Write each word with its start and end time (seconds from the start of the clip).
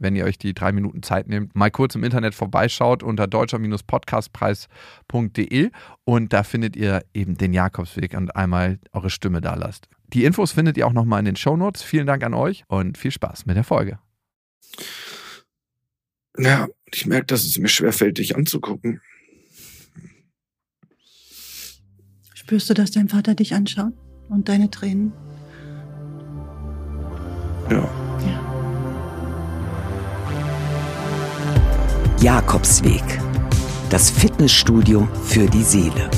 wenn 0.00 0.16
ihr 0.16 0.24
euch 0.24 0.38
die 0.38 0.54
drei 0.54 0.72
Minuten 0.72 1.02
Zeit 1.02 1.28
nehmt, 1.28 1.54
mal 1.54 1.70
kurz 1.70 1.94
im 1.94 2.02
Internet 2.02 2.34
vorbeischaut 2.34 3.02
unter 3.02 3.26
deutscher-podcastpreis.de 3.26 5.70
und 6.04 6.32
da 6.32 6.42
findet 6.42 6.76
ihr 6.76 7.04
eben 7.14 7.36
den 7.36 7.52
Jakobsweg 7.52 8.14
und 8.14 8.34
einmal 8.34 8.78
eure 8.92 9.10
Stimme 9.10 9.40
da 9.40 9.54
lasst. 9.54 9.88
Die 10.08 10.24
Infos 10.24 10.52
findet 10.52 10.76
ihr 10.76 10.86
auch 10.86 10.92
nochmal 10.92 11.20
in 11.20 11.26
den 11.26 11.36
Shownotes. 11.36 11.82
Vielen 11.82 12.06
Dank 12.06 12.24
an 12.24 12.34
euch 12.34 12.64
und 12.66 12.98
viel 12.98 13.12
Spaß 13.12 13.46
mit 13.46 13.56
der 13.56 13.64
Folge. 13.64 13.98
Ja, 16.36 16.68
ich 16.92 17.06
merke, 17.06 17.26
dass 17.26 17.44
es 17.44 17.58
mir 17.58 17.68
schwerfällt, 17.68 18.18
dich 18.18 18.36
anzugucken. 18.36 19.00
Spürst 22.34 22.70
du, 22.70 22.74
dass 22.74 22.90
dein 22.90 23.08
Vater 23.08 23.34
dich 23.34 23.54
anschaut 23.54 23.92
und 24.28 24.48
deine 24.48 24.70
Tränen? 24.70 25.12
Ja. 27.70 28.09
Jakobsweg. 32.22 33.02
Das 33.88 34.10
Fitnessstudio 34.10 35.06
für 35.24 35.46
die 35.48 35.62
Seele. 35.62 36.10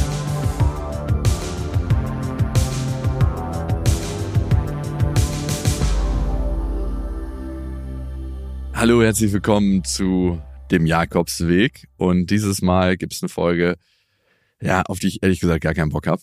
Hallo, 8.75 9.01
herzlich 9.01 9.33
willkommen 9.33 9.85
zu 9.85 10.43
dem 10.73 10.87
Jakobsweg. 10.87 11.87
Und 11.99 12.31
dieses 12.31 12.63
Mal 12.63 12.97
gibt 12.97 13.13
es 13.13 13.23
eine 13.23 13.29
Folge, 13.29 13.77
ja, 14.61 14.83
auf 14.83 14.99
die 14.99 15.07
ich 15.07 15.23
ehrlich 15.23 15.39
gesagt 15.39 15.61
gar 15.61 15.75
keinen 15.75 15.91
Bock 15.91 16.09
habe. 16.09 16.23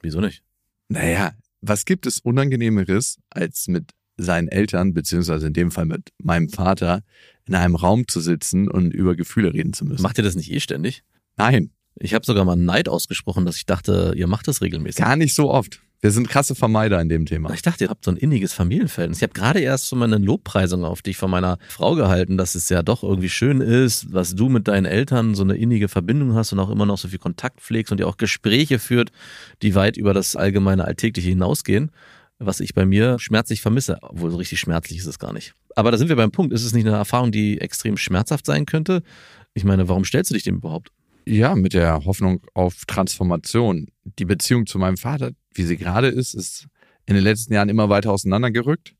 Wieso 0.00 0.22
nicht? 0.22 0.42
Naja, 0.88 1.32
was 1.60 1.84
gibt 1.84 2.06
es 2.06 2.18
Unangenehmeres, 2.18 3.18
als 3.28 3.68
mit 3.68 3.90
seinen 4.18 4.48
Eltern, 4.48 4.92
beziehungsweise 4.94 5.46
in 5.46 5.52
dem 5.52 5.70
Fall 5.70 5.86
mit 5.86 6.10
meinem 6.22 6.48
Vater, 6.48 7.02
in 7.46 7.54
einem 7.54 7.76
Raum 7.76 8.06
zu 8.08 8.20
sitzen 8.20 8.68
und 8.68 8.92
über 8.92 9.16
Gefühle 9.16 9.54
reden 9.54 9.72
zu 9.72 9.84
müssen? 9.84 10.02
Macht 10.02 10.18
ihr 10.18 10.24
das 10.24 10.34
nicht 10.34 10.52
eh 10.52 10.60
ständig? 10.60 11.02
Nein, 11.36 11.70
Ich 12.00 12.14
habe 12.14 12.24
sogar 12.26 12.44
mal 12.44 12.56
Neid 12.56 12.88
ausgesprochen, 12.88 13.46
dass 13.46 13.56
ich 13.56 13.66
dachte, 13.66 14.12
ihr 14.16 14.26
macht 14.26 14.46
das 14.48 14.60
regelmäßig. 14.60 15.04
gar 15.04 15.16
nicht 15.16 15.34
so 15.34 15.50
oft. 15.50 15.80
Wir 16.00 16.12
sind 16.12 16.28
krasse 16.28 16.54
Vermeider 16.54 17.00
in 17.00 17.08
dem 17.08 17.26
Thema. 17.26 17.52
Ich 17.52 17.62
dachte, 17.62 17.82
ihr 17.84 17.90
habt 17.90 18.04
so 18.04 18.12
ein 18.12 18.16
inniges 18.16 18.52
Familienverhältnis. 18.52 19.18
Ich 19.18 19.22
habe 19.24 19.32
gerade 19.32 19.58
erst 19.58 19.88
so 19.88 19.96
mal 19.96 20.04
eine 20.04 20.24
Lobpreisung 20.24 20.84
auf 20.84 21.02
dich 21.02 21.16
von 21.16 21.28
meiner 21.28 21.58
Frau 21.68 21.96
gehalten, 21.96 22.36
dass 22.36 22.54
es 22.54 22.68
ja 22.68 22.84
doch 22.84 23.02
irgendwie 23.02 23.28
schön 23.28 23.60
ist, 23.60 24.12
was 24.12 24.36
du 24.36 24.48
mit 24.48 24.68
deinen 24.68 24.86
Eltern 24.86 25.34
so 25.34 25.42
eine 25.42 25.56
innige 25.56 25.88
Verbindung 25.88 26.34
hast 26.34 26.52
und 26.52 26.60
auch 26.60 26.70
immer 26.70 26.86
noch 26.86 26.98
so 26.98 27.08
viel 27.08 27.18
Kontakt 27.18 27.60
pflegst 27.60 27.90
und 27.90 27.98
ihr 27.98 28.06
auch 28.06 28.16
Gespräche 28.16 28.78
führt, 28.78 29.10
die 29.62 29.74
weit 29.74 29.96
über 29.96 30.14
das 30.14 30.36
allgemeine 30.36 30.84
Alltägliche 30.84 31.30
hinausgehen, 31.30 31.90
was 32.38 32.60
ich 32.60 32.74
bei 32.74 32.86
mir 32.86 33.18
schmerzlich 33.18 33.60
vermisse. 33.60 33.98
Obwohl 34.02 34.30
so 34.30 34.36
richtig 34.36 34.60
schmerzlich 34.60 34.98
ist 34.98 35.06
es 35.06 35.18
gar 35.18 35.32
nicht. 35.32 35.54
Aber 35.74 35.90
da 35.90 35.98
sind 35.98 36.08
wir 36.08 36.16
beim 36.16 36.30
Punkt. 36.30 36.52
Ist 36.52 36.64
es 36.64 36.72
nicht 36.72 36.86
eine 36.86 36.96
Erfahrung, 36.96 37.32
die 37.32 37.60
extrem 37.60 37.96
schmerzhaft 37.96 38.46
sein 38.46 38.66
könnte? 38.66 39.02
Ich 39.54 39.64
meine, 39.64 39.88
warum 39.88 40.04
stellst 40.04 40.30
du 40.30 40.34
dich 40.34 40.44
dem 40.44 40.56
überhaupt? 40.56 40.90
Ja, 41.26 41.54
mit 41.54 41.74
der 41.74 42.04
Hoffnung 42.04 42.40
auf 42.54 42.84
Transformation. 42.86 43.88
Die 44.18 44.24
Beziehung 44.24 44.66
zu 44.66 44.78
meinem 44.78 44.96
Vater, 44.96 45.32
wie 45.52 45.64
sie 45.64 45.76
gerade 45.76 46.08
ist, 46.08 46.34
ist 46.34 46.68
in 47.06 47.14
den 47.14 47.24
letzten 47.24 47.52
Jahren 47.52 47.68
immer 47.68 47.88
weiter 47.88 48.12
auseinandergerückt. 48.12 48.94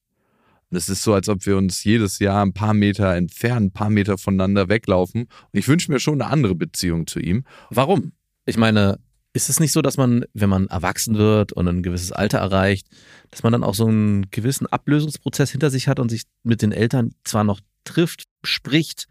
Und 0.71 0.77
es 0.77 0.89
ist 0.89 1.03
so, 1.03 1.15
als 1.15 1.29
ob 1.29 1.47
wir 1.47 1.57
uns 1.57 1.85
jedes 1.85 2.19
Jahr 2.19 2.45
ein 2.45 2.53
paar 2.53 2.75
Meter 2.75 3.15
entfernen, 3.15 3.67
ein 3.67 3.73
paar 3.73 3.89
Meter 3.89 4.19
voneinander 4.19 4.69
weglaufen. 4.69 5.23
Und 5.23 5.59
ich 5.59 5.69
wünsche 5.69 5.91
mir 5.91 6.01
schon 6.01 6.21
eine 6.21 6.31
andere 6.31 6.55
Beziehung 6.55 7.07
zu 7.07 7.21
ihm. 7.21 7.45
Warum? 7.71 8.13
Ich 8.45 8.59
meine, 8.59 8.99
ist 9.33 9.49
es 9.49 9.61
nicht 9.61 9.73
so, 9.73 9.83
dass 9.83 9.97
man, 9.97 10.25
wenn 10.35 10.49
man 10.49 10.67
erwachsen 10.69 11.17
wird 11.17 11.53
und 11.53 11.69
ein 11.69 11.83
gewisses 11.83 12.13
Alter 12.13 12.39
erreicht, 12.39 12.89
dass 13.31 13.43
man 13.43 13.53
dann 13.53 13.65
auch 13.65 13.75
so 13.75 13.87
einen 13.87 14.31
gewissen 14.31 14.67
Ablösungsprozess 14.67 15.51
hinter 15.51 15.71
sich 15.71 15.89
hat 15.89 16.01
und 16.01 16.09
sich 16.09 16.23
mit 16.43 16.63
den 16.63 16.73
Eltern 16.73 17.13
zwar 17.25 17.45
noch 17.45 17.61
trifft, 17.85 18.25
spricht 18.43 19.07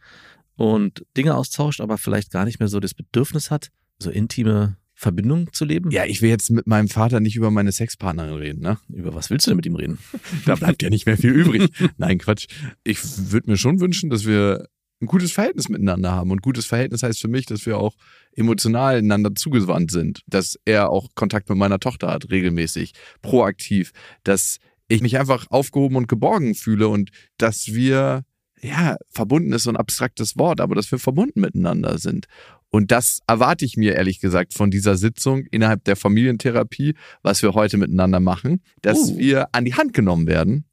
und 0.56 1.06
Dinge 1.16 1.36
austauscht, 1.36 1.82
aber 1.82 1.98
vielleicht 1.98 2.32
gar 2.32 2.46
nicht 2.46 2.60
mehr 2.60 2.68
so 2.68 2.80
das 2.80 2.94
Bedürfnis 2.94 3.52
hat, 3.52 3.70
so 4.00 4.10
intime 4.10 4.78
Verbindungen 5.00 5.54
zu 5.54 5.64
leben? 5.64 5.92
Ja, 5.92 6.06
ich 6.06 6.24
will 6.24 6.30
jetzt 6.30 6.50
mit 6.50 6.66
meinem 6.66 6.88
Vater 6.88 7.20
nicht 7.20 7.36
über 7.36 7.52
meine 7.52 7.72
Sexpartnerin 7.72 8.34
reden, 8.34 8.62
ne? 8.62 8.80
Über 8.90 9.14
was 9.14 9.30
willst 9.30 9.46
du 9.46 9.52
denn 9.52 9.58
mit 9.58 9.68
ihm 9.68 9.76
reden? 9.76 10.00
Da 10.46 10.56
bleibt 10.56 10.82
ja 10.82 10.90
nicht 10.90 11.06
mehr 11.06 11.18
viel 11.18 11.32
übrig. 11.32 11.70
Nein, 11.98 12.18
Quatsch. 12.18 12.48
Ich 12.84 12.98
würde 13.32 13.52
mir 13.52 13.58
schon 13.58 13.80
wünschen, 13.80 14.10
dass 14.10 14.26
wir 14.26 14.68
ein 15.02 15.08
gutes 15.08 15.32
Verhältnis 15.32 15.70
miteinander 15.70 16.12
haben. 16.12 16.32
Und 16.32 16.42
gutes 16.42 16.66
Verhältnis 16.66 17.04
heißt 17.04 17.22
für 17.22 17.28
mich, 17.28 17.46
dass 17.46 17.66
wir 17.66 17.78
auch 17.78 17.94
emotional 18.36 18.98
einander 18.98 19.36
zugewandt 19.36 19.92
sind. 19.92 20.22
Dass 20.28 20.58
er 20.66 20.90
auch 20.90 21.10
Kontakt 21.16 21.50
mit 21.50 21.58
meiner 21.58 21.80
Tochter 21.80 22.08
hat, 22.08 22.30
regelmäßig, 22.32 22.94
proaktiv. 23.22 23.92
Dass 24.24 24.58
ich 24.88 25.02
mich 25.02 25.18
einfach 25.20 25.48
aufgehoben 25.50 25.98
und 25.98 26.08
geborgen 26.08 26.56
fühle 26.56 26.88
und 26.88 27.12
dass 27.38 27.68
wir, 27.68 28.24
ja, 28.62 28.98
verbunden 29.10 29.54
ist 29.54 29.64
so 29.64 29.70
ein 29.70 29.78
abstraktes 29.78 30.38
Wort, 30.38 30.62
aber 30.62 30.76
dass 30.76 30.92
wir 30.92 31.00
verbunden 31.00 31.42
miteinander 31.42 31.98
sind. 32.00 32.26
Und 32.70 32.92
das 32.92 33.20
erwarte 33.28 33.66
ich 33.66 33.78
mir 33.78 33.96
ehrlich 33.96 34.20
gesagt 34.20 34.54
von 34.54 34.72
dieser 34.72 34.98
Sitzung 34.98 35.46
innerhalb 35.52 35.84
der 35.86 35.96
Familientherapie, 35.96 36.96
was 37.22 37.42
wir 37.42 37.54
heute 37.54 37.78
miteinander 37.78 38.20
machen, 38.20 38.62
dass 38.82 39.12
Uh. 39.12 39.18
wir 39.18 39.48
an 39.54 39.66
die 39.66 39.76
Hand 39.76 39.94
genommen 39.94 40.28
werden 40.28 40.66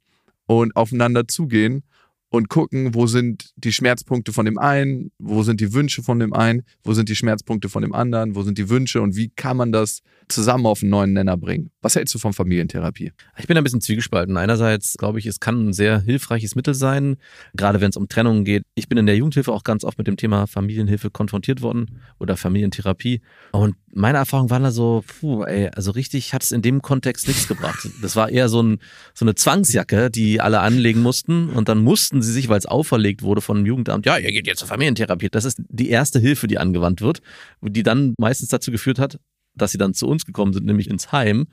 und 0.46 0.74
aufeinander 0.76 1.28
zugehen 1.28 1.84
und 2.34 2.48
gucken, 2.48 2.94
wo 2.94 3.06
sind 3.06 3.52
die 3.56 3.72
Schmerzpunkte 3.72 4.32
von 4.32 4.44
dem 4.44 4.58
einen, 4.58 5.10
wo 5.18 5.42
sind 5.42 5.60
die 5.60 5.72
Wünsche 5.72 6.02
von 6.02 6.18
dem 6.18 6.32
einen, 6.32 6.62
wo 6.82 6.92
sind 6.92 7.08
die 7.08 7.16
Schmerzpunkte 7.16 7.68
von 7.68 7.82
dem 7.82 7.94
anderen, 7.94 8.34
wo 8.34 8.42
sind 8.42 8.58
die 8.58 8.68
Wünsche 8.68 9.00
und 9.00 9.16
wie 9.16 9.30
kann 9.30 9.56
man 9.56 9.72
das 9.72 10.02
zusammen 10.28 10.66
auf 10.66 10.82
einen 10.82 10.90
neuen 10.90 11.12
Nenner 11.12 11.36
bringen. 11.36 11.70
Was 11.82 11.96
hältst 11.96 12.14
du 12.14 12.18
von 12.18 12.32
Familientherapie? 12.32 13.12
Ich 13.38 13.46
bin 13.46 13.56
ein 13.56 13.64
bisschen 13.64 13.80
zwiegespalten. 13.80 14.36
Einerseits 14.36 14.96
glaube 14.96 15.18
ich, 15.18 15.26
es 15.26 15.40
kann 15.40 15.68
ein 15.68 15.72
sehr 15.72 16.00
hilfreiches 16.00 16.54
Mittel 16.54 16.74
sein, 16.74 17.16
gerade 17.54 17.80
wenn 17.80 17.90
es 17.90 17.96
um 17.96 18.08
Trennungen 18.08 18.44
geht. 18.44 18.64
Ich 18.74 18.88
bin 18.88 18.98
in 18.98 19.06
der 19.06 19.16
Jugendhilfe 19.16 19.52
auch 19.52 19.64
ganz 19.64 19.84
oft 19.84 19.98
mit 19.98 20.06
dem 20.06 20.16
Thema 20.16 20.46
Familienhilfe 20.46 21.10
konfrontiert 21.10 21.62
worden 21.62 22.00
oder 22.18 22.36
Familientherapie. 22.36 23.20
Und 23.52 23.76
meine 23.92 24.18
Erfahrung 24.18 24.50
war 24.50 24.60
da 24.60 24.70
so, 24.70 25.04
puh, 25.20 25.44
ey, 25.44 25.68
also 25.68 25.92
richtig 25.92 26.32
hat 26.32 26.42
es 26.42 26.52
in 26.52 26.62
dem 26.62 26.82
Kontext 26.82 27.28
nichts 27.28 27.46
gebracht. 27.46 27.88
Das 28.02 28.16
war 28.16 28.28
eher 28.28 28.48
so, 28.48 28.62
ein, 28.62 28.78
so 29.14 29.24
eine 29.24 29.34
Zwangsjacke, 29.34 30.10
die 30.10 30.40
alle 30.40 30.60
anlegen 30.60 31.02
mussten. 31.02 31.50
Und 31.50 31.68
dann 31.68 31.78
mussten 31.78 32.22
sie 32.24 32.32
sich, 32.32 32.48
weil 32.48 32.58
es 32.58 32.66
auferlegt 32.66 33.22
wurde 33.22 33.40
von 33.40 33.58
dem 33.58 33.66
Jugendamt, 33.66 34.06
ja, 34.06 34.18
ihr 34.18 34.32
geht 34.32 34.46
jetzt 34.46 34.58
zur 34.58 34.68
Familientherapie. 34.68 35.28
Das 35.30 35.44
ist 35.44 35.60
die 35.68 35.90
erste 35.90 36.18
Hilfe, 36.18 36.46
die 36.46 36.58
angewandt 36.58 37.00
wird, 37.00 37.20
die 37.60 37.82
dann 37.82 38.14
meistens 38.18 38.48
dazu 38.48 38.70
geführt 38.70 38.98
hat, 38.98 39.18
dass 39.56 39.72
sie 39.72 39.78
dann 39.78 39.94
zu 39.94 40.06
uns 40.08 40.26
gekommen 40.26 40.52
sind, 40.52 40.66
nämlich 40.66 40.88
ins 40.88 41.12
Heim, 41.12 41.46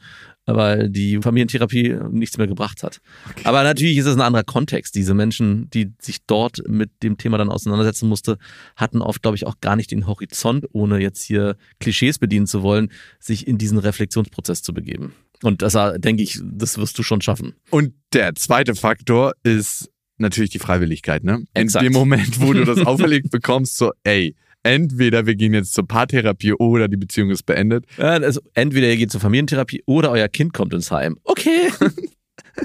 weil 0.46 0.90
die 0.90 1.20
Familientherapie 1.22 1.98
nichts 2.10 2.38
mehr 2.38 2.48
gebracht 2.48 2.84
hat. 2.84 3.00
Aber 3.44 3.64
natürlich 3.64 3.98
ist 3.98 4.08
es 4.08 4.16
ein 4.16 4.22
anderer 4.22 4.44
Kontext. 4.44 4.96
Diese 4.96 5.14
Menschen, 5.14 5.70
die 5.70 5.94
sich 6.00 6.18
dort 6.26 6.62
mit 6.68 6.90
dem 7.04 7.18
Thema 7.18 7.38
dann 7.38 7.50
auseinandersetzen 7.50 8.10
musste, 8.10 8.38
hatten 8.76 9.02
oft, 9.02 9.22
glaube 9.22 9.38
ich, 9.38 9.46
auch 9.46 9.60
gar 9.62 9.76
nicht 9.76 9.92
den 9.92 10.08
Horizont, 10.08 10.66
ohne 10.74 11.00
jetzt 11.00 11.22
hier 11.22 11.58
Klischees 11.80 12.18
bedienen 12.18 12.48
zu 12.48 12.64
wollen, 12.64 12.92
sich 13.20 13.48
in 13.48 13.58
diesen 13.58 13.78
Reflexionsprozess 13.78 14.64
zu 14.64 14.74
begeben. 14.74 15.14
Und 15.44 15.62
das, 15.62 15.76
äh, 15.76 16.00
denke 16.00 16.24
ich, 16.24 16.40
das 16.44 16.78
wirst 16.78 16.98
du 16.98 17.04
schon 17.04 17.22
schaffen. 17.22 17.56
Und 17.70 17.94
der 18.14 18.36
zweite 18.36 18.76
Faktor 18.76 19.34
ist 19.44 19.91
natürlich 20.22 20.52
die 20.52 20.60
Freiwilligkeit, 20.60 21.24
ne? 21.24 21.44
Exakt. 21.54 21.86
In 21.86 21.92
dem 21.92 22.00
Moment, 22.00 22.42
wo 22.42 22.54
du 22.54 22.64
das 22.64 22.80
auferlegt 22.86 23.32
bekommst, 23.32 23.78
so, 23.78 23.92
ey, 24.04 24.36
entweder 24.64 25.26
wir 25.26 25.36
gehen 25.36 25.54
jetzt 25.54 25.74
zur 25.74 25.88
Paartherapie 25.88 26.54
oder 26.54 26.88
die 26.88 26.98
Beziehung 26.98 27.30
ist 27.32 27.44
beendet. 27.44 27.86
Ja, 27.98 28.12
Also 28.12 28.42
entweder 28.54 28.88
ihr 28.88 28.98
geht 28.98 29.12
zur 29.12 29.22
Familientherapie 29.22 29.84
oder 29.86 30.12
euer 30.12 30.28
Kind 30.28 30.54
kommt 30.54 30.74
ins 30.74 30.92
Heim. 30.92 31.18
Okay. 31.24 31.72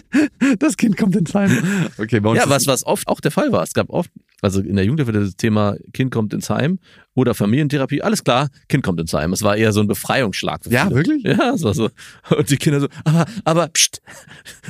Das 0.59 0.77
Kind 0.77 0.97
kommt 0.97 1.17
ins 1.17 1.35
Heim. 1.35 1.51
Okay, 1.99 2.21
bei 2.21 2.31
uns 2.31 2.39
Ja, 2.39 2.49
was, 2.49 2.67
was 2.67 2.85
oft 2.85 3.09
auch 3.09 3.21
der 3.21 3.31
Fall 3.31 3.53
war. 3.53 3.63
Es 3.63 3.75
gab 3.75 3.91
oft, 3.91 4.11
also 4.41 4.61
in 4.61 4.77
der 4.77 4.85
Jugendhilfe 4.85 5.13
das 5.13 5.37
Thema 5.37 5.77
Kind 5.93 6.11
kommt 6.13 6.33
ins 6.33 6.51
Heim 6.51 6.79
oder 7.15 7.35
Familientherapie, 7.35 8.03
alles 8.03 8.25
klar, 8.25 8.49
Kind 8.69 8.85
kommt 8.85 9.01
ins 9.01 9.13
Heim. 9.13 9.33
Es 9.33 9.43
war 9.43 9.57
eher 9.57 9.73
so 9.73 9.81
ein 9.81 9.87
Befreiungsschlag. 9.87 10.65
Für 10.65 10.71
Ja, 10.71 10.91
wirklich? 10.91 11.23
Ja, 11.25 11.55
es 11.55 11.63
war 11.63 11.75
so. 11.75 11.91
Und 12.37 12.51
die 12.51 12.57
Kinder 12.57 12.81
so, 12.81 12.89
aber, 13.05 13.27
aber, 13.45 13.69
pst, 13.69 14.01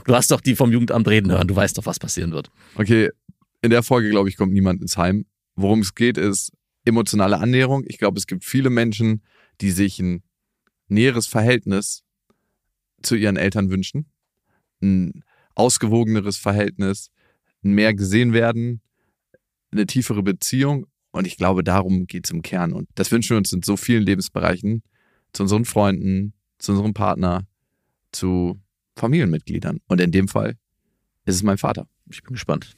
du 0.04 0.14
hast 0.14 0.30
doch 0.30 0.40
die 0.40 0.56
vom 0.56 0.72
Jugendamt 0.72 1.08
reden 1.08 1.30
hören, 1.30 1.48
du 1.48 1.56
weißt 1.56 1.76
doch, 1.78 1.86
was 1.86 1.98
passieren 1.98 2.32
wird. 2.32 2.50
Okay, 2.76 3.10
in 3.62 3.70
der 3.70 3.82
Folge, 3.82 4.10
glaube 4.10 4.28
ich, 4.28 4.36
kommt 4.36 4.52
niemand 4.52 4.80
ins 4.80 4.96
Heim. 4.96 5.26
Worum 5.54 5.80
es 5.80 5.94
geht, 5.94 6.18
ist 6.18 6.52
emotionale 6.84 7.38
Annäherung. 7.38 7.84
Ich 7.86 7.98
glaube, 7.98 8.18
es 8.18 8.26
gibt 8.26 8.44
viele 8.44 8.70
Menschen, 8.70 9.22
die 9.60 9.70
sich 9.70 9.98
ein 9.98 10.22
näheres 10.88 11.26
Verhältnis 11.26 12.04
zu 13.02 13.16
ihren 13.16 13.36
Eltern 13.36 13.70
wünschen. 13.70 14.06
Ein 14.82 15.24
ausgewogeneres 15.54 16.36
Verhältnis, 16.36 17.10
mehr 17.62 17.94
gesehen 17.94 18.32
werden, 18.32 18.80
eine 19.72 19.86
tiefere 19.86 20.22
Beziehung. 20.22 20.86
Und 21.12 21.26
ich 21.26 21.36
glaube, 21.36 21.64
darum 21.64 22.06
geht 22.06 22.26
es 22.26 22.30
im 22.30 22.42
Kern. 22.42 22.72
Und 22.72 22.88
das 22.94 23.10
wünschen 23.10 23.30
wir 23.30 23.38
uns 23.38 23.52
in 23.52 23.62
so 23.62 23.76
vielen 23.76 24.02
Lebensbereichen. 24.02 24.82
Zu 25.32 25.42
unseren 25.44 25.64
Freunden, 25.64 26.34
zu 26.58 26.72
unserem 26.72 26.94
Partner, 26.94 27.46
zu 28.12 28.60
Familienmitgliedern. 28.96 29.80
Und 29.88 30.00
in 30.00 30.12
dem 30.12 30.28
Fall 30.28 30.56
ist 31.24 31.36
es 31.36 31.42
mein 31.42 31.58
Vater. 31.58 31.86
Ich 32.10 32.22
bin 32.22 32.34
gespannt. 32.34 32.76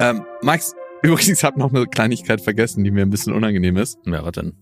Ähm, 0.00 0.24
Max, 0.42 0.74
übrigens 1.02 1.42
habe 1.42 1.58
noch 1.58 1.72
eine 1.72 1.86
Kleinigkeit 1.86 2.40
vergessen, 2.40 2.84
die 2.84 2.90
mir 2.90 3.02
ein 3.02 3.10
bisschen 3.10 3.32
unangenehm 3.32 3.76
ist. 3.76 3.98
Ja, 4.06 4.24
was 4.24 4.32
denn? 4.32 4.54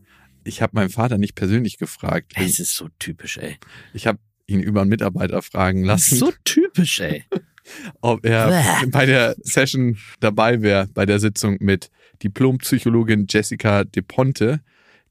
Ich 0.45 0.63
habe 0.63 0.73
meinen 0.75 0.91
Vater 0.91 1.19
nicht 1.19 1.35
persönlich 1.35 1.79
gefragt. 1.79 2.33
Es 2.37 2.59
ist 2.59 2.75
so 2.75 2.89
typisch, 2.99 3.39
ey. 3.39 3.57
Ich 3.95 4.07
habe 4.07 4.19
ihn 4.47 4.61
über 4.61 4.81
einen 4.81 4.91
Mitarbeiter 4.91 5.43
fragen 5.43 5.83
Das 5.87 6.11
lassen, 6.11 6.15
ist 6.15 6.21
so 6.21 6.33
typisch, 6.45 7.01
ey. 7.01 7.25
ob 8.01 8.25
er 8.25 8.49
Bäh. 8.49 8.87
bei 8.91 9.07
der 9.07 9.37
Session 9.43 9.99
dabei 10.21 10.63
wäre, 10.63 10.89
bei 10.95 11.07
der 11.07 11.21
Sitzung 11.21 11.57
mit 11.61 11.91
Diplompsychologin 12.23 13.27
Jessica 13.29 13.85
De 13.85 14.03
Ponte. 14.03 14.61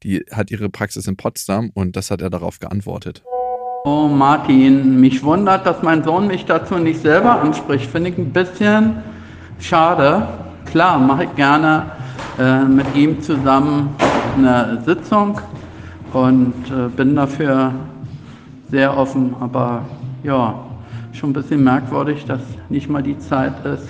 Die 0.04 0.26
hat 0.32 0.50
ihre 0.52 0.70
Praxis 0.70 1.08
in 1.08 1.16
Potsdam 1.16 1.70
und 1.74 1.96
das 1.96 2.10
hat 2.12 2.22
er 2.22 2.30
darauf 2.30 2.60
geantwortet. 2.60 3.24
Oh 3.84 4.08
Martin, 4.08 5.00
mich 5.00 5.24
wundert, 5.24 5.66
dass 5.66 5.82
mein 5.82 6.04
Sohn 6.04 6.28
mich 6.28 6.46
dazu 6.46 6.76
nicht 6.76 7.02
selber 7.02 7.42
anspricht. 7.42 7.90
Finde 7.90 8.10
ich 8.10 8.18
ein 8.18 8.32
bisschen 8.34 9.02
schade. 9.60 10.28
Klar, 10.66 11.00
mache 11.00 11.26
ich 11.26 11.36
gerne 11.36 11.92
äh, 12.40 12.64
mit 12.64 12.96
ihm 12.96 13.22
zusammen 13.22 13.96
eine 14.38 14.82
Sitzung 14.86 15.40
und 16.14 16.54
äh, 16.72 16.88
bin 16.90 17.16
dafür 17.16 17.74
sehr 18.70 18.98
offen. 18.98 19.36
Aber 19.40 19.86
ja, 20.24 20.66
schon 21.14 21.32
ein 21.32 21.34
bisschen 21.34 21.64
merkwürdig, 21.64 22.26
dass 22.26 22.42
nicht 22.70 22.90
mal 22.90 23.04
die 23.04 23.18
Zeit 23.20 23.66
ist, 23.66 23.88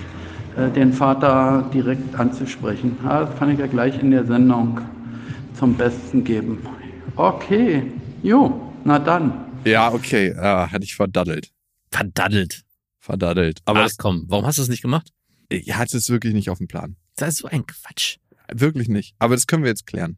äh, 0.58 0.70
den 0.70 0.94
Vater 0.94 1.70
direkt 1.74 2.16
anzusprechen. 2.16 2.98
Ja, 3.04 3.26
das 3.26 3.38
kann 3.38 3.52
ich 3.52 3.60
ja 3.60 3.68
gleich 3.68 4.00
in 4.00 4.12
der 4.12 4.26
Sendung 4.26 4.80
zum 5.54 5.76
Besten 5.76 6.24
geben. 6.24 6.60
Okay, 7.16 7.92
jo, 8.24 8.74
na 8.84 9.00
dann. 9.00 9.34
Ja, 9.66 9.94
okay, 9.94 10.34
ah, 10.38 10.72
hatte 10.72 10.84
ich 10.84 10.96
verdaddelt. 10.96 11.52
Verdaddelt. 11.92 12.64
Verdaddelt. 13.00 13.60
Aber 13.66 13.86
Ach 13.86 13.92
komm, 13.98 14.26
warum 14.28 14.46
hast 14.46 14.58
du 14.58 14.62
es 14.62 14.70
nicht 14.70 14.82
gemacht? 14.82 15.12
er 15.50 15.78
hatte 15.78 15.98
es 15.98 16.10
wirklich 16.10 16.34
nicht 16.34 16.50
auf 16.50 16.60
dem 16.60 16.68
Plan. 16.68 16.96
Das 17.18 17.30
ist 17.30 17.38
so 17.40 17.48
ein 17.48 17.66
Quatsch. 17.66 18.18
Wirklich 18.54 18.90
nicht. 18.90 19.16
Aber 19.20 19.36
das 19.36 19.48
können 19.48 19.64
wir 19.64 19.70
jetzt 19.70 19.88
klären. 19.88 20.18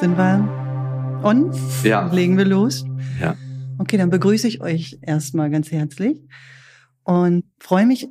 Sind 0.00 0.16
wir 0.16 1.20
on? 1.22 1.52
Ja. 1.84 2.12
Legen 2.12 2.36
wir 2.36 2.44
los? 2.44 2.84
Ja. 3.20 3.36
Okay, 3.78 3.96
dann 3.96 4.10
begrüße 4.10 4.48
ich 4.48 4.60
euch 4.60 4.98
erstmal 5.02 5.50
ganz 5.50 5.70
herzlich 5.70 6.20
und 7.04 7.44
freue 7.60 7.86
mich 7.86 8.08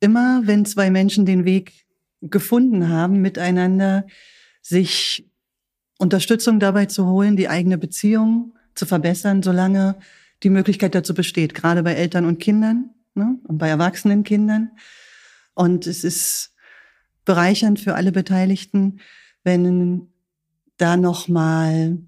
immer, 0.00 0.42
wenn 0.44 0.64
zwei 0.64 0.90
Menschen 0.90 1.24
den 1.26 1.44
Weg 1.44 1.86
gefunden 2.20 2.88
haben, 2.88 3.22
miteinander 3.22 4.06
sich 4.62 5.26
Unterstützung 5.98 6.60
dabei 6.60 6.86
zu 6.86 7.06
holen, 7.06 7.36
die 7.36 7.48
eigene 7.48 7.78
Beziehung 7.78 8.54
zu 8.80 8.86
verbessern, 8.86 9.42
solange 9.42 9.96
die 10.42 10.48
Möglichkeit 10.48 10.94
dazu 10.94 11.12
besteht, 11.12 11.52
gerade 11.52 11.82
bei 11.82 11.92
Eltern 11.92 12.24
und 12.24 12.38
Kindern 12.38 12.94
ne, 13.14 13.38
und 13.46 13.58
bei 13.58 13.68
erwachsenen 13.68 14.24
Kindern. 14.24 14.70
Und 15.52 15.86
es 15.86 16.02
ist 16.02 16.54
bereichernd 17.26 17.78
für 17.78 17.94
alle 17.94 18.10
Beteiligten, 18.10 19.00
wenn 19.44 20.08
da 20.78 20.96
nochmal, 20.96 21.98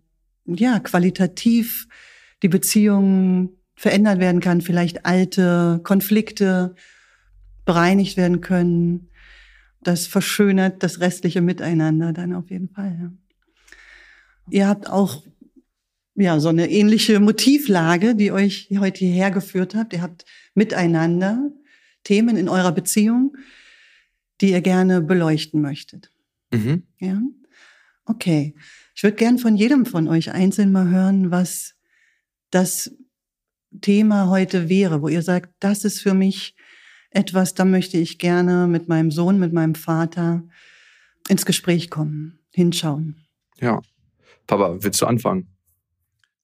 ja, 0.46 0.80
qualitativ 0.80 1.88
die 2.42 2.48
Beziehung 2.48 3.50
verändert 3.74 4.18
werden 4.18 4.40
kann, 4.40 4.62
vielleicht 4.62 5.04
alte 5.04 5.78
Konflikte 5.82 6.74
bereinigt 7.66 8.16
werden 8.16 8.40
können. 8.40 9.10
Das 9.82 10.06
verschönert 10.06 10.82
das 10.82 11.00
restliche 11.00 11.42
Miteinander 11.42 12.14
dann 12.14 12.34
auf 12.34 12.50
jeden 12.50 12.70
Fall. 12.70 13.12
Ihr 14.48 14.66
habt 14.66 14.88
auch 14.88 15.22
ja 16.22 16.40
so 16.40 16.48
eine 16.48 16.70
ähnliche 16.70 17.20
Motivlage, 17.20 18.14
die 18.14 18.32
euch 18.32 18.68
heute 18.78 19.00
hierher 19.00 19.30
geführt 19.30 19.74
habt. 19.74 19.92
Ihr 19.92 20.02
habt 20.02 20.24
miteinander 20.54 21.50
Themen 22.04 22.36
in 22.36 22.48
eurer 22.48 22.72
Beziehung, 22.72 23.36
die 24.40 24.50
ihr 24.50 24.60
gerne 24.60 25.00
beleuchten 25.00 25.60
möchtet. 25.60 26.10
Mhm. 26.52 26.84
Ja. 26.98 27.20
Okay. 28.04 28.54
Ich 28.94 29.02
würde 29.02 29.16
gern 29.16 29.38
von 29.38 29.56
jedem 29.56 29.86
von 29.86 30.08
euch 30.08 30.32
einzeln 30.32 30.72
mal 30.72 30.88
hören, 30.88 31.30
was 31.30 31.74
das 32.50 32.94
Thema 33.80 34.28
heute 34.28 34.68
wäre, 34.68 35.02
wo 35.02 35.08
ihr 35.08 35.22
sagt, 35.22 35.54
das 35.60 35.84
ist 35.84 36.00
für 36.00 36.14
mich 36.14 36.54
etwas, 37.10 37.54
da 37.54 37.64
möchte 37.64 37.98
ich 37.98 38.18
gerne 38.18 38.66
mit 38.66 38.88
meinem 38.88 39.10
Sohn, 39.10 39.38
mit 39.38 39.52
meinem 39.52 39.74
Vater 39.74 40.42
ins 41.28 41.46
Gespräch 41.46 41.90
kommen, 41.90 42.38
hinschauen. 42.50 43.26
Ja. 43.60 43.80
Papa, 44.46 44.76
willst 44.80 45.00
du 45.00 45.06
anfangen? 45.06 45.51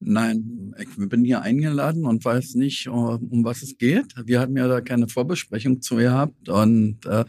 Nein, 0.01 0.73
ich 0.79 0.87
bin 0.95 1.25
hier 1.25 1.41
eingeladen 1.41 2.05
und 2.05 2.23
weiß 2.23 2.55
nicht, 2.55 2.87
äh, 2.87 2.89
um 2.89 3.43
was 3.43 3.61
es 3.61 3.77
geht. 3.77 4.13
Wir 4.25 4.39
hatten 4.39 4.55
ja 4.55 4.67
da 4.67 4.79
keine 4.79 5.09
Vorbesprechung 5.09 5.81
zu 5.81 5.97
gehabt 5.97 6.47
und 6.47 7.05
äh, 7.05 7.25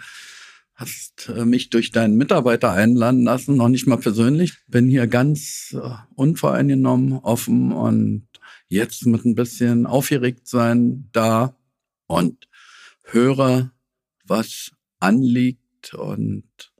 hast 0.76 1.28
äh, 1.28 1.44
mich 1.44 1.70
durch 1.70 1.90
deinen 1.90 2.16
Mitarbeiter 2.16 2.70
einladen 2.70 3.24
lassen, 3.24 3.56
noch 3.56 3.68
nicht 3.68 3.88
mal 3.88 3.98
persönlich. 3.98 4.54
Bin 4.68 4.88
hier 4.88 5.08
ganz 5.08 5.76
äh, 5.76 5.90
unvoreingenommen, 6.14 7.14
offen 7.14 7.72
und 7.72 8.28
jetzt 8.68 9.04
mit 9.04 9.24
ein 9.24 9.34
bisschen 9.34 9.84
aufgeregt 9.86 10.46
sein 10.46 11.08
da 11.12 11.56
und 12.06 12.48
höre, 13.02 13.72
was 14.24 14.70
anliegt 15.00 15.92
und 15.94 16.72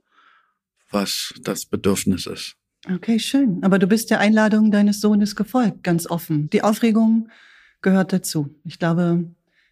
was 0.89 1.33
das 1.41 1.65
Bedürfnis 1.65 2.27
ist. 2.27 2.55
Okay, 2.89 3.19
schön. 3.19 3.59
Aber 3.63 3.77
du 3.79 3.87
bist 3.87 4.09
der 4.09 4.19
Einladung 4.19 4.71
deines 4.71 5.01
Sohnes 5.01 5.35
gefolgt, 5.35 5.83
ganz 5.83 6.07
offen. 6.09 6.49
Die 6.49 6.63
Aufregung 6.63 7.29
gehört 7.81 8.11
dazu. 8.13 8.55
Ich 8.63 8.79
glaube, 8.79 9.25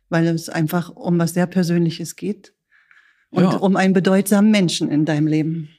weil 0.09 0.27
es 0.27 0.49
einfach 0.49 0.89
um 0.95 1.17
was 1.17 1.33
sehr 1.33 1.47
Persönliches 1.47 2.15
geht 2.15 2.53
und 3.31 3.43
Ja. 3.43 3.57
um 3.57 3.75
einen 3.75 3.93
bedeutsamen 3.93 4.51
Menschen 4.51 4.89
in 4.89 5.05
deinem 5.05 5.27
Leben. 5.27 5.69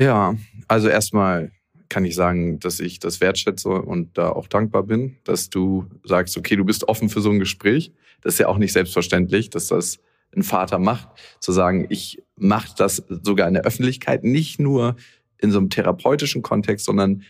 Ja, 0.00 0.34
also 0.66 0.88
erstmal 0.88 1.52
kann 1.88 2.04
ich 2.04 2.14
sagen, 2.14 2.58
dass 2.60 2.80
ich 2.80 2.98
das 3.00 3.20
wertschätze 3.20 3.68
und 3.68 4.16
da 4.16 4.30
auch 4.30 4.46
dankbar 4.46 4.84
bin, 4.84 5.16
dass 5.24 5.50
du 5.50 5.86
sagst, 6.04 6.36
okay, 6.36 6.56
du 6.56 6.64
bist 6.64 6.88
offen 6.88 7.08
für 7.08 7.20
so 7.20 7.30
ein 7.30 7.40
Gespräch. 7.40 7.92
Das 8.20 8.34
ist 8.34 8.38
ja 8.38 8.48
auch 8.48 8.58
nicht 8.58 8.72
selbstverständlich, 8.72 9.50
dass 9.50 9.66
das 9.68 9.98
ein 10.34 10.44
Vater 10.44 10.78
macht, 10.78 11.08
zu 11.40 11.50
sagen, 11.50 11.86
ich 11.88 12.22
mache 12.36 12.72
das 12.76 13.02
sogar 13.08 13.48
in 13.48 13.54
der 13.54 13.64
Öffentlichkeit, 13.64 14.22
nicht 14.22 14.60
nur 14.60 14.94
in 15.40 15.50
so 15.50 15.58
einem 15.58 15.70
therapeutischen 15.70 16.42
Kontext, 16.42 16.86
sondern 16.86 17.22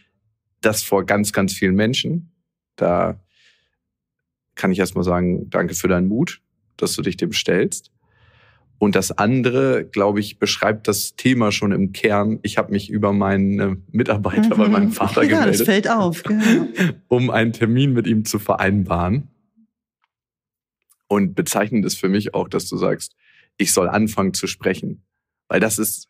das 0.61 0.83
vor 0.83 1.05
ganz, 1.05 1.33
ganz 1.33 1.53
vielen 1.53 1.75
Menschen. 1.75 2.33
Da 2.77 3.21
kann 4.55 4.73
ich 4.73 4.79
erstmal 4.79 5.05
sagen, 5.05 5.49
danke 5.51 5.75
für 5.75 5.89
deinen 5.89 6.09
Mut, 6.09 6.43
dass 6.77 6.95
du 6.95 7.03
dich 7.03 7.17
dem 7.17 7.33
stellst. 7.33 7.91
Und 8.79 8.95
das 8.95 9.13
andere, 9.13 9.85
glaube 9.85 10.21
ich, 10.21 10.39
beschreibt 10.39 10.89
das 10.89 11.15
Thema 11.15 11.53
schon 11.53 11.71
im 11.73 11.93
Kern. 11.93 12.39
Ich 12.43 12.57
habe 12.57 12.73
mich 12.73 12.89
über 12.89 13.13
meinen 13.13 13.85
Mitarbeiter 13.91 14.57
bei 14.57 14.69
meinem 14.69 14.91
Vater 14.91 15.23
ja, 15.23 15.45
das 15.45 15.59
gemeldet, 15.59 15.67
fällt 15.67 15.91
auf. 15.91 16.23
Genau. 16.23 16.67
um 17.09 17.29
einen 17.29 17.53
Termin 17.53 17.93
mit 17.93 18.07
ihm 18.07 18.25
zu 18.25 18.39
vereinbaren. 18.39 19.29
Und 21.09 21.35
bezeichnend 21.35 21.85
ist 21.85 21.99
für 21.99 22.09
mich 22.09 22.33
auch, 22.35 22.49
dass 22.49 22.69
du 22.69 22.77
sagst, 22.77 23.17
ich 23.59 23.73
soll 23.73 23.89
anfangen 23.89 24.33
zu 24.33 24.47
sprechen. 24.47 25.03
Weil 25.49 25.61
das 25.61 25.79
ist 25.79 26.10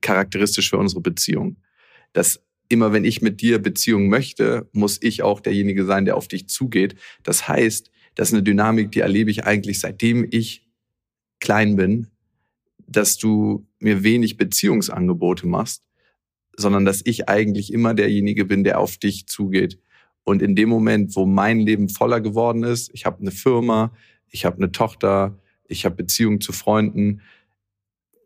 charakteristisch 0.00 0.70
für 0.70 0.78
unsere 0.78 1.00
Beziehung. 1.00 1.56
Dass 2.12 2.42
immer 2.68 2.92
wenn 2.92 3.04
ich 3.04 3.22
mit 3.22 3.40
dir 3.40 3.58
Beziehung 3.58 4.08
möchte, 4.08 4.68
muss 4.72 4.98
ich 5.02 5.22
auch 5.22 5.40
derjenige 5.40 5.84
sein, 5.84 6.04
der 6.04 6.16
auf 6.16 6.28
dich 6.28 6.48
zugeht. 6.48 6.96
Das 7.22 7.48
heißt, 7.48 7.90
das 8.14 8.28
ist 8.28 8.34
eine 8.34 8.42
Dynamik, 8.42 8.90
die 8.92 9.00
erlebe 9.00 9.30
ich 9.30 9.44
eigentlich 9.44 9.80
seitdem 9.80 10.26
ich 10.30 10.66
klein 11.40 11.76
bin, 11.76 12.08
dass 12.86 13.18
du 13.18 13.66
mir 13.78 14.02
wenig 14.02 14.36
Beziehungsangebote 14.36 15.46
machst, 15.46 15.84
sondern 16.56 16.84
dass 16.84 17.02
ich 17.04 17.28
eigentlich 17.28 17.72
immer 17.72 17.94
derjenige 17.94 18.46
bin, 18.46 18.64
der 18.64 18.80
auf 18.80 18.96
dich 18.96 19.26
zugeht. 19.26 19.78
Und 20.24 20.42
in 20.42 20.56
dem 20.56 20.68
Moment, 20.68 21.14
wo 21.14 21.26
mein 21.26 21.60
Leben 21.60 21.88
voller 21.88 22.20
geworden 22.20 22.64
ist, 22.64 22.90
ich 22.94 23.06
habe 23.06 23.20
eine 23.20 23.30
Firma, 23.30 23.92
ich 24.30 24.44
habe 24.44 24.56
eine 24.56 24.72
Tochter, 24.72 25.38
ich 25.68 25.84
habe 25.84 25.96
Beziehungen 25.96 26.40
zu 26.40 26.52
Freunden, 26.52 27.20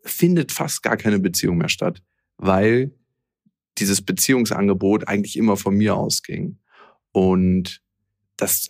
findet 0.03 0.53
fast 0.53 0.83
gar 0.83 0.97
keine 0.97 1.19
Beziehung 1.19 1.59
mehr 1.59 1.69
statt, 1.69 2.03
weil 2.37 2.93
dieses 3.79 4.03
Beziehungsangebot 4.03 5.09
eigentlich 5.09 5.37
immer 5.37 5.57
von 5.57 5.77
mir 5.77 5.97
ausging. 5.97 6.59
Und 7.13 7.83
das 8.37 8.67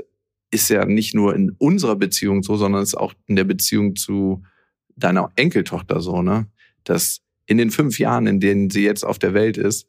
ist 0.51 0.69
ja 0.69 0.85
nicht 0.85 1.15
nur 1.15 1.35
in 1.35 1.51
unserer 1.59 1.97
Beziehung 1.97 2.43
so, 2.43 2.57
sondern 2.57 2.83
es 2.83 2.91
ist 2.91 2.97
auch 2.97 3.15
in 3.27 3.37
der 3.37 3.45
Beziehung 3.45 3.97
zu 3.97 4.43
deiner 4.97 5.31
Enkeltochter 5.37 6.01
so, 6.01 6.23
ne? 6.23 6.47
Dass 6.85 7.21
in 7.47 7.59
den 7.59 7.71
fünf 7.71 7.99
Jahren, 7.99 8.27
in 8.27 8.41
denen 8.41 8.71
sie 8.71 8.85
jetzt 8.85 9.05
auf 9.05 9.19
der 9.19 9.35
Welt 9.35 9.57
ist, 9.57 9.87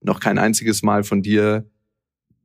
noch 0.00 0.20
kein 0.20 0.38
einziges 0.38 0.82
Mal 0.82 1.04
von 1.04 1.22
dir 1.22 1.68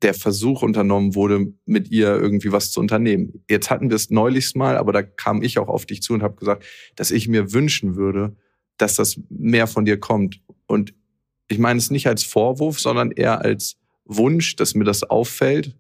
der 0.01 0.13
Versuch 0.13 0.61
unternommen 0.61 1.15
wurde, 1.15 1.53
mit 1.65 1.89
ihr 1.91 2.07
irgendwie 2.07 2.51
was 2.51 2.71
zu 2.71 2.79
unternehmen. 2.79 3.43
Jetzt 3.49 3.69
hatten 3.69 3.89
wir 3.89 3.95
es 3.95 4.09
neulichst 4.09 4.55
mal, 4.55 4.77
aber 4.77 4.93
da 4.93 5.03
kam 5.03 5.41
ich 5.41 5.59
auch 5.59 5.67
auf 5.67 5.85
dich 5.85 6.01
zu 6.01 6.13
und 6.13 6.23
habe 6.23 6.35
gesagt, 6.35 6.63
dass 6.95 7.11
ich 7.11 7.27
mir 7.27 7.53
wünschen 7.53 7.95
würde, 7.95 8.35
dass 8.77 8.95
das 8.95 9.19
mehr 9.29 9.67
von 9.67 9.85
dir 9.85 9.99
kommt. 9.99 10.41
Und 10.67 10.93
ich 11.47 11.59
meine 11.59 11.79
es 11.79 11.91
nicht 11.91 12.07
als 12.07 12.23
Vorwurf, 12.23 12.79
sondern 12.79 13.11
eher 13.11 13.41
als 13.41 13.75
Wunsch, 14.05 14.55
dass 14.55 14.73
mir 14.73 14.85
das 14.85 15.03
auffällt 15.03 15.75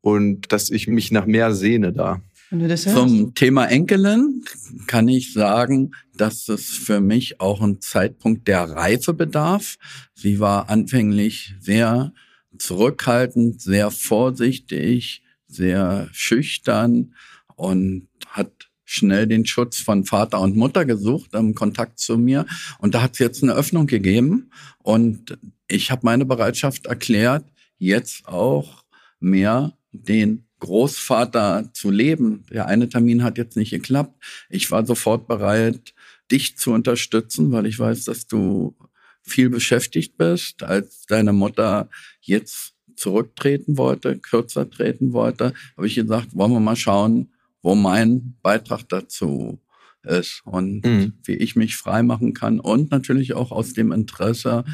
und 0.00 0.52
dass 0.52 0.70
ich 0.70 0.88
mich 0.88 1.12
nach 1.12 1.26
mehr 1.26 1.54
sehne 1.54 1.92
da. 1.92 2.22
Zum 2.50 3.34
Thema 3.34 3.66
Enkelin 3.66 4.42
kann 4.88 5.06
ich 5.06 5.32
sagen, 5.32 5.92
dass 6.16 6.48
es 6.48 6.64
für 6.64 7.00
mich 7.00 7.40
auch 7.40 7.60
ein 7.60 7.80
Zeitpunkt 7.80 8.48
der 8.48 8.64
Reife 8.64 9.14
bedarf. 9.14 9.76
Sie 10.14 10.40
war 10.40 10.68
anfänglich 10.68 11.54
sehr 11.60 12.12
zurückhaltend, 12.58 13.60
sehr 13.60 13.90
vorsichtig, 13.90 15.22
sehr 15.46 16.08
schüchtern 16.12 17.14
und 17.56 18.08
hat 18.26 18.70
schnell 18.84 19.26
den 19.26 19.46
Schutz 19.46 19.78
von 19.78 20.04
Vater 20.04 20.40
und 20.40 20.56
Mutter 20.56 20.84
gesucht 20.84 21.34
im 21.34 21.54
Kontakt 21.54 22.00
zu 22.00 22.18
mir. 22.18 22.46
Und 22.78 22.94
da 22.94 23.02
hat 23.02 23.12
es 23.12 23.18
jetzt 23.20 23.42
eine 23.42 23.54
Öffnung 23.54 23.86
gegeben. 23.86 24.50
Und 24.78 25.38
ich 25.68 25.92
habe 25.92 26.00
meine 26.04 26.24
Bereitschaft 26.24 26.86
erklärt, 26.86 27.44
jetzt 27.78 28.26
auch 28.26 28.82
mehr 29.20 29.74
den 29.92 30.46
Großvater 30.58 31.70
zu 31.72 31.90
leben. 31.90 32.44
Der 32.50 32.66
eine 32.66 32.88
Termin 32.88 33.22
hat 33.22 33.38
jetzt 33.38 33.56
nicht 33.56 33.70
geklappt. 33.70 34.20
Ich 34.48 34.70
war 34.72 34.84
sofort 34.84 35.28
bereit, 35.28 35.94
dich 36.30 36.56
zu 36.56 36.72
unterstützen, 36.72 37.52
weil 37.52 37.66
ich 37.66 37.78
weiß, 37.78 38.04
dass 38.04 38.26
du 38.26 38.74
viel 39.22 39.50
beschäftigt 39.50 40.16
bist, 40.16 40.62
als 40.62 41.06
deine 41.06 41.32
Mutter 41.32 41.88
jetzt 42.20 42.74
zurücktreten 42.96 43.78
wollte, 43.78 44.18
kürzer 44.18 44.68
treten 44.68 45.12
wollte, 45.12 45.54
habe 45.76 45.86
ich 45.86 45.94
gesagt, 45.94 46.36
wollen 46.36 46.52
wir 46.52 46.60
mal 46.60 46.76
schauen, 46.76 47.32
wo 47.62 47.74
mein 47.74 48.36
Beitrag 48.42 48.88
dazu 48.88 49.58
ist 50.02 50.42
und 50.44 50.84
mhm. 50.84 51.12
wie 51.24 51.34
ich 51.34 51.56
mich 51.56 51.76
frei 51.76 52.02
machen 52.02 52.34
kann 52.34 52.60
und 52.60 52.90
natürlich 52.90 53.34
auch 53.34 53.52
aus 53.52 53.72
dem 53.72 53.92
Interesse, 53.92 54.64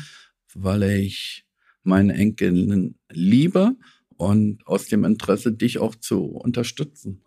weil 0.54 0.82
ich 0.84 1.44
meine 1.82 2.14
Enkelin 2.14 2.96
liebe 3.10 3.76
und 4.16 4.66
aus 4.66 4.86
dem 4.86 5.04
Interesse, 5.04 5.52
dich 5.52 5.78
auch 5.78 5.94
zu 5.94 6.24
unterstützen. 6.24 7.22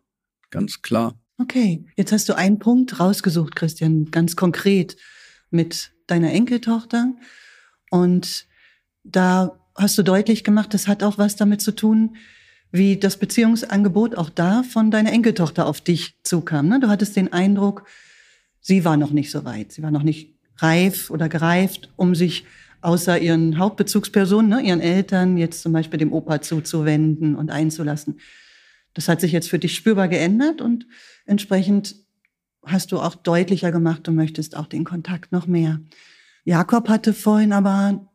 Ganz 0.49 0.81
klar. 0.81 1.19
Okay, 1.37 1.85
jetzt 1.95 2.11
hast 2.11 2.27
du 2.27 2.35
einen 2.35 2.59
Punkt 2.59 2.99
rausgesucht, 2.99 3.55
Christian, 3.55 4.11
ganz 4.11 4.35
konkret 4.35 4.97
mit 5.49 5.91
deiner 6.07 6.31
Enkeltochter. 6.31 7.13
Und 7.89 8.45
da 9.03 9.59
hast 9.75 9.97
du 9.97 10.03
deutlich 10.03 10.43
gemacht, 10.43 10.73
das 10.73 10.87
hat 10.87 11.03
auch 11.03 11.17
was 11.17 11.35
damit 11.35 11.61
zu 11.61 11.71
tun, 11.71 12.15
wie 12.71 12.97
das 12.97 13.17
Beziehungsangebot 13.17 14.15
auch 14.15 14.29
da 14.29 14.63
von 14.63 14.91
deiner 14.91 15.11
Enkeltochter 15.11 15.65
auf 15.65 15.81
dich 15.81 16.15
zukam. 16.23 16.67
Ne? 16.67 16.79
Du 16.79 16.87
hattest 16.87 17.15
den 17.15 17.33
Eindruck, 17.33 17.85
sie 18.61 18.85
war 18.85 18.97
noch 18.97 19.11
nicht 19.11 19.31
so 19.31 19.43
weit, 19.45 19.71
sie 19.71 19.81
war 19.81 19.91
noch 19.91 20.03
nicht 20.03 20.35
reif 20.57 21.09
oder 21.09 21.29
gereift, 21.29 21.91
um 21.95 22.13
sich 22.13 22.45
außer 22.81 23.19
ihren 23.19 23.57
Hauptbezugspersonen, 23.57 24.49
ne, 24.49 24.61
ihren 24.61 24.79
Eltern, 24.79 25.37
jetzt 25.37 25.61
zum 25.61 25.73
Beispiel 25.73 25.99
dem 25.99 26.13
Opa 26.13 26.41
zuzuwenden 26.41 27.35
und 27.35 27.49
einzulassen. 27.51 28.19
Das 28.93 29.07
hat 29.07 29.21
sich 29.21 29.31
jetzt 29.31 29.49
für 29.49 29.59
dich 29.59 29.75
spürbar 29.75 30.07
geändert 30.07 30.61
und 30.61 30.87
entsprechend 31.25 31.95
hast 32.65 32.91
du 32.91 32.99
auch 32.99 33.15
deutlicher 33.15 33.71
gemacht, 33.71 34.07
du 34.07 34.11
möchtest 34.11 34.55
auch 34.55 34.67
den 34.67 34.83
Kontakt 34.83 35.31
noch 35.31 35.47
mehr. 35.47 35.79
Jakob 36.43 36.89
hatte 36.89 37.13
vorhin 37.13 37.53
aber 37.53 38.07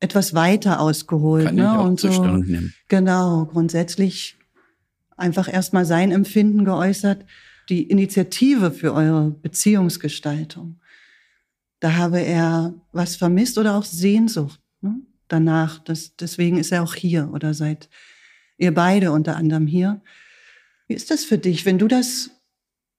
etwas 0.00 0.34
weiter 0.34 0.80
ausgeholt. 0.80 1.46
Kann 1.46 1.56
ne? 1.56 1.62
ich 1.62 1.68
auch 1.68 1.84
und 1.84 2.00
so, 2.00 2.26
nehmen. 2.36 2.74
Genau, 2.88 3.46
grundsätzlich 3.46 4.36
einfach 5.16 5.52
erstmal 5.52 5.84
sein 5.84 6.10
Empfinden 6.10 6.64
geäußert, 6.64 7.24
die 7.68 7.84
Initiative 7.84 8.70
für 8.70 8.92
eure 8.92 9.30
Beziehungsgestaltung. 9.30 10.80
Da 11.80 11.96
habe 11.96 12.20
er 12.20 12.74
was 12.92 13.16
vermisst 13.16 13.58
oder 13.58 13.76
auch 13.76 13.84
Sehnsucht 13.84 14.60
ne? 14.80 15.00
danach. 15.28 15.78
Das, 15.78 16.16
deswegen 16.16 16.58
ist 16.58 16.72
er 16.72 16.82
auch 16.82 16.94
hier 16.94 17.30
oder 17.32 17.54
seid 17.54 17.88
ihr 18.58 18.74
beide 18.74 19.12
unter 19.12 19.36
anderem 19.36 19.66
hier. 19.66 20.02
Wie 20.86 20.94
ist 20.94 21.10
das 21.10 21.24
für 21.24 21.38
dich, 21.38 21.64
wenn 21.64 21.78
du 21.78 21.88
das 21.88 22.30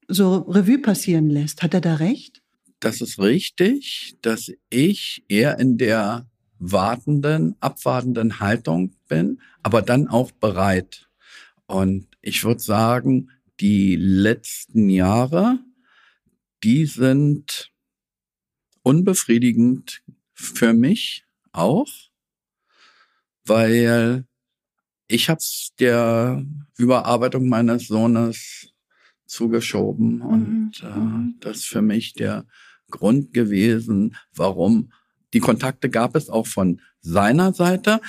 so 0.08 0.38
Revue 0.40 0.80
passieren 0.80 1.30
lässt? 1.30 1.64
Hat 1.64 1.74
er 1.74 1.82
da 1.82 1.96
recht? 1.96 2.42
Das 2.80 3.02
ist 3.02 3.20
richtig, 3.20 4.18
dass 4.22 4.52
ich 4.70 5.24
eher 5.28 5.60
in 5.60 5.78
der 5.78 6.30
wartenden, 6.60 7.56
abwartenden 7.60 8.40
Haltung 8.40 8.96
bin, 9.08 9.42
aber 9.64 9.82
dann 9.82 10.08
auch 10.08 10.32
bereit. 10.32 11.10
Und 11.68 12.08
ich 12.22 12.44
würde 12.44 12.62
sagen, 12.62 13.32
die 13.60 13.96
letzten 13.96 14.90
Jahre, 14.90 15.60
die 16.64 16.86
sind 16.86 17.72
unbefriedigend 18.84 20.04
für 20.34 20.74
mich 20.74 21.26
auch, 21.52 21.88
weil 23.46 24.26
ich 25.08 25.30
habe 25.30 25.40
es 25.40 25.72
der 25.80 26.46
Überarbeitung 26.78 27.48
meines 27.48 27.88
Sohnes 27.88 28.74
zugeschoben 29.26 30.18
mhm. 30.18 30.22
und 30.22 30.72
äh, 30.84 31.00
mhm. 31.00 31.36
das 31.40 31.58
ist 31.58 31.68
für 31.68 31.82
mich 31.82 32.14
der 32.14 32.46
Grund 32.90 33.34
gewesen, 33.34 34.16
warum 34.34 34.92
die 35.34 35.40
Kontakte 35.40 35.90
gab 35.90 36.16
es 36.16 36.30
auch 36.30 36.48
von 36.48 36.80
seiner 37.02 37.54
Seite. 37.54 38.00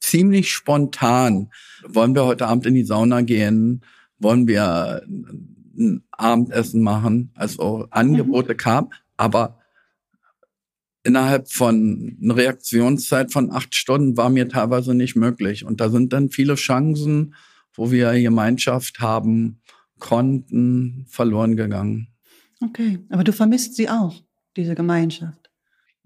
Ziemlich 0.00 0.50
spontan. 0.52 1.50
Wollen 1.86 2.14
wir 2.14 2.24
heute 2.24 2.46
Abend 2.46 2.66
in 2.66 2.74
die 2.74 2.84
Sauna 2.84 3.22
gehen? 3.22 3.82
Wollen 4.18 4.46
wir 4.46 5.02
ein 5.06 6.04
Abendessen 6.12 6.82
machen? 6.82 7.32
Also 7.34 7.88
Angebote 7.90 8.52
mhm. 8.52 8.58
kamen, 8.58 8.88
aber 9.16 9.58
innerhalb 11.02 11.50
von 11.50 12.18
einer 12.22 12.36
Reaktionszeit 12.36 13.32
von 13.32 13.50
acht 13.52 13.74
Stunden 13.74 14.16
war 14.16 14.28
mir 14.28 14.48
teilweise 14.48 14.94
nicht 14.94 15.16
möglich. 15.16 15.64
Und 15.64 15.80
da 15.80 15.88
sind 15.88 16.12
dann 16.12 16.30
viele 16.30 16.56
Chancen, 16.56 17.34
wo 17.74 17.90
wir 17.90 18.12
Gemeinschaft 18.20 19.00
haben 19.00 19.60
konnten, 19.98 21.06
verloren 21.08 21.56
gegangen. 21.56 22.08
Okay, 22.62 22.98
aber 23.10 23.24
du 23.24 23.32
vermisst 23.32 23.76
sie 23.76 23.88
auch, 23.88 24.14
diese 24.56 24.74
Gemeinschaft. 24.74 25.50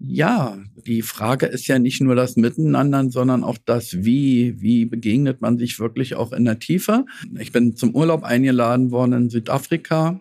Ja, 0.03 0.57
die 0.87 1.03
Frage 1.03 1.45
ist 1.45 1.67
ja 1.67 1.77
nicht 1.77 2.01
nur 2.01 2.15
das 2.15 2.35
Miteinander, 2.35 3.11
sondern 3.11 3.43
auch 3.43 3.59
das 3.63 4.03
Wie. 4.03 4.59
Wie 4.59 4.85
begegnet 4.85 5.41
man 5.41 5.59
sich 5.59 5.79
wirklich 5.79 6.15
auch 6.15 6.31
in 6.31 6.43
der 6.43 6.57
Tiefe? 6.57 7.05
Ich 7.37 7.51
bin 7.51 7.75
zum 7.75 7.93
Urlaub 7.93 8.23
eingeladen 8.23 8.89
worden 8.89 9.13
in 9.13 9.29
Südafrika. 9.29 10.19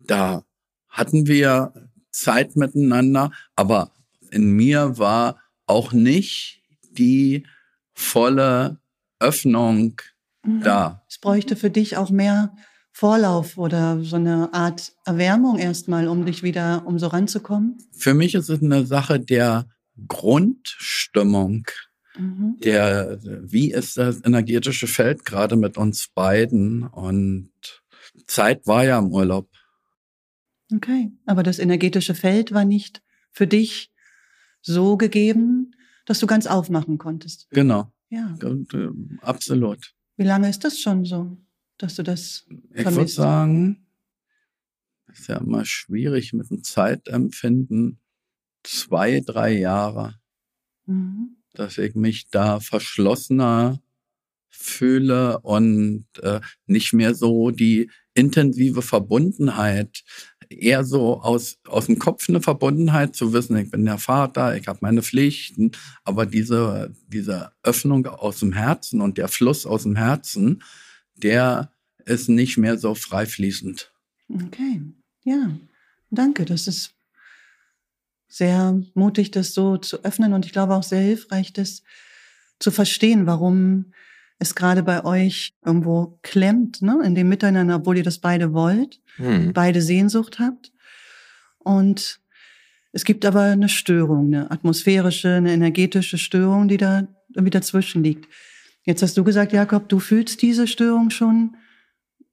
Da 0.00 0.44
hatten 0.88 1.28
wir 1.28 1.72
Zeit 2.10 2.56
miteinander, 2.56 3.30
aber 3.54 3.92
in 4.32 4.50
mir 4.56 4.98
war 4.98 5.38
auch 5.66 5.92
nicht 5.92 6.62
die 6.90 7.46
volle 7.94 8.78
Öffnung 9.20 10.00
mhm. 10.44 10.62
da. 10.62 11.04
Es 11.08 11.18
bräuchte 11.18 11.54
für 11.54 11.70
dich 11.70 11.96
auch 11.96 12.10
mehr 12.10 12.54
Vorlauf 12.92 13.56
oder 13.56 14.02
so 14.04 14.16
eine 14.16 14.52
Art 14.52 14.92
Erwärmung 15.04 15.58
erstmal, 15.58 16.08
um 16.08 16.26
dich 16.26 16.42
wieder, 16.42 16.86
um 16.86 16.98
so 16.98 17.06
ranzukommen? 17.08 17.78
Für 17.92 18.14
mich 18.14 18.34
ist 18.34 18.50
es 18.50 18.62
eine 18.62 18.86
Sache 18.86 19.18
der 19.18 19.66
Grundstimmung. 20.08 21.64
Mhm. 22.16 22.58
Der, 22.62 23.18
wie 23.22 23.72
ist 23.72 23.96
das 23.96 24.22
energetische 24.24 24.86
Feld 24.86 25.24
gerade 25.24 25.56
mit 25.56 25.78
uns 25.78 26.08
beiden? 26.14 26.86
Und 26.86 27.50
Zeit 28.26 28.66
war 28.66 28.84
ja 28.84 28.98
im 28.98 29.10
Urlaub. 29.10 29.48
Okay, 30.74 31.12
aber 31.26 31.42
das 31.42 31.58
energetische 31.58 32.14
Feld 32.14 32.52
war 32.52 32.64
nicht 32.64 33.02
für 33.30 33.46
dich 33.46 33.90
so 34.60 34.96
gegeben, 34.96 35.74
dass 36.06 36.18
du 36.18 36.26
ganz 36.26 36.46
aufmachen 36.46 36.98
konntest. 36.98 37.48
Genau. 37.50 37.90
Ja. 38.10 38.36
Äh, 38.42 38.88
absolut. 39.22 39.94
Wie 40.16 40.24
lange 40.24 40.50
ist 40.50 40.64
das 40.64 40.78
schon 40.78 41.04
so? 41.04 41.38
Dass 41.78 41.96
du 41.96 42.02
das 42.02 42.46
Ich 42.74 42.84
würde 42.84 43.08
sagen, 43.08 43.86
ist 45.12 45.28
ja 45.28 45.38
immer 45.38 45.64
schwierig 45.64 46.32
mit 46.32 46.50
dem 46.50 46.62
Zeitempfinden. 46.62 47.98
Zwei, 48.64 49.20
drei 49.20 49.58
Jahre, 49.58 50.20
mhm. 50.86 51.36
dass 51.52 51.78
ich 51.78 51.96
mich 51.96 52.28
da 52.30 52.60
verschlossener 52.60 53.82
fühle 54.48 55.40
und 55.40 56.06
äh, 56.20 56.40
nicht 56.66 56.92
mehr 56.92 57.14
so 57.14 57.50
die 57.50 57.90
intensive 58.14 58.82
Verbundenheit, 58.82 60.04
eher 60.48 60.84
so 60.84 61.20
aus, 61.20 61.58
aus 61.66 61.86
dem 61.86 61.98
Kopf 61.98 62.28
eine 62.28 62.42
Verbundenheit 62.42 63.16
zu 63.16 63.32
wissen, 63.32 63.56
ich 63.56 63.70
bin 63.70 63.84
der 63.84 63.98
Vater, 63.98 64.56
ich 64.56 64.68
habe 64.68 64.78
meine 64.82 65.02
Pflichten, 65.02 65.72
aber 66.04 66.26
diese, 66.26 66.92
diese 67.08 67.52
Öffnung 67.62 68.06
aus 68.06 68.40
dem 68.40 68.52
Herzen 68.52 69.00
und 69.00 69.18
der 69.18 69.28
Fluss 69.28 69.66
aus 69.66 69.84
dem 69.84 69.96
Herzen, 69.96 70.62
der 71.22 71.72
ist 72.04 72.28
nicht 72.28 72.58
mehr 72.58 72.78
so 72.78 72.94
frei 72.94 73.26
fließend. 73.26 73.92
Okay, 74.28 74.80
ja, 75.24 75.50
danke. 76.10 76.44
Das 76.44 76.66
ist 76.66 76.94
sehr 78.28 78.80
mutig, 78.94 79.30
das 79.30 79.54
so 79.54 79.76
zu 79.76 80.02
öffnen 80.04 80.32
und 80.32 80.46
ich 80.46 80.52
glaube 80.52 80.74
auch 80.74 80.82
sehr 80.82 81.00
hilfreich, 81.02 81.52
das 81.52 81.82
zu 82.58 82.70
verstehen, 82.70 83.26
warum 83.26 83.92
es 84.38 84.54
gerade 84.54 84.82
bei 84.82 85.04
euch 85.04 85.52
irgendwo 85.64 86.18
klemmt, 86.22 86.82
ne, 86.82 86.98
in 87.04 87.14
dem 87.14 87.28
Miteinander, 87.28 87.76
obwohl 87.76 87.98
ihr 87.98 88.02
das 88.04 88.18
beide 88.18 88.52
wollt, 88.52 89.00
Hm. 89.16 89.52
beide 89.52 89.82
Sehnsucht 89.82 90.38
habt. 90.38 90.72
Und 91.58 92.20
es 92.92 93.04
gibt 93.04 93.24
aber 93.26 93.42
eine 93.42 93.68
Störung, 93.68 94.26
eine 94.28 94.50
atmosphärische, 94.50 95.34
eine 95.34 95.52
energetische 95.52 96.16
Störung, 96.18 96.66
die 96.68 96.78
da 96.78 97.06
irgendwie 97.34 97.50
dazwischen 97.50 98.02
liegt. 98.02 98.26
Jetzt 98.84 99.02
hast 99.02 99.16
du 99.16 99.24
gesagt, 99.24 99.52
Jakob, 99.52 99.88
du 99.88 100.00
fühlst 100.00 100.42
diese 100.42 100.66
Störung 100.66 101.10
schon, 101.10 101.56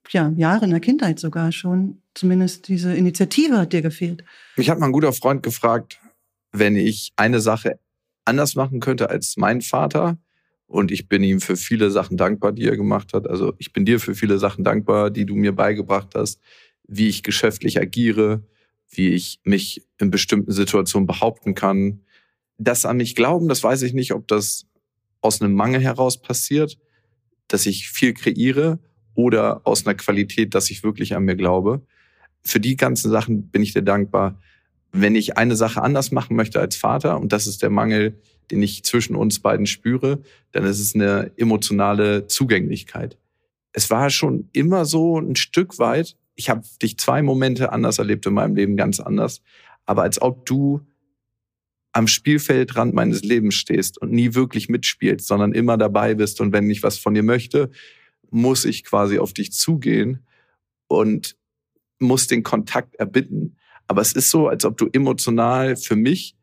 ja, 0.10 0.34
Jahre 0.36 0.66
in 0.66 0.72
der 0.72 0.80
Kindheit 0.80 1.20
sogar 1.20 1.52
schon. 1.52 2.02
Zumindest 2.16 2.68
diese 2.68 2.96
Initiative 2.96 3.58
hat 3.58 3.74
dir 3.74 3.82
gefehlt. 3.82 4.24
Mich 4.58 4.70
hat 4.70 4.80
mal 4.80 4.88
ein 4.88 4.92
guter 4.92 5.14
Freund 5.14 5.44
gefragt, 5.44 6.00
wenn 6.52 6.76
ich 6.76 7.14
eine 7.16 7.40
Sache 7.40 7.80
anders 8.26 8.56
machen 8.56 8.80
könnte 8.80 9.10
als 9.10 9.38
mein 9.38 9.62
Vater. 9.62 10.18
Und 10.66 10.92
ich 10.92 11.08
bin 11.08 11.24
ihm 11.24 11.42
für 11.42 11.56
viele 11.56 11.92
Sachen 11.92 12.18
dankbar, 12.18 12.52
die 12.52 12.68
er 12.68 12.78
gemacht 12.78 13.14
hat. 13.14 13.28
Also 13.28 13.54
ich 13.58 13.74
bin 13.74 13.86
dir 13.86 14.00
für 14.00 14.16
viele 14.16 14.38
Sachen 14.38 14.64
dankbar, 14.64 15.10
die 15.10 15.26
du 15.26 15.36
mir 15.36 15.56
beigebracht 15.56 16.14
hast, 16.16 16.40
wie 16.88 17.08
ich 17.08 17.24
geschäftlich 17.24 17.80
agiere, 17.80 18.44
wie 18.90 19.10
ich 19.10 19.40
mich 19.44 19.88
in 20.00 20.12
bestimmten 20.12 20.52
Situationen 20.52 21.08
behaupten 21.08 21.54
kann. 21.54 22.02
Das 22.58 22.86
an 22.86 22.98
mich 22.98 23.16
glauben, 23.16 23.48
das 23.48 23.64
weiß 23.64 23.84
ich 23.84 23.94
nicht, 23.94 24.14
ob 24.14 24.28
das 24.28 24.68
aus 25.22 25.42
einem 25.42 25.54
Mangel 25.54 25.82
heraus 25.82 26.22
passiert, 26.22 26.78
dass 27.48 27.66
ich 27.66 27.90
viel 27.90 28.14
kreiere 28.14 28.80
oder 29.16 29.62
aus 29.66 29.86
einer 29.86 29.96
Qualität, 29.96 30.56
dass 30.56 30.70
ich 30.70 30.84
wirklich 30.84 31.16
an 31.16 31.24
mir 31.24 31.36
glaube. 31.36 31.82
Für 32.44 32.60
die 32.60 32.78
ganzen 32.78 33.12
Sachen 33.12 33.50
bin 33.50 33.62
ich 33.62 33.74
dir 33.74 33.82
dankbar. 33.82 34.40
Wenn 34.92 35.16
ich 35.16 35.38
eine 35.38 35.56
Sache 35.56 35.82
anders 35.82 36.12
machen 36.12 36.36
möchte 36.36 36.60
als 36.60 36.76
Vater, 36.76 37.20
und 37.20 37.34
das 37.34 37.48
ist 37.48 37.62
der 37.62 37.70
Mangel, 37.70 38.20
den 38.50 38.64
ich 38.64 38.84
zwischen 38.84 39.16
uns 39.16 39.40
beiden 39.40 39.66
spüre, 39.66 40.22
dann 40.52 40.64
ist 40.64 40.80
es 40.80 40.96
eine 40.96 41.32
emotionale 41.38 42.28
Zugänglichkeit. 42.28 43.18
Es 43.74 43.90
war 43.90 44.10
schon 44.10 44.50
immer 44.54 44.86
so 44.86 45.20
ein 45.20 45.36
Stück 45.36 45.78
weit, 45.80 46.16
ich 46.36 46.50
habe 46.50 46.64
dich 46.82 46.98
zwei 46.98 47.22
Momente 47.22 47.72
anders 47.74 48.00
erlebt 48.00 48.26
in 48.26 48.34
meinem 48.34 48.56
Leben, 48.56 48.78
ganz 48.78 49.00
anders, 49.00 49.42
aber 49.86 50.04
als 50.04 50.22
ob 50.22 50.46
du 50.46 50.82
am 52.00 52.08
Spielfeldrand 52.08 52.94
meines 52.94 53.24
Lebens 53.24 53.56
stehst 53.56 53.98
und 54.02 54.10
nie 54.14 54.34
wirklich 54.34 54.70
mitspielst, 54.70 55.28
sondern 55.28 55.52
immer 55.52 55.78
dabei 55.78 56.16
bist. 56.16 56.40
Und 56.40 56.54
wenn 56.54 56.70
ich 56.70 56.82
was 56.82 56.98
von 56.98 57.14
dir 57.14 57.24
möchte, 57.24 57.72
muss 58.32 58.64
ich 58.64 58.86
quasi 58.86 59.20
auf 59.20 59.34
dich 59.34 59.52
zugehen 59.52 60.26
und 60.88 61.36
muss 62.00 62.28
den 62.28 62.42
Kontakt 62.42 62.96
erbitten. 62.96 63.58
Aber 63.88 64.02
es 64.02 64.14
ist 64.14 64.30
so, 64.30 64.48
als 64.48 64.64
ob 64.64 64.78
du 64.78 64.88
emotional 64.94 65.76
für 65.76 65.98
mich 65.98 66.38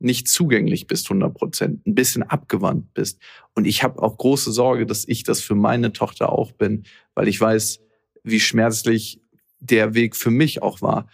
nicht 0.00 0.26
zugänglich 0.26 0.88
bist, 0.88 1.06
100 1.06 1.32
Prozent, 1.32 1.86
ein 1.86 1.94
bisschen 1.94 2.24
abgewandt 2.24 2.92
bist. 2.92 3.20
Und 3.54 3.64
ich 3.64 3.84
habe 3.84 4.02
auch 4.02 4.18
große 4.18 4.50
Sorge, 4.50 4.86
dass 4.86 5.06
ich 5.06 5.22
das 5.22 5.40
für 5.40 5.54
meine 5.54 5.92
Tochter 5.92 6.32
auch 6.32 6.50
bin, 6.50 6.82
weil 7.14 7.28
ich 7.28 7.40
weiß, 7.40 7.78
wie 8.24 8.40
schmerzlich 8.40 9.20
der 9.60 9.94
Weg 9.94 10.16
für 10.16 10.32
mich 10.32 10.62
auch 10.62 10.82
war. 10.82 11.08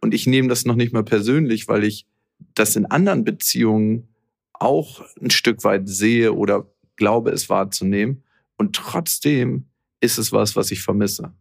Und 0.00 0.14
ich 0.14 0.28
nehme 0.28 0.46
das 0.46 0.64
noch 0.64 0.76
nicht 0.76 0.92
mal 0.92 1.02
persönlich, 1.02 1.66
weil 1.66 1.82
ich 1.82 2.06
das 2.54 2.76
in 2.76 2.86
anderen 2.86 3.24
Beziehungen 3.24 4.08
auch 4.52 5.02
ein 5.20 5.30
Stück 5.30 5.64
weit 5.64 5.88
sehe 5.88 6.32
oder 6.32 6.70
glaube, 6.96 7.30
es 7.30 7.48
wahrzunehmen. 7.48 8.22
Und 8.56 8.76
trotzdem 8.76 9.66
ist 10.00 10.18
es 10.18 10.32
was, 10.32 10.56
was 10.56 10.70
ich 10.70 10.82
vermisse. 10.82 11.32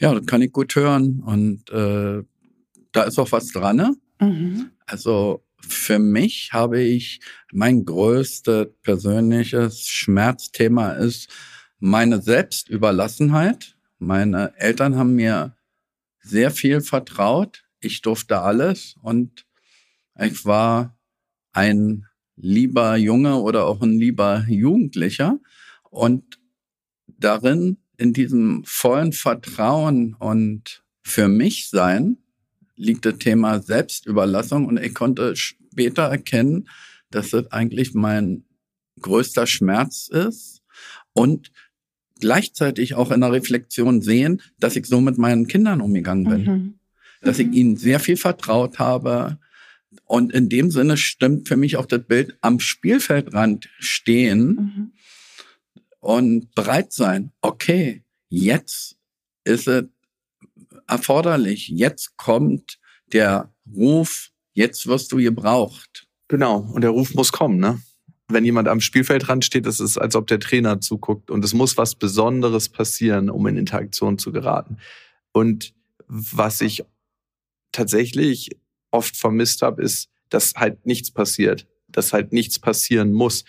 Ja, 0.00 0.14
das 0.14 0.26
kann 0.26 0.42
ich 0.42 0.52
gut 0.52 0.74
hören. 0.74 1.20
Und 1.20 1.70
äh, 1.70 2.22
da 2.92 3.02
ist 3.02 3.18
auch 3.18 3.32
was 3.32 3.48
dran. 3.48 3.76
Ne? 3.76 3.96
Mhm. 4.20 4.70
Also 4.86 5.44
für 5.60 5.98
mich 5.98 6.50
habe 6.52 6.80
ich 6.80 7.20
mein 7.52 7.84
größtes 7.84 8.68
persönliches 8.82 9.86
Schmerzthema 9.86 10.92
ist 10.92 11.28
meine 11.78 12.20
Selbstüberlassenheit. 12.20 13.76
Meine 13.98 14.54
Eltern 14.56 14.96
haben 14.96 15.14
mir 15.14 15.56
sehr 16.22 16.50
viel 16.50 16.80
vertraut. 16.80 17.64
Ich 17.80 18.02
durfte 18.02 18.40
alles 18.40 18.96
und 19.02 19.46
ich 20.18 20.44
war 20.44 20.96
ein 21.52 22.06
lieber 22.36 22.96
Junge 22.96 23.36
oder 23.36 23.66
auch 23.66 23.82
ein 23.82 23.98
lieber 23.98 24.44
Jugendlicher 24.48 25.38
und 25.90 26.38
darin 27.06 27.78
in 27.98 28.12
diesem 28.12 28.62
vollen 28.64 29.12
Vertrauen 29.12 30.14
und 30.14 30.82
für 31.02 31.28
mich 31.28 31.68
sein 31.68 32.16
liegt 32.76 33.04
das 33.04 33.18
Thema 33.18 33.60
Selbstüberlassung 33.60 34.64
und 34.66 34.78
ich 34.78 34.94
konnte 34.94 35.36
später 35.36 36.04
erkennen, 36.04 36.68
dass 37.10 37.30
das 37.30 37.52
eigentlich 37.52 37.92
mein 37.92 38.44
größter 39.00 39.46
Schmerz 39.46 40.08
ist 40.08 40.62
und 41.12 41.52
gleichzeitig 42.20 42.94
auch 42.94 43.10
in 43.10 43.20
der 43.20 43.32
Reflexion 43.32 44.00
sehen, 44.02 44.40
dass 44.58 44.76
ich 44.76 44.86
so 44.86 45.00
mit 45.00 45.18
meinen 45.18 45.46
Kindern 45.46 45.80
umgegangen 45.80 46.24
bin, 46.24 46.44
Mhm. 46.44 46.74
dass 47.22 47.38
ich 47.38 47.52
ihnen 47.52 47.76
sehr 47.76 48.00
viel 48.00 48.16
vertraut 48.16 48.78
habe. 48.78 49.38
Und 50.04 50.32
in 50.32 50.48
dem 50.48 50.70
Sinne 50.70 50.96
stimmt 50.96 51.48
für 51.48 51.56
mich 51.56 51.76
auch 51.76 51.86
das 51.86 52.04
Bild 52.04 52.36
am 52.40 52.60
Spielfeldrand 52.60 53.68
stehen 53.78 54.46
Mhm. 54.46 54.92
und 56.00 56.54
bereit 56.54 56.92
sein. 56.92 57.32
Okay, 57.40 58.02
jetzt 58.28 58.96
ist 59.44 59.68
es 59.68 59.84
erforderlich. 60.86 61.68
Jetzt 61.68 62.16
kommt 62.16 62.78
der 63.12 63.52
Ruf. 63.74 64.30
Jetzt 64.52 64.86
wirst 64.86 65.12
du 65.12 65.16
gebraucht. 65.16 66.08
Genau, 66.28 66.58
und 66.58 66.82
der 66.82 66.90
Ruf 66.90 67.14
muss 67.14 67.32
kommen, 67.32 67.58
ne? 67.58 67.80
Wenn 68.28 68.44
jemand 68.44 68.68
am 68.68 68.80
Spielfeldrand 68.80 69.44
steht, 69.44 69.66
ist 69.66 69.80
es, 69.80 69.98
als 69.98 70.14
ob 70.14 70.28
der 70.28 70.38
Trainer 70.38 70.80
zuguckt 70.80 71.30
und 71.30 71.44
es 71.44 71.52
muss 71.52 71.76
was 71.76 71.96
Besonderes 71.96 72.68
passieren, 72.68 73.28
um 73.28 73.44
in 73.48 73.56
Interaktion 73.56 74.18
zu 74.18 74.30
geraten. 74.30 74.78
Und 75.32 75.74
was 76.06 76.60
ich 76.60 76.84
tatsächlich 77.72 78.50
oft 78.90 79.16
vermisst 79.16 79.62
habe, 79.62 79.82
ist, 79.82 80.08
dass 80.28 80.54
halt 80.56 80.86
nichts 80.86 81.10
passiert, 81.10 81.66
dass 81.88 82.12
halt 82.12 82.32
nichts 82.32 82.58
passieren 82.58 83.12
muss. 83.12 83.44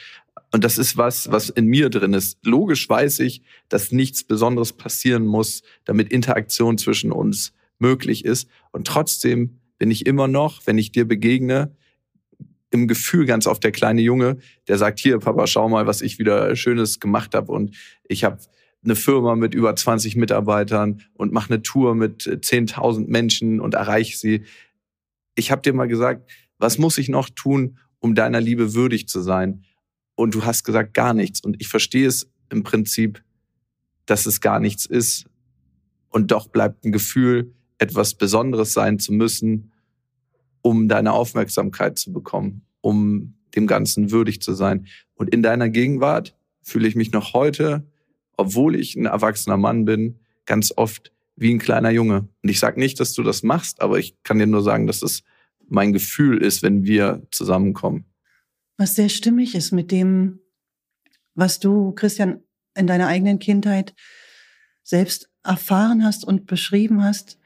Und 0.51 0.63
das 0.63 0.77
ist 0.77 0.97
was, 0.97 1.32
was 1.32 1.49
in 1.49 1.65
mir 1.65 1.89
drin 1.89 2.13
ist. 2.13 2.38
Logisch 2.43 2.88
weiß 2.89 3.19
ich, 3.19 3.41
dass 3.69 3.91
nichts 3.91 4.23
Besonderes 4.23 4.73
passieren 4.73 5.25
muss, 5.25 5.63
damit 5.86 6.12
Interaktion 6.12 6.77
zwischen 6.77 7.12
uns 7.12 7.54
möglich 7.80 8.25
ist. 8.25 8.49
Und 8.71 8.88
trotzdem 8.88 9.60
bin 9.77 9.91
ich 9.91 10.06
immer 10.06 10.27
noch, 10.27 10.62
wenn 10.65 10.77
ich 10.77 10.91
dir 10.91 11.08
begegne, 11.08 11.75
im 12.71 12.88
Gefühl 12.88 13.25
ganz 13.25 13.47
oft 13.47 13.63
der 13.63 13.71
kleine 13.71 14.01
Junge, 14.01 14.38
der 14.67 14.77
sagt, 14.77 14.99
hier, 14.99 15.19
Papa, 15.19 15.45
schau 15.45 15.67
mal, 15.67 15.88
was 15.88 16.01
ich 16.01 16.19
wieder 16.19 16.56
Schönes 16.56 16.99
gemacht 16.99 17.36
habe. 17.36 17.51
Und 17.51 17.75
ich 18.08 18.23
habe 18.23 18.39
eine 18.84 18.95
Firma 18.95 19.36
mit 19.36 19.54
über 19.54 19.75
20 19.75 20.15
Mitarbeitern 20.15 21.01
und 21.13 21.34
mache 21.34 21.54
eine 21.54 21.62
Tour 21.62 21.95
mit 21.95 22.23
10.000 22.23 23.08
Menschen 23.08 23.60
und 23.60 23.73
erreiche 23.73 24.17
sie. 24.17 24.43
Ich 25.36 25.52
habe 25.52 25.62
dir 25.62 25.74
mal 25.74 25.88
gesagt, 25.88 26.30
was 26.58 26.78
muss 26.78 26.98
ich 26.98 27.10
noch 27.10 27.30
tun, 27.30 27.78
um 28.00 28.15
deiner 28.15 28.41
Liebe 28.41 28.74
würdig 28.74 29.08
zu 29.08 29.22
sein? 29.22 29.63
Und 30.15 30.36
du 30.36 30.46
hast 30.46 30.63
gesagt, 30.63 30.94
gar 30.94 31.13
nichts. 31.13 31.41
Und 31.41 31.58
ich 31.60 31.67
verstehe 31.67 32.08
es 32.08 32.30
im 32.50 32.63
Prinzip, 32.63 33.24
dass 34.06 34.26
es 34.26 34.41
gar 34.41 34.60
nichts 34.60 34.86
ist. 34.86 35.26
Und 36.10 36.32
doch 36.32 36.48
bleibt 36.48 36.86
ein 36.86 36.91
Gefühl, 36.91 37.54
etwas 37.78 38.13
Besonderes 38.13 38.74
sein 38.74 39.00
zu 39.00 39.13
müssen, 39.13 39.72
um 40.62 40.88
deine 40.88 41.13
Aufmerksamkeit 41.13 41.98
zu 41.98 42.12
bekommen, 42.12 42.62
um 42.82 43.34
dem 43.56 43.67
Ganzen 43.67 44.12
würdig 44.12 44.41
zu 44.41 44.54
sein. 44.54 44.88
Und 45.15 45.34
in 45.34 45.41
deiner 45.41 45.70
Gegenwart 45.70 46.36
fühle 46.62 46.88
ich 46.88 46.96
mich 46.96 47.12
noch 47.12 47.34
heute, 47.34 47.88
obwohl 48.38 48.76
ich 48.76 48.96
ein 48.96 49.06
erwachsener 49.06 49.58
Mann 49.58 49.86
bin, 49.86 50.20
ganz 50.46 50.74
oft 50.76 51.12
wie 51.41 51.54
ein 51.54 51.60
kleiner 51.60 51.89
Junge. 51.89 52.30
Und 52.43 52.49
ich 52.49 52.60
sage 52.60 52.80
nicht, 52.80 52.99
dass 52.99 53.13
du 53.13 53.23
das 53.23 53.41
machst, 53.41 53.82
aber 53.82 53.97
ich 53.97 54.15
kann 54.23 54.38
dir 54.38 54.45
nur 54.45 54.62
sagen, 54.62 54.86
dass 54.86 55.01
es 55.01 55.23
mein 55.67 55.91
Gefühl 55.91 56.38
ist, 56.43 56.62
wenn 56.62 56.86
wir 56.86 57.25
zusammenkommen. 57.32 58.06
Was 58.77 58.95
sehr 58.95 59.10
stimmig 59.10 59.56
ist 59.56 59.71
mit 59.71 59.91
dem, 59.91 60.39
was 61.34 61.60
du, 61.60 61.93
Christian, 61.93 62.43
in 62.75 62.86
deiner 62.86 63.08
eigenen 63.08 63.39
Kindheit 63.39 63.95
selbst 64.84 65.30
erfahren 65.43 66.06
hast 66.06 66.25
und 66.25 66.45
beschrieben 66.45 67.04
hast, 67.04 67.39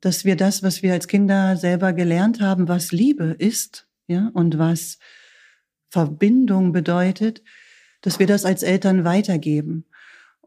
dass 0.00 0.24
wir 0.24 0.36
das, 0.36 0.62
was 0.62 0.82
wir 0.82 0.94
als 0.94 1.06
Kinder 1.06 1.56
selber 1.58 1.92
gelernt 1.92 2.40
haben, 2.40 2.66
was 2.66 2.92
Liebe 2.92 3.36
ist, 3.38 3.88
ja, 4.06 4.30
und 4.32 4.58
was 4.58 4.98
Verbindung 5.90 6.72
bedeutet, 6.72 7.42
dass 8.00 8.18
wir 8.18 8.26
das 8.26 8.46
als 8.46 8.62
Eltern 8.62 9.04
weitergeben. 9.04 9.84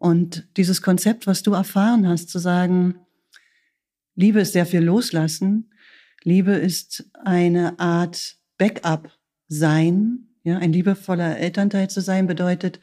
Und 0.01 0.47
dieses 0.57 0.81
Konzept, 0.81 1.27
was 1.27 1.43
du 1.43 1.53
erfahren 1.53 2.07
hast, 2.07 2.31
zu 2.31 2.39
sagen, 2.39 2.95
Liebe 4.15 4.41
ist 4.41 4.53
sehr 4.53 4.65
viel 4.65 4.79
loslassen, 4.79 5.69
Liebe 6.23 6.53
ist 6.53 7.05
eine 7.23 7.79
Art 7.79 8.37
Backup 8.57 9.15
sein, 9.47 10.29
ja, 10.41 10.57
ein 10.57 10.73
liebevoller 10.73 11.37
Elternteil 11.37 11.87
zu 11.87 12.01
sein, 12.01 12.25
bedeutet, 12.25 12.79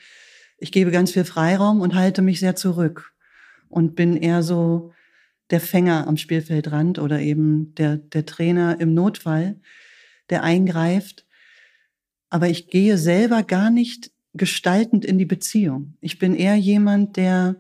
ich 0.58 0.70
gebe 0.70 0.92
ganz 0.92 1.10
viel 1.10 1.24
Freiraum 1.24 1.80
und 1.80 1.96
halte 1.96 2.22
mich 2.22 2.38
sehr 2.38 2.54
zurück 2.54 3.12
und 3.68 3.96
bin 3.96 4.16
eher 4.16 4.44
so 4.44 4.92
der 5.50 5.60
Fänger 5.60 6.06
am 6.06 6.18
Spielfeldrand 6.18 7.00
oder 7.00 7.18
eben 7.18 7.74
der, 7.74 7.96
der 7.96 8.26
Trainer 8.26 8.78
im 8.78 8.94
Notfall, 8.94 9.58
der 10.30 10.44
eingreift. 10.44 11.26
Aber 12.30 12.48
ich 12.48 12.68
gehe 12.68 12.96
selber 12.96 13.42
gar 13.42 13.70
nicht 13.70 14.12
gestaltend 14.38 15.04
in 15.04 15.18
die 15.18 15.26
Beziehung. 15.26 15.94
Ich 16.00 16.18
bin 16.18 16.34
eher 16.34 16.56
jemand, 16.56 17.16
der 17.16 17.56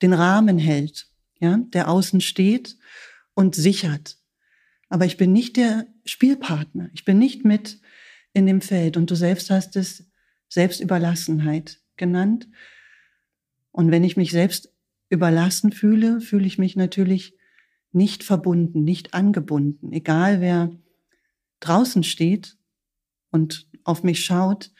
den 0.00 0.12
Rahmen 0.12 0.58
hält, 0.58 1.08
ja, 1.40 1.58
der 1.72 1.88
außen 1.88 2.20
steht 2.20 2.76
und 3.34 3.54
sichert. 3.54 4.16
Aber 4.88 5.04
ich 5.04 5.16
bin 5.16 5.32
nicht 5.32 5.56
der 5.56 5.86
Spielpartner. 6.04 6.90
Ich 6.94 7.04
bin 7.04 7.18
nicht 7.18 7.44
mit 7.44 7.80
in 8.32 8.46
dem 8.46 8.60
Feld. 8.60 8.96
Und 8.96 9.10
du 9.10 9.14
selbst 9.14 9.50
hast 9.50 9.76
es 9.76 10.04
Selbstüberlassenheit 10.48 11.80
genannt. 11.96 12.48
Und 13.72 13.90
wenn 13.90 14.04
ich 14.04 14.16
mich 14.16 14.30
selbst 14.30 14.72
überlassen 15.08 15.72
fühle, 15.72 16.20
fühle 16.20 16.46
ich 16.46 16.58
mich 16.58 16.76
natürlich 16.76 17.34
nicht 17.92 18.24
verbunden, 18.24 18.84
nicht 18.84 19.14
angebunden. 19.14 19.92
Egal 19.92 20.40
wer 20.40 20.70
draußen 21.60 22.02
steht 22.02 22.56
und 23.30 23.68
auf 23.84 24.02
mich 24.02 24.24
schaut, 24.24 24.70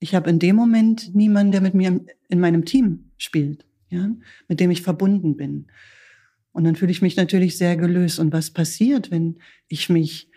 ich 0.00 0.14
habe 0.14 0.30
in 0.30 0.38
dem 0.38 0.56
Moment 0.56 1.14
niemanden, 1.14 1.52
der 1.52 1.60
mit 1.60 1.74
mir 1.74 2.00
in 2.28 2.40
meinem 2.40 2.64
Team 2.64 3.10
spielt, 3.18 3.66
ja, 3.90 4.10
mit 4.48 4.58
dem 4.58 4.70
ich 4.70 4.82
verbunden 4.82 5.36
bin. 5.36 5.66
Und 6.52 6.64
dann 6.64 6.74
fühle 6.74 6.90
ich 6.90 7.02
mich 7.02 7.16
natürlich 7.16 7.56
sehr 7.56 7.76
gelöst. 7.76 8.18
Und 8.18 8.32
was 8.32 8.50
passiert, 8.50 9.10
wenn 9.10 9.36
ich 9.68 9.88
mich 9.88 10.28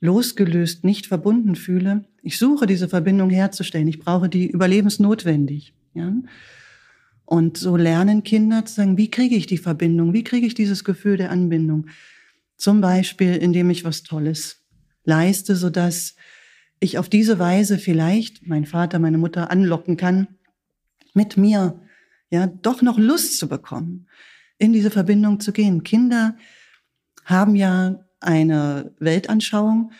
losgelöst, 0.00 0.84
nicht 0.84 1.06
verbunden 1.06 1.56
fühle? 1.56 2.04
Ich 2.22 2.36
suche 2.38 2.66
diese 2.66 2.88
Verbindung 2.88 3.30
herzustellen. 3.30 3.88
Ich 3.88 4.00
brauche 4.00 4.28
die 4.28 4.50
überlebensnotwendig. 4.50 5.72
Ja? 5.94 6.12
Und 7.24 7.56
so 7.56 7.76
lernen 7.76 8.22
Kinder 8.24 8.64
zu 8.66 8.74
sagen, 8.74 8.98
wie 8.98 9.10
kriege 9.10 9.36
ich 9.36 9.46
die 9.46 9.58
Verbindung? 9.58 10.12
Wie 10.12 10.24
kriege 10.24 10.46
ich 10.46 10.54
dieses 10.54 10.84
Gefühl 10.84 11.16
der 11.16 11.30
Anbindung? 11.30 11.86
Zum 12.56 12.80
Beispiel, 12.80 13.36
indem 13.36 13.70
ich 13.70 13.84
was 13.84 14.02
Tolles 14.02 14.62
leiste, 15.04 15.56
sodass 15.56 16.16
ich 16.80 16.98
auf 16.98 17.08
diese 17.08 17.38
Weise 17.38 17.78
vielleicht 17.78 18.46
mein 18.46 18.64
Vater, 18.64 18.98
meine 18.98 19.18
Mutter 19.18 19.50
anlocken 19.50 19.96
kann, 19.96 20.26
mit 21.14 21.36
mir 21.36 21.80
ja 22.30 22.46
doch 22.46 22.82
noch 22.82 22.98
Lust 22.98 23.38
zu 23.38 23.48
bekommen, 23.48 24.08
in 24.58 24.72
diese 24.72 24.90
Verbindung 24.90 25.40
zu 25.40 25.52
gehen. 25.52 25.82
Kinder 25.82 26.36
haben 27.24 27.54
ja 27.54 28.04
eine 28.20 28.94
Weltanschauung, 28.98 29.92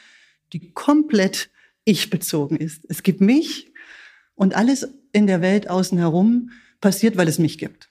die 0.53 0.73
komplett 0.73 1.51
ich-bezogen 1.85 2.57
ist. 2.57 2.85
Es 2.89 3.03
gibt 3.03 3.21
mich 3.21 3.73
und 4.35 4.55
alles 4.55 4.89
in 5.13 5.27
der 5.27 5.41
Welt 5.43 5.69
außen 5.69 5.99
herum 5.99 6.51
passiert, 6.81 7.17
weil 7.17 7.29
es 7.29 7.39
mich 7.39 7.59
gibt. 7.59 7.89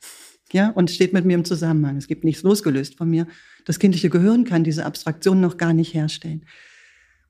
Ja, 0.51 0.69
und 0.69 0.89
steht 0.89 1.13
mit 1.13 1.25
mir 1.25 1.35
im 1.35 1.45
Zusammenhang. 1.45 1.97
Es 1.97 2.07
gibt 2.07 2.23
nichts 2.23 2.41
losgelöst 2.41 2.97
von 2.97 3.09
mir. 3.09 3.27
Das 3.65 3.77
kindliche 3.77 4.09
Gehirn 4.09 4.45
kann 4.45 4.63
diese 4.63 4.85
Abstraktion 4.85 5.41
noch 5.41 5.57
gar 5.57 5.73
nicht 5.73 5.93
herstellen. 5.93 6.45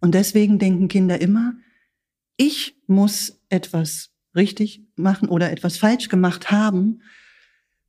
Und 0.01 0.15
deswegen 0.15 0.59
denken 0.59 0.87
Kinder 0.87 1.19
immer, 1.21 1.53
ich 2.37 2.77
muss 2.87 3.41
etwas 3.49 4.11
richtig 4.35 4.85
machen 4.95 5.27
oder 5.29 5.51
etwas 5.51 5.77
falsch 5.77 6.07
gemacht 6.07 6.51
haben, 6.51 7.01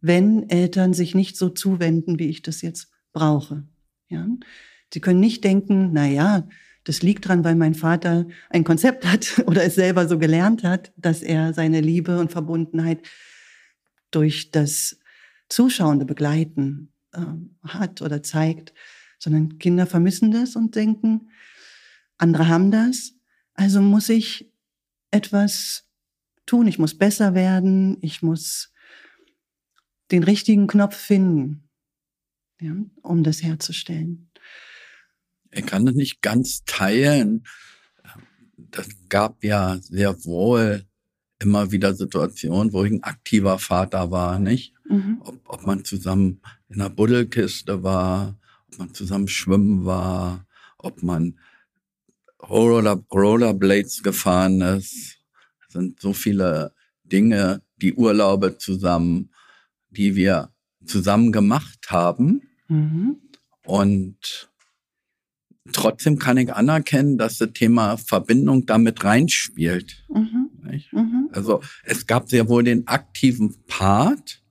wenn 0.00 0.48
Eltern 0.48 0.94
sich 0.94 1.14
nicht 1.14 1.36
so 1.36 1.48
zuwenden, 1.50 2.18
wie 2.18 2.28
ich 2.28 2.42
das 2.42 2.62
jetzt 2.62 2.90
brauche. 3.12 3.64
Ja? 4.08 4.26
Sie 4.92 5.00
können 5.00 5.20
nicht 5.20 5.44
denken, 5.44 5.90
na 5.92 6.06
ja, 6.06 6.48
das 6.84 7.02
liegt 7.02 7.28
dran, 7.28 7.44
weil 7.44 7.54
mein 7.54 7.74
Vater 7.74 8.26
ein 8.48 8.64
Konzept 8.64 9.06
hat 9.06 9.42
oder 9.46 9.62
es 9.64 9.74
selber 9.74 10.08
so 10.08 10.18
gelernt 10.18 10.64
hat, 10.64 10.92
dass 10.96 11.22
er 11.22 11.52
seine 11.52 11.80
Liebe 11.80 12.18
und 12.18 12.32
Verbundenheit 12.32 13.06
durch 14.10 14.50
das 14.50 14.98
zuschauende 15.48 16.04
Begleiten 16.04 16.92
äh, 17.12 17.20
hat 17.66 18.02
oder 18.02 18.22
zeigt, 18.22 18.72
sondern 19.18 19.58
Kinder 19.58 19.86
vermissen 19.86 20.30
das 20.30 20.56
und 20.56 20.74
denken, 20.74 21.28
andere 22.20 22.48
haben 22.48 22.70
das, 22.70 23.14
also 23.54 23.80
muss 23.80 24.08
ich 24.08 24.50
etwas 25.10 25.88
tun, 26.46 26.66
ich 26.66 26.78
muss 26.78 26.96
besser 26.96 27.34
werden, 27.34 27.98
ich 28.00 28.22
muss 28.22 28.72
den 30.10 30.24
richtigen 30.24 30.66
Knopf 30.66 30.96
finden, 30.96 31.68
ja, 32.60 32.74
um 33.02 33.22
das 33.22 33.42
herzustellen. 33.42 34.30
Ich 35.52 35.66
kann 35.66 35.86
das 35.86 35.94
nicht 35.94 36.22
ganz 36.22 36.64
teilen. 36.64 37.44
Das 38.56 38.88
gab 39.08 39.42
ja 39.42 39.78
sehr 39.78 40.24
wohl 40.24 40.84
immer 41.40 41.72
wieder 41.72 41.94
Situationen, 41.94 42.72
wo 42.72 42.84
ich 42.84 42.92
ein 42.92 43.02
aktiver 43.02 43.58
Vater 43.58 44.10
war, 44.10 44.38
nicht? 44.38 44.74
Mhm. 44.88 45.22
Ob, 45.24 45.40
ob 45.46 45.66
man 45.66 45.84
zusammen 45.84 46.40
in 46.68 46.80
einer 46.80 46.90
Buddelkiste 46.90 47.82
war, 47.82 48.38
ob 48.68 48.78
man 48.78 48.94
zusammen 48.94 49.26
schwimmen 49.26 49.84
war, 49.84 50.46
ob 50.78 51.02
man 51.02 51.38
Roller, 52.48 53.02
Rollerblades 53.12 54.02
gefahren 54.02 54.60
ist. 54.60 55.18
Es 55.66 55.72
sind 55.72 56.00
so 56.00 56.12
viele 56.12 56.74
Dinge, 57.04 57.62
die 57.76 57.94
Urlaube 57.94 58.58
zusammen, 58.58 59.30
die 59.90 60.14
wir 60.16 60.52
zusammen 60.84 61.32
gemacht 61.32 61.90
haben. 61.90 62.42
Mhm. 62.68 63.16
Und 63.64 64.50
trotzdem 65.72 66.18
kann 66.18 66.38
ich 66.38 66.52
anerkennen, 66.52 67.18
dass 67.18 67.38
das 67.38 67.52
Thema 67.52 67.96
Verbindung 67.96 68.66
damit 68.66 69.04
reinspielt. 69.04 70.04
Mhm. 70.08 70.50
Mhm. 70.92 71.28
Also 71.32 71.62
es 71.84 72.06
gab 72.06 72.28
sehr 72.28 72.48
wohl 72.48 72.64
den 72.64 72.86
aktiven 72.86 73.56
Part. 73.66 74.42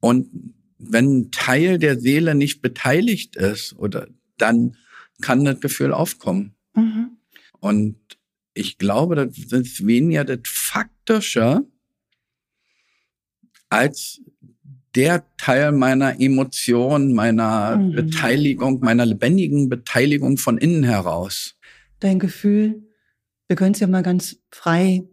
Und 0.00 0.54
wenn 0.78 1.18
ein 1.18 1.30
Teil 1.30 1.78
der 1.78 1.98
Seele 1.98 2.34
nicht 2.34 2.60
beteiligt 2.60 3.36
ist, 3.36 3.74
oder 3.76 4.08
dann 4.36 4.76
kann 5.20 5.44
das 5.44 5.60
Gefühl 5.60 5.92
aufkommen. 5.92 6.54
Mhm. 6.74 7.16
Und 7.60 7.96
ich 8.54 8.78
glaube, 8.78 9.16
das 9.16 9.36
ist 9.36 9.86
weniger 9.86 10.24
das 10.24 10.40
Faktische 10.44 11.66
als 13.68 14.20
der 14.94 15.24
Teil 15.36 15.72
meiner 15.72 16.20
Emotion, 16.20 17.14
meiner 17.14 17.76
mhm. 17.76 17.92
Beteiligung, 17.92 18.80
meiner 18.80 19.04
lebendigen 19.04 19.68
Beteiligung 19.68 20.38
von 20.38 20.58
innen 20.58 20.84
heraus. 20.84 21.56
Dein 21.98 22.18
Gefühl, 22.18 22.84
wir 23.48 23.56
können 23.56 23.72
es 23.72 23.80
ja 23.80 23.86
mal 23.86 24.02
ganz 24.02 24.38
frei 24.50 25.04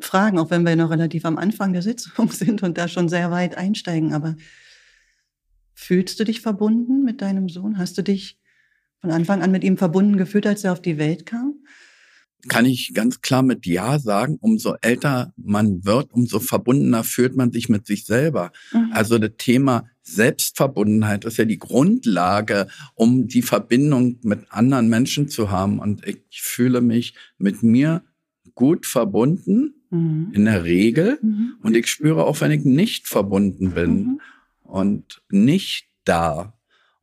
fragen, 0.00 0.38
auch 0.38 0.50
wenn 0.50 0.64
wir 0.64 0.76
noch 0.76 0.90
relativ 0.90 1.24
am 1.24 1.38
Anfang 1.38 1.72
der 1.72 1.82
Sitzung 1.82 2.30
sind 2.30 2.62
und 2.62 2.76
da 2.76 2.88
schon 2.88 3.08
sehr 3.08 3.30
weit 3.30 3.56
einsteigen, 3.56 4.12
aber 4.12 4.36
fühlst 5.74 6.20
du 6.20 6.24
dich 6.24 6.40
verbunden 6.40 7.04
mit 7.04 7.22
deinem 7.22 7.48
Sohn? 7.48 7.78
Hast 7.78 7.96
du 7.96 8.02
dich 8.02 8.38
von 9.00 9.10
Anfang 9.10 9.42
an 9.42 9.50
mit 9.50 9.64
ihm 9.64 9.76
verbunden 9.76 10.16
gefühlt, 10.16 10.46
als 10.46 10.64
er 10.64 10.72
auf 10.72 10.82
die 10.82 10.98
Welt 10.98 11.26
kam? 11.26 11.54
Kann 12.48 12.64
ich 12.64 12.92
ganz 12.94 13.20
klar 13.20 13.42
mit 13.42 13.66
Ja 13.66 13.98
sagen, 13.98 14.38
umso 14.40 14.74
älter 14.80 15.34
man 15.36 15.84
wird, 15.84 16.12
umso 16.12 16.40
verbundener 16.40 17.04
fühlt 17.04 17.36
man 17.36 17.52
sich 17.52 17.68
mit 17.68 17.86
sich 17.86 18.06
selber. 18.06 18.50
Mhm. 18.72 18.92
Also 18.92 19.18
das 19.18 19.32
Thema 19.36 19.86
Selbstverbundenheit 20.02 21.26
ist 21.26 21.36
ja 21.36 21.44
die 21.44 21.58
Grundlage, 21.58 22.68
um 22.94 23.26
die 23.26 23.42
Verbindung 23.42 24.18
mit 24.22 24.50
anderen 24.50 24.88
Menschen 24.88 25.28
zu 25.28 25.50
haben. 25.50 25.78
Und 25.78 26.06
ich 26.06 26.40
fühle 26.40 26.80
mich 26.80 27.14
mit 27.36 27.62
mir 27.62 28.02
gut 28.54 28.86
verbunden, 28.86 29.74
mhm. 29.90 30.30
in 30.32 30.46
der 30.46 30.64
Regel. 30.64 31.18
Mhm. 31.22 31.56
Und 31.62 31.76
ich 31.76 31.88
spüre 31.88 32.24
auch, 32.24 32.40
wenn 32.40 32.52
ich 32.52 32.64
nicht 32.64 33.06
verbunden 33.06 33.72
bin 33.72 33.90
mhm. 33.92 34.20
und 34.62 35.22
nicht 35.30 35.88
da. 36.04 36.54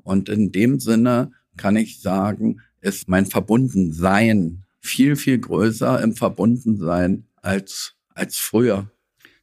Und 0.03 0.29
in 0.29 0.51
dem 0.51 0.79
Sinne 0.79 1.31
kann 1.57 1.75
ich 1.75 2.01
sagen, 2.01 2.61
ist 2.81 3.07
mein 3.09 3.25
Verbundensein 3.25 4.63
viel, 4.79 5.15
viel 5.15 5.39
größer 5.39 6.01
im 6.01 6.15
Verbundensein 6.15 7.25
als, 7.41 7.95
als 8.13 8.37
früher. 8.37 8.89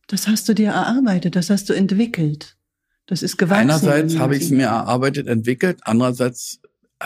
Das 0.07 0.29
hast 0.29 0.49
du 0.49 0.55
dir 0.55 0.71
erarbeitet, 0.71 1.37
das 1.37 1.51
hast 1.51 1.69
du 1.69 1.73
entwickelt. 1.73 2.57
Das 3.07 3.23
ist 3.23 3.37
gewachsen. 3.37 3.71
Einerseits 3.71 4.19
habe 4.19 4.37
ich 4.37 4.45
es 4.45 4.51
mir 4.51 4.67
erarbeitet, 4.67 5.27
entwickelt, 5.27 5.81
andererseits 5.83 6.61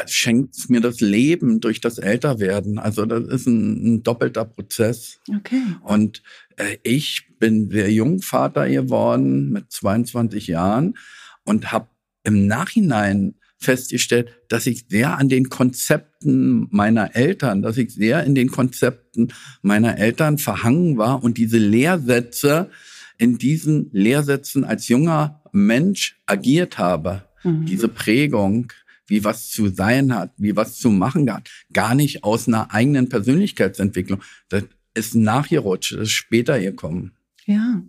schenkt 0.07 0.71
mir 0.71 0.81
das 0.81 1.01
Leben 1.01 1.61
durch 1.61 1.81
das 1.81 1.99
Älterwerden. 1.99 2.79
Also 2.79 3.05
das 3.07 3.25
ist 3.25 3.47
ein, 3.47 3.95
ein 3.95 4.03
doppelter 4.03 4.45
Prozess. 4.45 5.19
Okay. 5.29 5.63
Und 5.83 6.23
äh, 6.57 6.77
ich 6.83 7.27
bin 7.39 7.71
sehr 7.71 7.91
jung 7.91 8.21
Vater 8.21 8.69
geworden 8.69 9.51
mit 9.51 9.73
22 9.73 10.47
Jahren 10.47 10.97
und 11.45 11.73
habe 11.73 11.89
im 12.25 12.47
Nachhinein 12.47 13.35
festgestellt, 13.59 14.31
dass 14.49 14.67
ich 14.67 14.87
sehr 14.89 15.19
an 15.19 15.29
den 15.29 15.49
Konzepten 15.49 16.69
meiner 16.71 17.17
Eltern, 17.17 17.61
dass 17.61 17.77
ich 17.77 17.93
sehr 17.93 18.25
in 18.25 18.35
den 18.35 18.51
Konzepten 18.51 19.33
meiner 19.63 19.99
Eltern 19.99 20.39
verhangen 20.39 20.97
war 20.97 21.23
und 21.23 21.39
diese 21.39 21.59
Lehrsätze 21.59 22.71
in 23.19 23.37
diesen 23.37 23.91
Lehrsätzen 23.93 24.65
als 24.65 24.89
junger 24.89 25.43
Mensch 25.53 26.21
agiert 26.27 26.79
habe. 26.79 27.25
Mhm. 27.43 27.67
Diese 27.67 27.89
Prägung, 27.89 28.73
wie 29.09 29.25
was 29.25 29.51
zu 29.51 29.69
sein 29.69 30.15
hat, 30.15 30.33
wie 30.37 30.55
was 30.55 30.79
zu 30.79 30.91
machen 30.91 31.33
hat, 31.33 31.51
gar 31.73 31.95
nicht 31.95 32.23
aus 32.23 32.47
einer 32.47 32.73
eigenen 32.73 33.09
Persönlichkeitsentwicklung. 33.09 34.23
Das 34.49 34.65
ist 34.95 35.15
nachgerutscht, 35.17 35.93
das 35.93 36.03
ist 36.03 36.13
später 36.13 36.61
gekommen. 36.61 37.13
Ja, 37.45 37.83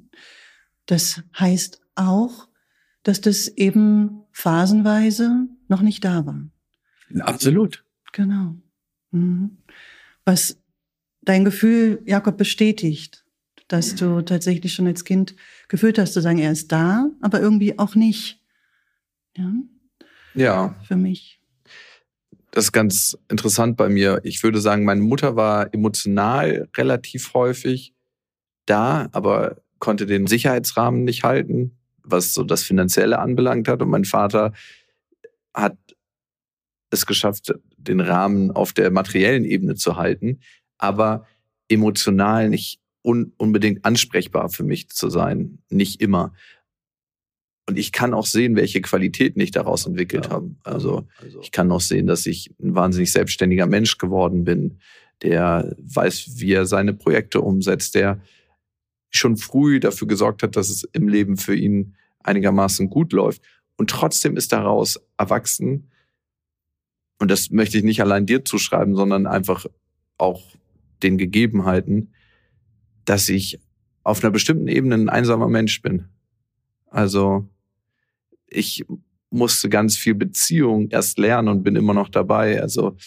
das 0.88 1.22
heißt 1.38 1.82
auch, 1.96 2.48
dass 3.04 3.22
das 3.22 3.48
eben 3.50 4.24
phasenweise 4.32 5.48
noch 5.70 5.82
nicht 5.82 6.04
da 6.04 6.26
war. 6.26 6.42
Absolut. 7.20 7.84
Genau. 8.12 8.56
Mhm. 9.12 9.58
Was 10.26 10.62
dein 11.22 11.46
Gefühl, 11.46 12.02
Jakob, 12.06 12.38
bestätigt. 12.38 13.26
dass 13.70 13.96
du 13.96 14.22
tatsächlich 14.22 14.74
schon 14.74 14.88
als 14.88 15.06
Kind 15.06 15.36
gefühlt 15.70 15.98
hast, 15.98 16.14
zu 16.14 16.22
sagen, 16.22 16.40
er 16.40 16.52
ist 16.52 16.72
da, 16.72 17.10
aber 17.22 17.40
irgendwie 17.40 17.80
auch 17.80 17.96
nicht. 17.96 18.42
Ja. 19.38 19.54
Ja. 20.34 20.76
Für 20.88 20.98
mich. 20.98 21.40
Das 22.52 22.66
ist 22.66 22.72
ganz 22.72 23.18
interessant 23.30 23.78
bei 23.78 23.90
mir. 23.90 24.22
Ich 24.24 24.42
würde 24.42 24.60
sagen, 24.60 24.84
meine 24.86 25.02
Mutter 25.02 25.36
war 25.36 25.72
emotional 25.74 26.68
relativ 26.76 27.34
häufig 27.36 27.94
da, 28.66 29.08
aber 29.12 29.62
konnte 29.78 30.08
den 30.08 30.26
Sicherheitsrahmen 30.26 31.04
nicht 31.04 31.24
halten, 31.24 31.78
was 32.04 32.34
so 32.34 32.44
das 32.44 32.64
Finanzielle 32.64 33.20
anbelangt 33.20 33.68
hat. 33.68 33.84
Und 33.84 33.90
mein 33.90 34.06
Vater 34.06 34.52
hat 35.62 35.78
es 36.92 37.06
geschafft, 37.06 37.54
den 37.78 38.00
Rahmen 38.00 38.52
auf 38.52 38.74
der 38.74 38.92
materiellen 38.92 39.46
Ebene 39.46 39.76
zu 39.76 39.96
halten, 39.96 40.40
aber 40.78 41.26
emotional 41.68 42.50
nicht 42.50 42.80
un 43.02 43.34
unbedingt 43.38 43.86
ansprechbar 43.86 44.50
für 44.50 44.64
mich 44.64 44.90
zu 44.90 45.10
sein. 45.10 45.60
Nicht 45.70 46.02
immer. 46.02 46.34
Und 47.68 47.78
ich 47.78 47.92
kann 47.92 48.14
auch 48.14 48.26
sehen, 48.26 48.56
welche 48.56 48.82
Qualitäten 48.82 49.40
ich 49.40 49.52
daraus 49.52 49.86
entwickelt 49.86 50.26
ja. 50.26 50.32
habe. 50.32 50.56
Also, 50.64 51.08
also 51.22 51.40
ich 51.42 51.52
kann 51.52 51.72
auch 51.72 51.82
sehen, 51.82 52.08
dass 52.08 52.26
ich 52.26 52.52
ein 52.62 52.74
wahnsinnig 52.74 53.12
selbstständiger 53.12 53.68
Mensch 53.68 54.00
geworden 54.00 54.44
bin, 54.44 54.80
der 55.22 55.76
weiß, 55.78 56.40
wie 56.40 56.54
er 56.54 56.66
seine 56.66 56.94
Projekte 56.94 57.42
umsetzt, 57.42 57.94
der 57.96 58.22
schon 59.12 59.38
früh 59.38 59.80
dafür 59.80 60.08
gesorgt 60.08 60.44
hat, 60.44 60.56
dass 60.56 60.70
es 60.70 60.84
im 60.94 61.08
Leben 61.08 61.38
für 61.38 61.56
ihn 61.56 61.96
einigermaßen 62.24 62.90
gut 62.90 63.14
läuft. 63.14 63.42
Und 63.80 63.90
trotzdem 63.90 64.36
ist 64.36 64.52
daraus 64.52 65.00
erwachsen, 65.18 65.90
und 67.18 67.32
das 67.32 67.50
möchte 67.50 67.78
ich 67.78 67.86
nicht 67.86 68.02
allein 68.02 68.26
dir 68.26 68.44
zuschreiben, 68.44 68.94
sondern 68.94 69.26
einfach 69.26 69.66
auch 70.18 70.44
den 71.02 71.18
Gegebenheiten, 71.18 72.14
dass 73.06 73.30
ich 73.30 73.62
auf 74.04 74.22
einer 74.22 74.32
bestimmten 74.32 74.68
Ebene 74.68 74.96
ein 74.96 75.08
einsamer 75.08 75.48
Mensch 75.48 75.82
bin. 75.82 76.10
Also 76.88 77.48
ich 78.48 78.84
musste 79.30 79.70
ganz 79.70 79.96
viel 79.96 80.16
Beziehung 80.16 80.90
erst 80.90 81.18
lernen 81.18 81.48
und 81.48 81.64
bin 81.64 81.78
immer 81.78 81.94
noch 81.94 82.10
dabei. 82.10 82.62
Also 82.62 82.98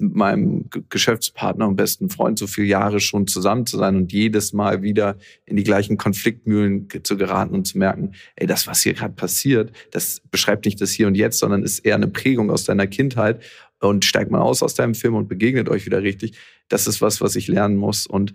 meinem 0.00 0.68
Geschäftspartner 0.88 1.68
und 1.68 1.76
besten 1.76 2.10
Freund 2.10 2.38
so 2.38 2.46
viele 2.46 2.66
Jahre 2.66 3.00
schon 3.00 3.26
zusammen 3.26 3.66
zu 3.66 3.78
sein 3.78 3.96
und 3.96 4.12
jedes 4.12 4.52
Mal 4.52 4.82
wieder 4.82 5.16
in 5.44 5.56
die 5.56 5.64
gleichen 5.64 5.96
Konfliktmühlen 5.96 6.88
zu 7.02 7.16
geraten 7.16 7.54
und 7.54 7.66
zu 7.66 7.78
merken, 7.78 8.12
ey, 8.36 8.46
das, 8.46 8.66
was 8.66 8.80
hier 8.80 8.94
gerade 8.94 9.14
passiert, 9.14 9.72
das 9.90 10.22
beschreibt 10.30 10.64
nicht 10.64 10.80
das 10.80 10.90
Hier 10.90 11.06
und 11.06 11.14
Jetzt, 11.14 11.38
sondern 11.38 11.62
ist 11.62 11.80
eher 11.80 11.94
eine 11.94 12.08
Prägung 12.08 12.50
aus 12.50 12.64
deiner 12.64 12.86
Kindheit 12.86 13.42
und 13.80 14.04
steigt 14.04 14.30
mal 14.30 14.40
aus 14.40 14.62
aus 14.62 14.74
deinem 14.74 14.94
Film 14.94 15.14
und 15.14 15.28
begegnet 15.28 15.68
euch 15.68 15.86
wieder 15.86 16.02
richtig. 16.02 16.36
Das 16.68 16.86
ist 16.86 17.00
was, 17.00 17.20
was 17.20 17.36
ich 17.36 17.48
lernen 17.48 17.76
muss 17.76 18.06
und 18.06 18.32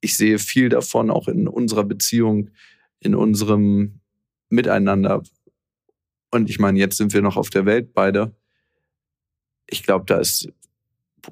ich 0.00 0.16
sehe 0.16 0.38
viel 0.38 0.68
davon 0.68 1.10
auch 1.10 1.28
in 1.28 1.48
unserer 1.48 1.84
Beziehung, 1.84 2.50
in 3.00 3.14
unserem 3.14 4.00
Miteinander. 4.48 5.22
Und 6.30 6.50
ich 6.50 6.58
meine, 6.58 6.78
jetzt 6.78 6.96
sind 6.96 7.12
wir 7.14 7.22
noch 7.22 7.36
auf 7.36 7.50
der 7.50 7.66
Welt 7.66 7.92
beide. 7.94 8.34
Ich 9.66 9.82
glaube, 9.82 10.04
da 10.06 10.18
ist 10.18 10.48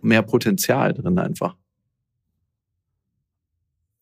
mehr 0.03 0.22
Potenzial 0.22 0.94
drin 0.94 1.18
einfach. 1.18 1.57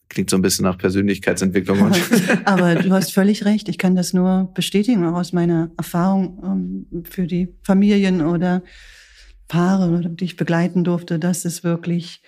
Klingt 0.09 0.31
so 0.31 0.37
ein 0.37 0.42
bisschen 0.42 0.64
nach 0.64 0.79
Persönlichkeitsentwicklung. 0.79 1.90
Aber 2.44 2.77
du 2.77 2.92
hast 2.92 3.12
völlig 3.12 3.44
recht. 3.44 3.68
Ich 3.68 3.79
kann 3.79 3.97
das 3.97 4.12
nur 4.12 4.51
bestätigen, 4.55 5.05
auch 5.07 5.14
aus 5.14 5.33
meiner 5.33 5.70
Erfahrung 5.77 6.87
ähm, 6.92 7.05
für 7.05 7.27
die 7.27 7.49
Familien 7.62 8.20
oder 8.20 8.62
Paare, 9.49 10.09
die 10.09 10.25
ich 10.25 10.37
begleiten 10.37 10.85
durfte, 10.85 11.18
dass 11.18 11.44
es 11.44 11.64
wirklich 11.64 12.23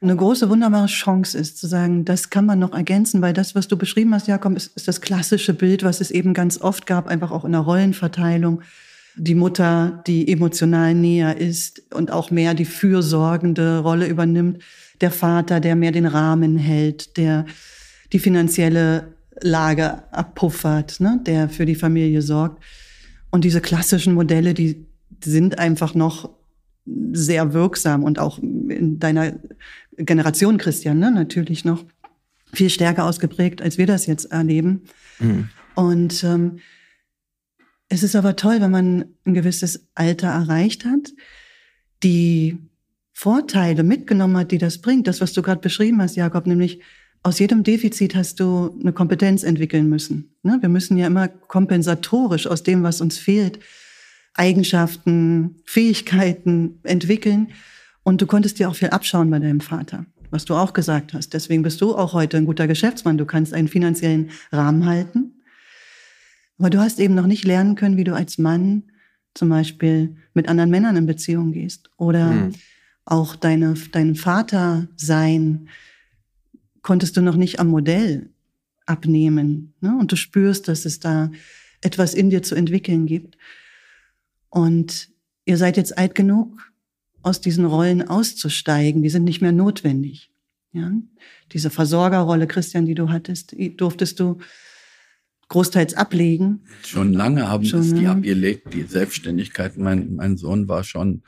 eine 0.00 0.16
große, 0.16 0.48
wunderbare 0.48 0.86
Chance 0.86 1.36
ist, 1.36 1.58
zu 1.58 1.66
sagen, 1.66 2.04
das 2.04 2.30
kann 2.30 2.46
man 2.46 2.58
noch 2.58 2.72
ergänzen, 2.72 3.20
weil 3.20 3.34
das, 3.34 3.54
was 3.54 3.68
du 3.68 3.76
beschrieben 3.76 4.14
hast, 4.14 4.28
Jakob, 4.28 4.56
ist, 4.56 4.74
ist 4.76 4.88
das 4.88 5.00
klassische 5.00 5.52
Bild, 5.52 5.82
was 5.82 6.00
es 6.00 6.10
eben 6.10 6.32
ganz 6.32 6.60
oft 6.60 6.86
gab, 6.86 7.06
einfach 7.06 7.30
auch 7.30 7.44
in 7.44 7.52
der 7.52 7.60
Rollenverteilung 7.60 8.62
die 9.16 9.34
Mutter, 9.34 10.02
die 10.06 10.30
emotional 10.30 10.94
näher 10.94 11.36
ist 11.36 11.82
und 11.92 12.10
auch 12.10 12.30
mehr 12.30 12.54
die 12.54 12.64
fürsorgende 12.64 13.80
Rolle 13.80 14.06
übernimmt, 14.06 14.62
der 15.00 15.10
Vater, 15.10 15.60
der 15.60 15.76
mehr 15.76 15.92
den 15.92 16.06
Rahmen 16.06 16.56
hält, 16.56 17.16
der 17.16 17.46
die 18.12 18.18
finanzielle 18.18 19.14
Lage 19.40 20.02
abpuffert, 20.12 21.00
ne, 21.00 21.20
der 21.24 21.48
für 21.48 21.66
die 21.66 21.74
Familie 21.74 22.22
sorgt. 22.22 22.62
Und 23.30 23.44
diese 23.44 23.60
klassischen 23.60 24.14
Modelle, 24.14 24.54
die 24.54 24.86
sind 25.24 25.58
einfach 25.58 25.94
noch 25.94 26.30
sehr 27.12 27.52
wirksam 27.52 28.04
und 28.04 28.18
auch 28.18 28.38
in 28.38 28.98
deiner 28.98 29.34
Generation, 29.96 30.58
Christian, 30.58 30.98
ne, 30.98 31.10
natürlich 31.10 31.64
noch 31.64 31.84
viel 32.52 32.70
stärker 32.70 33.04
ausgeprägt, 33.04 33.62
als 33.62 33.78
wir 33.78 33.86
das 33.86 34.06
jetzt 34.06 34.26
erleben. 34.32 34.82
Mhm. 35.18 35.48
Und 35.74 36.24
ähm, 36.24 36.58
es 37.90 38.04
ist 38.04 38.16
aber 38.16 38.36
toll, 38.36 38.60
wenn 38.60 38.70
man 38.70 39.04
ein 39.26 39.34
gewisses 39.34 39.88
Alter 39.94 40.28
erreicht 40.28 40.84
hat, 40.84 41.12
die 42.02 42.56
Vorteile 43.12 43.82
mitgenommen 43.82 44.36
hat, 44.38 44.52
die 44.52 44.58
das 44.58 44.78
bringt. 44.78 45.08
Das, 45.08 45.20
was 45.20 45.32
du 45.32 45.42
gerade 45.42 45.60
beschrieben 45.60 46.00
hast, 46.00 46.16
Jakob, 46.16 46.46
nämlich 46.46 46.80
aus 47.24 47.40
jedem 47.40 47.64
Defizit 47.64 48.14
hast 48.14 48.40
du 48.40 48.78
eine 48.80 48.92
Kompetenz 48.92 49.42
entwickeln 49.42 49.88
müssen. 49.88 50.32
Ne? 50.42 50.58
Wir 50.60 50.68
müssen 50.68 50.96
ja 50.96 51.08
immer 51.08 51.28
kompensatorisch 51.28 52.46
aus 52.46 52.62
dem, 52.62 52.84
was 52.84 53.00
uns 53.00 53.18
fehlt, 53.18 53.58
Eigenschaften, 54.34 55.56
Fähigkeiten 55.64 56.78
entwickeln. 56.84 57.48
Und 58.04 58.22
du 58.22 58.26
konntest 58.26 58.60
dir 58.60 58.70
auch 58.70 58.76
viel 58.76 58.90
abschauen 58.90 59.28
bei 59.30 59.40
deinem 59.40 59.60
Vater, 59.60 60.06
was 60.30 60.44
du 60.44 60.54
auch 60.54 60.72
gesagt 60.72 61.12
hast. 61.12 61.34
Deswegen 61.34 61.62
bist 61.62 61.80
du 61.80 61.96
auch 61.96 62.12
heute 62.12 62.36
ein 62.36 62.46
guter 62.46 62.68
Geschäftsmann. 62.68 63.18
Du 63.18 63.26
kannst 63.26 63.52
einen 63.52 63.68
finanziellen 63.68 64.30
Rahmen 64.52 64.86
halten. 64.86 65.39
Aber 66.60 66.68
du 66.68 66.78
hast 66.78 67.00
eben 67.00 67.14
noch 67.14 67.26
nicht 67.26 67.44
lernen 67.44 67.74
können, 67.74 67.96
wie 67.96 68.04
du 68.04 68.14
als 68.14 68.36
Mann 68.36 68.82
zum 69.32 69.48
Beispiel 69.48 70.16
mit 70.34 70.46
anderen 70.46 70.68
Männern 70.68 70.94
in 70.94 71.06
Beziehung 71.06 71.52
gehst. 71.52 71.88
Oder 71.96 72.32
mhm. 72.32 72.52
auch 73.06 73.34
deine, 73.34 73.74
dein 73.92 74.14
Vater 74.14 74.86
sein 74.94 75.68
konntest 76.82 77.16
du 77.16 77.22
noch 77.22 77.36
nicht 77.36 77.60
am 77.60 77.68
Modell 77.68 78.28
abnehmen. 78.84 79.72
Ne? 79.80 79.96
Und 79.98 80.12
du 80.12 80.16
spürst, 80.16 80.68
dass 80.68 80.84
es 80.84 81.00
da 81.00 81.30
etwas 81.80 82.12
in 82.12 82.28
dir 82.28 82.42
zu 82.42 82.54
entwickeln 82.54 83.06
gibt. 83.06 83.38
Und 84.50 85.08
ihr 85.46 85.56
seid 85.56 85.78
jetzt 85.78 85.96
alt 85.96 86.14
genug, 86.14 86.70
aus 87.22 87.40
diesen 87.40 87.64
Rollen 87.64 88.06
auszusteigen. 88.06 89.02
Die 89.02 89.08
sind 89.08 89.24
nicht 89.24 89.40
mehr 89.40 89.52
notwendig. 89.52 90.30
Ja? 90.72 90.92
Diese 91.52 91.70
Versorgerrolle, 91.70 92.46
Christian, 92.46 92.84
die 92.84 92.94
du 92.94 93.08
hattest, 93.08 93.56
durftest 93.78 94.20
du 94.20 94.40
großteils 95.50 95.94
ablegen. 95.94 96.64
Schon 96.86 97.12
lange 97.12 97.48
haben 97.48 97.64
schon, 97.64 97.80
es 97.80 97.92
die 97.92 98.06
abgelegt, 98.06 98.72
die 98.72 98.84
Selbstständigkeit. 98.84 99.76
Mein, 99.76 100.14
mein 100.14 100.36
Sohn 100.36 100.68
war 100.68 100.84
schon 100.84 101.22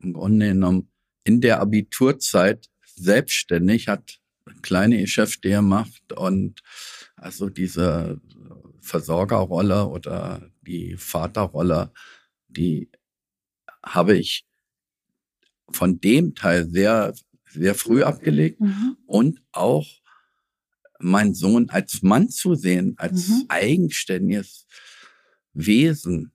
im 0.00 0.12
Grunde 0.12 0.48
genommen 0.48 0.88
in 1.24 1.40
der 1.40 1.60
Abiturzeit 1.60 2.68
selbstständig, 2.96 3.88
hat 3.88 4.18
kleine 4.60 5.00
Geschäfte 5.00 5.48
gemacht 5.48 6.12
und 6.12 6.62
also 7.16 7.48
diese 7.48 8.20
Versorgerrolle 8.80 9.86
oder 9.86 10.50
die 10.62 10.96
Vaterrolle, 10.96 11.92
die 12.48 12.90
habe 13.84 14.16
ich 14.16 14.44
von 15.70 16.00
dem 16.00 16.34
Teil 16.34 16.68
sehr, 16.68 17.14
sehr 17.48 17.76
früh 17.76 18.02
abgelegt 18.02 18.60
mhm. 18.60 18.96
und 19.06 19.40
auch 19.52 19.86
meinen 21.02 21.34
Sohn 21.34 21.68
als 21.70 22.02
Mann 22.02 22.28
zu 22.28 22.54
sehen, 22.54 22.94
als 22.96 23.28
mhm. 23.28 23.44
eigenständiges 23.48 24.66
Wesen, 25.52 26.32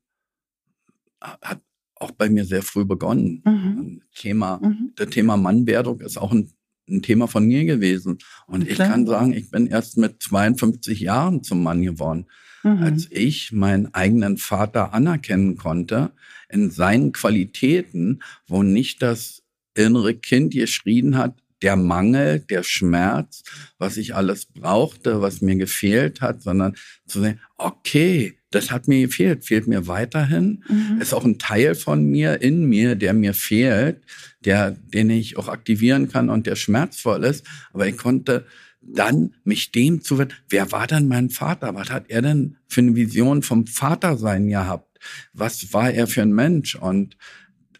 hat 1.21 1.61
auch 1.95 2.11
bei 2.11 2.29
mir 2.29 2.45
sehr 2.45 2.61
früh 2.61 2.85
begonnen. 2.85 3.41
Mhm. 3.43 4.01
Thema, 4.15 4.59
mhm. 4.61 4.91
Das 4.95 5.09
Thema 5.09 5.37
Mannwerdung 5.37 5.99
ist 6.01 6.17
auch 6.17 6.31
ein, 6.31 6.51
ein, 6.87 7.01
Thema 7.01 7.27
von 7.27 7.45
mir 7.45 7.65
gewesen. 7.65 8.19
Und 8.45 8.67
Klar. 8.67 8.71
ich 8.71 8.77
kann 8.77 9.07
sagen, 9.07 9.33
ich 9.33 9.49
bin 9.49 9.67
erst 9.67 9.97
mit 9.97 10.21
52 10.21 10.99
Jahren 10.99 11.43
zum 11.43 11.63
Mann 11.63 11.81
geworden, 11.81 12.27
mhm. 12.63 12.83
als 12.83 13.07
ich 13.11 13.51
meinen 13.51 13.93
eigenen 13.93 14.37
Vater 14.37 14.93
anerkennen 14.93 15.57
konnte 15.57 16.11
in 16.49 16.69
seinen 16.69 17.11
Qualitäten, 17.11 18.21
wo 18.47 18.63
nicht 18.63 19.01
das 19.01 19.43
innere 19.73 20.15
Kind 20.15 20.53
geschrien 20.53 21.17
hat, 21.17 21.41
der 21.61 21.75
Mangel, 21.75 22.39
der 22.39 22.63
Schmerz, 22.63 23.43
was 23.77 23.97
ich 23.97 24.15
alles 24.15 24.45
brauchte, 24.45 25.21
was 25.21 25.41
mir 25.41 25.55
gefehlt 25.55 26.21
hat, 26.21 26.41
sondern 26.41 26.75
zu 27.07 27.21
sehen, 27.21 27.39
okay, 27.57 28.37
das 28.51 28.71
hat 28.71 28.87
mir 28.87 29.07
gefehlt, 29.07 29.45
fehlt 29.45 29.67
mir 29.67 29.87
weiterhin. 29.87 30.63
Mhm. 30.69 31.01
Ist 31.01 31.13
auch 31.13 31.25
ein 31.25 31.39
Teil 31.39 31.75
von 31.75 32.05
mir, 32.05 32.41
in 32.41 32.65
mir, 32.65 32.95
der 32.95 33.13
mir 33.13 33.33
fehlt, 33.33 34.01
der, 34.45 34.71
den 34.71 35.09
ich 35.09 35.37
auch 35.37 35.47
aktivieren 35.47 36.09
kann 36.09 36.29
und 36.29 36.47
der 36.47 36.55
schmerzvoll 36.55 37.23
ist. 37.25 37.45
Aber 37.73 37.87
ich 37.87 37.97
konnte 37.97 38.45
dann 38.81 39.35
mich 39.43 39.71
dem 39.71 40.01
zu, 40.01 40.23
wer 40.49 40.71
war 40.71 40.87
denn 40.87 41.07
mein 41.07 41.29
Vater? 41.29 41.75
Was 41.75 41.89
hat 41.89 42.05
er 42.09 42.21
denn 42.21 42.57
für 42.67 42.81
eine 42.81 42.95
Vision 42.95 43.43
vom 43.43 43.67
Vatersein 43.67 44.47
gehabt? 44.47 44.99
Was 45.33 45.73
war 45.73 45.91
er 45.91 46.07
für 46.07 46.21
ein 46.21 46.33
Mensch? 46.33 46.75
Und 46.75 47.17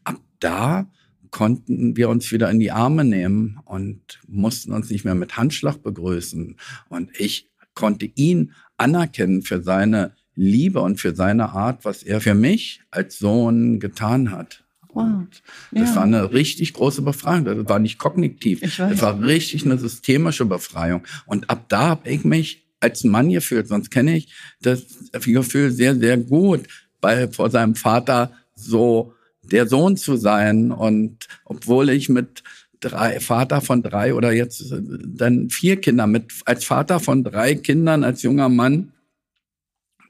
ab 0.04 0.20
da 0.40 0.92
konnten 1.32 1.96
wir 1.98 2.10
uns 2.10 2.32
wieder 2.32 2.50
in 2.50 2.60
die 2.60 2.72
Arme 2.72 3.04
nehmen 3.04 3.60
und 3.66 4.20
mussten 4.28 4.74
uns 4.74 4.90
nicht 4.90 5.06
mehr 5.06 5.16
mit 5.16 5.38
Handschlag 5.38 5.82
begrüßen. 5.82 6.56
Und 6.90 7.10
ich 7.20 7.50
konnte 7.74 8.06
ihn 8.16 8.54
anerkennen 8.78 9.42
für 9.42 9.62
seine 9.62 10.14
Liebe 10.36 10.82
und 10.82 11.00
für 11.00 11.16
seine 11.16 11.50
Art, 11.50 11.84
was 11.84 12.04
er 12.04 12.22
für 12.22 12.36
mich 12.36 12.82
als 12.92 13.18
Sohn 13.18 13.80
getan 13.80 14.32
hat. 14.32 14.64
Wow. 14.94 15.26
Das 15.72 15.90
ja. 15.90 15.96
war 15.96 16.04
eine 16.04 16.34
richtig 16.34 16.74
große 16.74 17.02
Befreiung. 17.02 17.46
Das 17.46 17.70
war 17.70 17.80
nicht 17.80 17.98
kognitiv. 17.98 18.62
Das 18.62 19.02
war 19.02 19.22
richtig 19.22 19.66
eine 19.66 19.78
systemische 19.78 20.46
Befreiung. 20.46 21.04
Und 21.26 21.50
ab 21.50 21.66
da 21.70 21.90
habe 21.90 22.10
ich 22.10 22.24
mich 22.24 22.68
als 22.80 23.04
Mann 23.04 23.30
gefühlt. 23.30 23.68
Sonst 23.68 23.92
kenne 23.92 24.18
ich 24.18 24.34
das 24.62 24.86
Gefühl 25.12 25.72
sehr, 25.72 25.96
sehr 25.96 26.18
gut, 26.18 26.62
weil 27.02 27.32
vor 27.32 27.50
seinem 27.50 27.76
Vater 27.76 28.32
so 28.56 29.14
der 29.52 29.68
Sohn 29.68 29.98
zu 29.98 30.18
sein. 30.18 30.72
Und 30.72 31.28
obwohl 31.46 31.90
ich 31.90 32.10
mit 32.10 32.44
drei, 32.80 33.20
Vater 33.20 33.62
von 33.62 33.84
drei 33.84 34.14
oder 34.14 34.32
jetzt 34.32 34.72
äh, 34.72 34.82
dann 34.82 35.50
vier 35.50 35.82
Kinder, 35.82 36.08
mit, 36.08 36.32
als 36.46 36.66
Vater 36.66 37.00
von 37.00 37.24
drei 37.24 37.56
Kindern, 37.56 38.04
als 38.04 38.22
junger 38.24 38.50
Mann, 38.50 38.94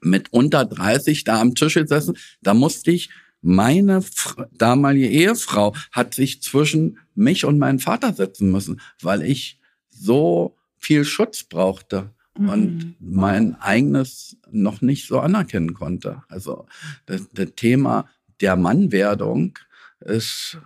mit 0.00 0.32
unter 0.32 0.64
30 0.64 1.24
da 1.24 1.40
am 1.40 1.54
Tisch 1.54 1.74
gesessen, 1.74 2.16
da 2.40 2.54
musste 2.54 2.90
ich 2.90 3.10
meine 3.40 4.04
damalige 4.52 5.08
Ehefrau 5.08 5.74
hat 5.92 6.14
sich 6.14 6.42
zwischen 6.42 6.98
mich 7.14 7.44
und 7.44 7.58
meinen 7.58 7.78
Vater 7.78 8.12
setzen 8.12 8.50
müssen, 8.50 8.80
weil 9.00 9.22
ich 9.22 9.60
so 9.88 10.56
viel 10.76 11.04
Schutz 11.04 11.44
brauchte 11.44 12.10
mhm. 12.36 12.48
und 12.48 12.94
mein 13.00 13.54
eigenes 13.56 14.36
noch 14.50 14.80
nicht 14.80 15.06
so 15.06 15.20
anerkennen 15.20 15.74
konnte. 15.74 16.22
Also 16.28 16.66
das, 17.06 17.28
das 17.32 17.52
Thema 17.54 18.08
der 18.40 18.56
Mannwerdung 18.56 19.58
ist 20.00 20.58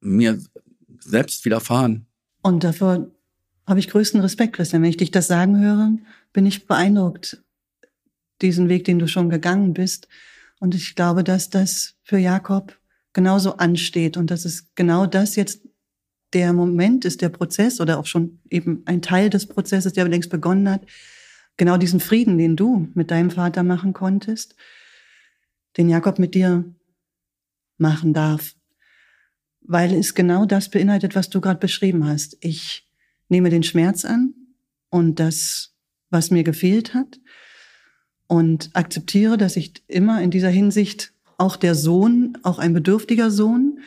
mir 0.00 0.38
selbst 1.00 1.44
widerfahren. 1.44 2.06
Und 2.42 2.64
davor 2.64 3.10
habe 3.66 3.80
ich 3.80 3.88
größten 3.88 4.20
Respekt, 4.20 4.54
Christian. 4.54 4.82
Wenn 4.82 4.90
ich 4.90 4.96
dich 4.96 5.10
das 5.10 5.26
sagen 5.26 5.60
höre, 5.60 5.92
bin 6.32 6.46
ich 6.46 6.66
beeindruckt, 6.66 7.42
diesen 8.42 8.68
Weg, 8.68 8.84
den 8.84 8.98
du 8.98 9.08
schon 9.08 9.30
gegangen 9.30 9.74
bist. 9.74 10.08
Und 10.60 10.74
ich 10.74 10.94
glaube, 10.94 11.24
dass 11.24 11.50
das 11.50 11.94
für 12.02 12.18
Jakob 12.18 12.78
genauso 13.12 13.56
ansteht 13.56 14.16
und 14.16 14.30
dass 14.30 14.44
es 14.44 14.74
genau 14.74 15.06
das 15.06 15.36
jetzt 15.36 15.62
der 16.32 16.52
Moment 16.52 17.04
ist, 17.04 17.22
der 17.22 17.30
Prozess 17.30 17.80
oder 17.80 17.98
auch 17.98 18.06
schon 18.06 18.40
eben 18.50 18.82
ein 18.84 19.00
Teil 19.00 19.30
des 19.30 19.46
Prozesses, 19.46 19.92
der 19.94 20.06
längst 20.06 20.30
begonnen 20.30 20.68
hat, 20.68 20.82
genau 21.56 21.78
diesen 21.78 22.00
Frieden, 22.00 22.36
den 22.36 22.56
du 22.56 22.88
mit 22.94 23.10
deinem 23.10 23.30
Vater 23.30 23.62
machen 23.62 23.92
konntest, 23.92 24.54
den 25.78 25.88
Jakob 25.88 26.18
mit 26.18 26.34
dir 26.34 26.64
machen 27.78 28.12
darf. 28.12 28.54
Weil 29.60 29.92
es 29.94 30.14
genau 30.14 30.46
das 30.46 30.70
beinhaltet, 30.70 31.14
was 31.14 31.28
du 31.30 31.40
gerade 31.40 31.60
beschrieben 31.60 32.06
hast. 32.06 32.36
Ich 32.40 32.88
nehme 33.28 33.50
den 33.50 33.62
Schmerz 33.62 34.04
an 34.04 34.34
und 34.90 35.18
das, 35.18 35.74
was 36.10 36.30
mir 36.30 36.44
gefehlt 36.44 36.94
hat 36.94 37.20
und 38.26 38.70
akzeptiere, 38.74 39.36
dass 39.36 39.56
ich 39.56 39.82
immer 39.88 40.22
in 40.22 40.30
dieser 40.30 40.50
Hinsicht 40.50 41.12
auch 41.38 41.56
der 41.56 41.74
Sohn, 41.74 42.38
auch 42.42 42.58
ein 42.58 42.72
bedürftiger 42.72 43.30
Sohn 43.30 43.80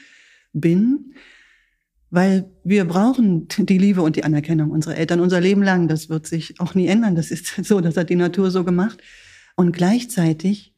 bin, 0.54 1.14
weil 2.12 2.50
wir 2.64 2.86
brauchen 2.86 3.48
die 3.48 3.78
Liebe 3.78 4.02
und 4.02 4.16
die 4.16 4.24
Anerkennung 4.24 4.72
unserer 4.72 4.96
Eltern 4.96 5.20
unser 5.20 5.40
Leben 5.40 5.62
lang. 5.62 5.88
Das 5.88 6.10
wird 6.10 6.26
sich 6.26 6.60
auch 6.60 6.74
nie 6.74 6.88
ändern. 6.88 7.16
Das 7.16 7.32
ist 7.32 7.48
so, 7.66 7.82
das 7.82 7.98
hat 7.98 8.10
die 8.10 8.16
Natur 8.16 8.52
so 8.52 8.64
gemacht. 8.64 9.02
Und 9.56 9.74
gleichzeitig 9.74 10.74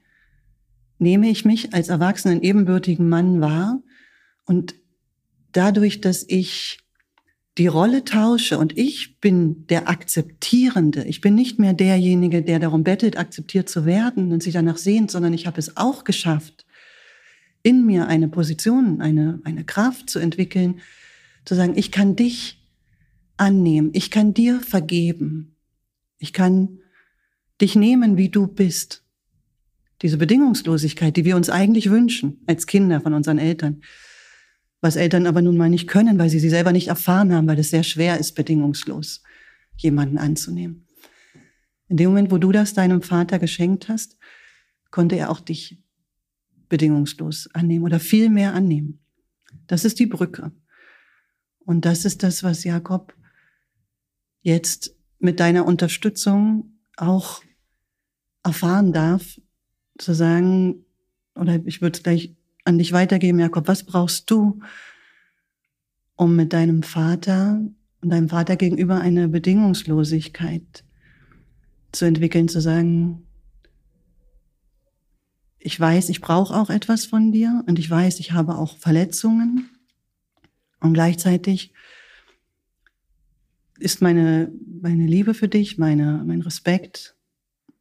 nehme 1.02 1.30
ich 1.30 1.44
mich 1.46 1.74
als 1.74 1.90
erwachsenen 1.90 2.42
ebenbürtigen 2.42 3.10
Mann 3.10 3.42
wahr 3.42 3.82
und 4.46 4.76
dadurch, 5.52 6.00
dass 6.00 6.24
ich 6.28 6.78
die 7.58 7.68
Rolle 7.68 8.06
tausche 8.06 8.58
und 8.58 8.78
ich 8.78 9.20
bin 9.20 9.68
der 9.68 9.90
Akzeptierende. 9.90 11.04
Ich 11.04 11.20
bin 11.20 11.36
nicht 11.36 11.60
mehr 11.60 11.74
derjenige, 11.74 12.44
der 12.44 12.60
darum 12.60 12.84
bettelt, 12.84 13.18
akzeptiert 13.18 13.68
zu 13.68 13.86
werden 13.86 14.32
und 14.32 14.42
sich 14.42 14.54
danach 14.54 14.78
sehnt, 14.78 15.12
sondern 15.12 15.34
ich 15.34 15.48
habe 15.48 15.60
es 15.60 15.76
auch 15.76 16.06
geschafft, 16.06 16.66
in 17.64 17.86
mir 17.86 18.08
eine 18.08 18.30
Position, 18.30 19.02
eine, 19.02 19.42
eine 19.44 19.66
Kraft 19.66 20.10
zu 20.10 20.20
entwickeln, 20.20 20.80
zu 21.44 21.56
sagen, 21.56 21.74
ich 21.76 21.92
kann 21.92 22.16
dich 22.16 22.64
annehmen, 23.38 23.90
ich 23.94 24.12
kann 24.12 24.34
dir 24.34 24.62
vergeben, 24.62 25.56
ich 26.20 26.32
kann 26.32 26.80
dich 27.60 27.76
nehmen, 27.76 28.18
wie 28.18 28.30
du 28.30 28.48
bist. 28.48 29.01
Diese 30.02 30.18
Bedingungslosigkeit, 30.18 31.16
die 31.16 31.26
wir 31.26 31.36
uns 31.36 31.50
eigentlich 31.50 31.90
wünschen 31.90 32.42
als 32.48 32.68
Kinder 32.68 33.02
von 33.02 33.14
unseren 33.14 33.38
Eltern 33.38 33.82
was 34.82 34.96
Eltern 34.96 35.28
aber 35.28 35.42
nun 35.42 35.58
mal 35.58 35.70
nicht 35.70 35.88
können, 35.88 36.18
weil 36.18 36.30
sie 36.30 36.40
sie 36.40 36.50
selber 36.50 36.72
nicht 36.72 36.88
erfahren 36.88 37.32
haben, 37.32 37.48
weil 37.48 37.60
es 37.60 37.70
sehr 37.70 37.84
schwer 37.84 38.20
ist, 38.20 38.34
bedingungslos 38.34 39.22
jemanden 39.78 40.18
anzunehmen. 40.18 40.88
In 41.88 41.98
dem 41.98 42.10
Moment, 42.10 42.32
wo 42.32 42.38
du 42.38 42.52
das 42.52 42.74
deinem 42.74 43.02
Vater 43.02 43.38
geschenkt 43.38 43.90
hast, 43.90 44.18
konnte 44.90 45.16
er 45.16 45.30
auch 45.30 45.40
dich 45.40 45.82
bedingungslos 46.68 47.50
annehmen 47.54 47.86
oder 47.86 48.00
viel 48.00 48.30
mehr 48.30 48.54
annehmen. 48.54 49.00
Das 49.68 49.86
ist 49.86 50.00
die 50.00 50.08
Brücke. 50.08 50.52
Und 51.60 51.86
das 51.86 52.06
ist 52.06 52.24
das, 52.24 52.44
was 52.44 52.64
Jakob 52.64 53.14
jetzt 54.42 54.96
mit 55.20 55.40
deiner 55.40 55.66
Unterstützung 55.66 56.80
auch 56.98 57.44
erfahren 58.44 58.94
darf, 58.94 59.40
zu 60.02 60.14
sagen, 60.14 60.86
oder 61.36 61.60
ich 61.66 61.82
würde 61.82 61.98
es 61.98 62.04
gleich 62.04 62.36
an 62.66 62.78
dich 62.78 62.92
weitergeben, 62.92 63.40
Jakob. 63.40 63.68
Was 63.68 63.84
brauchst 63.84 64.30
du, 64.30 64.60
um 66.16 66.36
mit 66.36 66.54
deinem 66.54 66.84
Vater 66.84 67.62
und 68.02 68.10
deinem 68.10 68.30
Vater 68.30 68.56
gegenüber 68.56 69.00
eine 69.00 69.28
Bedingungslosigkeit 69.28 70.84
zu 71.92 72.06
entwickeln, 72.06 72.48
zu 72.48 72.62
sagen, 72.62 73.26
ich 75.60 75.80
weiß, 75.80 76.10
ich 76.10 76.22
brauche 76.22 76.56
auch 76.56 76.70
etwas 76.70 77.06
von 77.06 77.32
dir 77.32 77.64
und 77.68 77.78
ich 77.78 77.90
weiß, 77.90 78.20
ich 78.20 78.32
habe 78.32 78.58
auch 78.58 78.78
Verletzungen 78.78 79.70
und 80.80 80.94
gleichzeitig 80.94 81.74
ist 83.78 84.02
meine, 84.02 84.52
meine 84.82 85.06
Liebe 85.06 85.34
für 85.34 85.48
dich, 85.48 85.78
meine, 85.78 86.24
mein 86.26 86.42
Respekt 86.42 87.16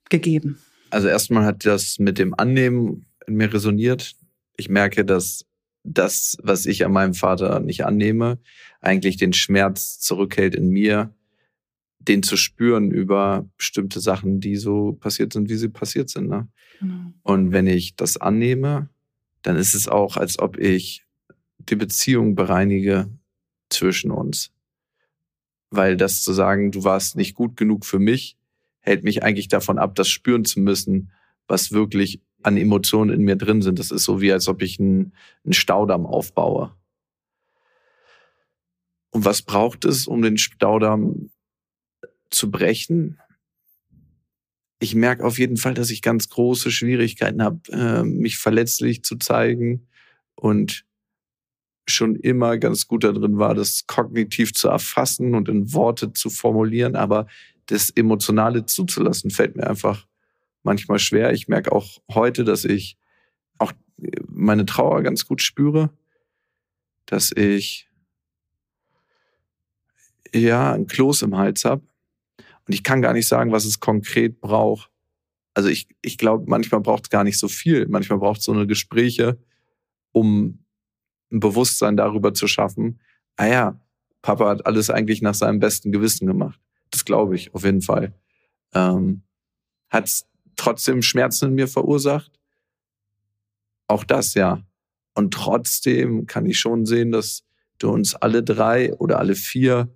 gegeben. 0.08 0.58
Also 0.90 1.08
erstmal 1.08 1.44
hat 1.44 1.64
das 1.64 1.98
mit 1.98 2.18
dem 2.18 2.34
Annehmen 2.34 3.06
in 3.26 3.34
mir 3.36 3.52
resoniert 3.52 4.14
ich 4.60 4.68
merke, 4.68 5.04
dass 5.04 5.46
das, 5.82 6.36
was 6.42 6.66
ich 6.66 6.84
an 6.84 6.92
meinem 6.92 7.14
Vater 7.14 7.60
nicht 7.60 7.84
annehme, 7.84 8.38
eigentlich 8.80 9.16
den 9.16 9.32
Schmerz 9.32 9.98
zurückhält 9.98 10.54
in 10.54 10.68
mir, 10.68 11.14
den 11.98 12.22
zu 12.22 12.36
spüren 12.36 12.90
über 12.90 13.48
bestimmte 13.56 14.00
Sachen, 14.00 14.40
die 14.40 14.56
so 14.56 14.92
passiert 14.92 15.32
sind, 15.32 15.48
wie 15.48 15.56
sie 15.56 15.70
passiert 15.70 16.10
sind. 16.10 16.28
Ne? 16.28 16.48
Genau. 16.78 17.12
Und 17.22 17.52
wenn 17.52 17.66
ich 17.66 17.96
das 17.96 18.18
annehme, 18.18 18.88
dann 19.42 19.56
ist 19.56 19.74
es 19.74 19.88
auch, 19.88 20.16
als 20.16 20.38
ob 20.38 20.58
ich 20.58 21.06
die 21.58 21.76
Beziehung 21.76 22.34
bereinige 22.34 23.10
zwischen 23.70 24.10
uns. 24.10 24.52
Weil 25.70 25.96
das 25.96 26.22
zu 26.22 26.32
sagen, 26.32 26.72
du 26.72 26.84
warst 26.84 27.16
nicht 27.16 27.34
gut 27.34 27.56
genug 27.56 27.86
für 27.86 27.98
mich, 27.98 28.36
hält 28.80 29.04
mich 29.04 29.22
eigentlich 29.22 29.48
davon 29.48 29.78
ab, 29.78 29.94
das 29.94 30.08
spüren 30.08 30.44
zu 30.44 30.60
müssen, 30.60 31.12
was 31.46 31.72
wirklich 31.72 32.20
an 32.42 32.56
Emotionen 32.56 33.10
in 33.10 33.22
mir 33.22 33.36
drin 33.36 33.62
sind. 33.62 33.78
Das 33.78 33.90
ist 33.90 34.04
so 34.04 34.20
wie, 34.20 34.32
als 34.32 34.48
ob 34.48 34.62
ich 34.62 34.80
einen, 34.80 35.12
einen 35.44 35.52
Staudamm 35.52 36.06
aufbaue. 36.06 36.74
Und 39.10 39.24
was 39.24 39.42
braucht 39.42 39.84
es, 39.84 40.06
um 40.06 40.22
den 40.22 40.38
Staudamm 40.38 41.30
zu 42.30 42.50
brechen? 42.50 43.18
Ich 44.78 44.94
merke 44.94 45.24
auf 45.24 45.38
jeden 45.38 45.56
Fall, 45.56 45.74
dass 45.74 45.90
ich 45.90 46.00
ganz 46.00 46.28
große 46.28 46.70
Schwierigkeiten 46.70 47.42
habe, 47.42 47.60
äh, 47.72 48.04
mich 48.04 48.38
verletzlich 48.38 49.02
zu 49.02 49.16
zeigen 49.16 49.88
und 50.36 50.86
schon 51.86 52.16
immer 52.16 52.56
ganz 52.56 52.86
gut 52.86 53.04
darin 53.04 53.38
war, 53.38 53.54
das 53.54 53.86
kognitiv 53.86 54.54
zu 54.54 54.68
erfassen 54.68 55.34
und 55.34 55.48
in 55.48 55.72
Worte 55.72 56.12
zu 56.12 56.30
formulieren, 56.30 56.94
aber 56.94 57.26
das 57.70 57.90
Emotionale 57.90 58.66
zuzulassen, 58.66 59.30
fällt 59.30 59.56
mir 59.56 59.66
einfach 59.66 60.06
manchmal 60.62 60.98
schwer. 60.98 61.32
Ich 61.32 61.48
merke 61.48 61.72
auch 61.72 61.98
heute, 62.12 62.44
dass 62.44 62.64
ich 62.64 62.96
auch 63.58 63.72
meine 64.26 64.66
Trauer 64.66 65.02
ganz 65.02 65.26
gut 65.26 65.42
spüre, 65.42 65.90
dass 67.06 67.32
ich 67.32 67.88
ja 70.34 70.72
ein 70.72 70.86
Kloß 70.86 71.22
im 71.22 71.36
Hals 71.36 71.64
habe. 71.64 71.82
Und 72.66 72.74
ich 72.74 72.82
kann 72.82 73.02
gar 73.02 73.12
nicht 73.12 73.26
sagen, 73.26 73.52
was 73.52 73.64
es 73.64 73.80
konkret 73.80 74.40
braucht. 74.40 74.90
Also 75.54 75.68
ich, 75.68 75.88
ich 76.02 76.18
glaube, 76.18 76.44
manchmal 76.48 76.80
braucht 76.80 77.04
es 77.04 77.10
gar 77.10 77.24
nicht 77.24 77.38
so 77.38 77.48
viel. 77.48 77.86
Manchmal 77.88 78.18
braucht 78.18 78.40
es 78.40 78.44
so 78.44 78.52
eine 78.52 78.66
Gespräche, 78.66 79.38
um 80.12 80.64
ein 81.32 81.40
Bewusstsein 81.40 81.96
darüber 81.96 82.34
zu 82.34 82.46
schaffen. 82.46 83.00
Ah 83.36 83.46
ja, 83.46 83.80
Papa 84.22 84.48
hat 84.48 84.66
alles 84.66 84.90
eigentlich 84.90 85.22
nach 85.22 85.34
seinem 85.34 85.60
besten 85.60 85.92
Gewissen 85.92 86.26
gemacht. 86.26 86.60
Das 86.90 87.04
glaube 87.04 87.36
ich 87.36 87.54
auf 87.54 87.64
jeden 87.64 87.82
Fall. 87.82 88.12
Ähm, 88.74 89.22
hat 89.88 90.24
trotzdem 90.56 91.02
Schmerzen 91.02 91.50
in 91.50 91.54
mir 91.54 91.68
verursacht. 91.68 92.30
Auch 93.86 94.04
das, 94.04 94.34
ja. 94.34 94.62
Und 95.14 95.34
trotzdem 95.34 96.26
kann 96.26 96.46
ich 96.46 96.58
schon 96.58 96.86
sehen, 96.86 97.12
dass 97.12 97.44
du 97.78 97.90
uns 97.90 98.14
alle 98.14 98.42
drei 98.42 98.94
oder 98.94 99.18
alle 99.18 99.34
vier 99.34 99.88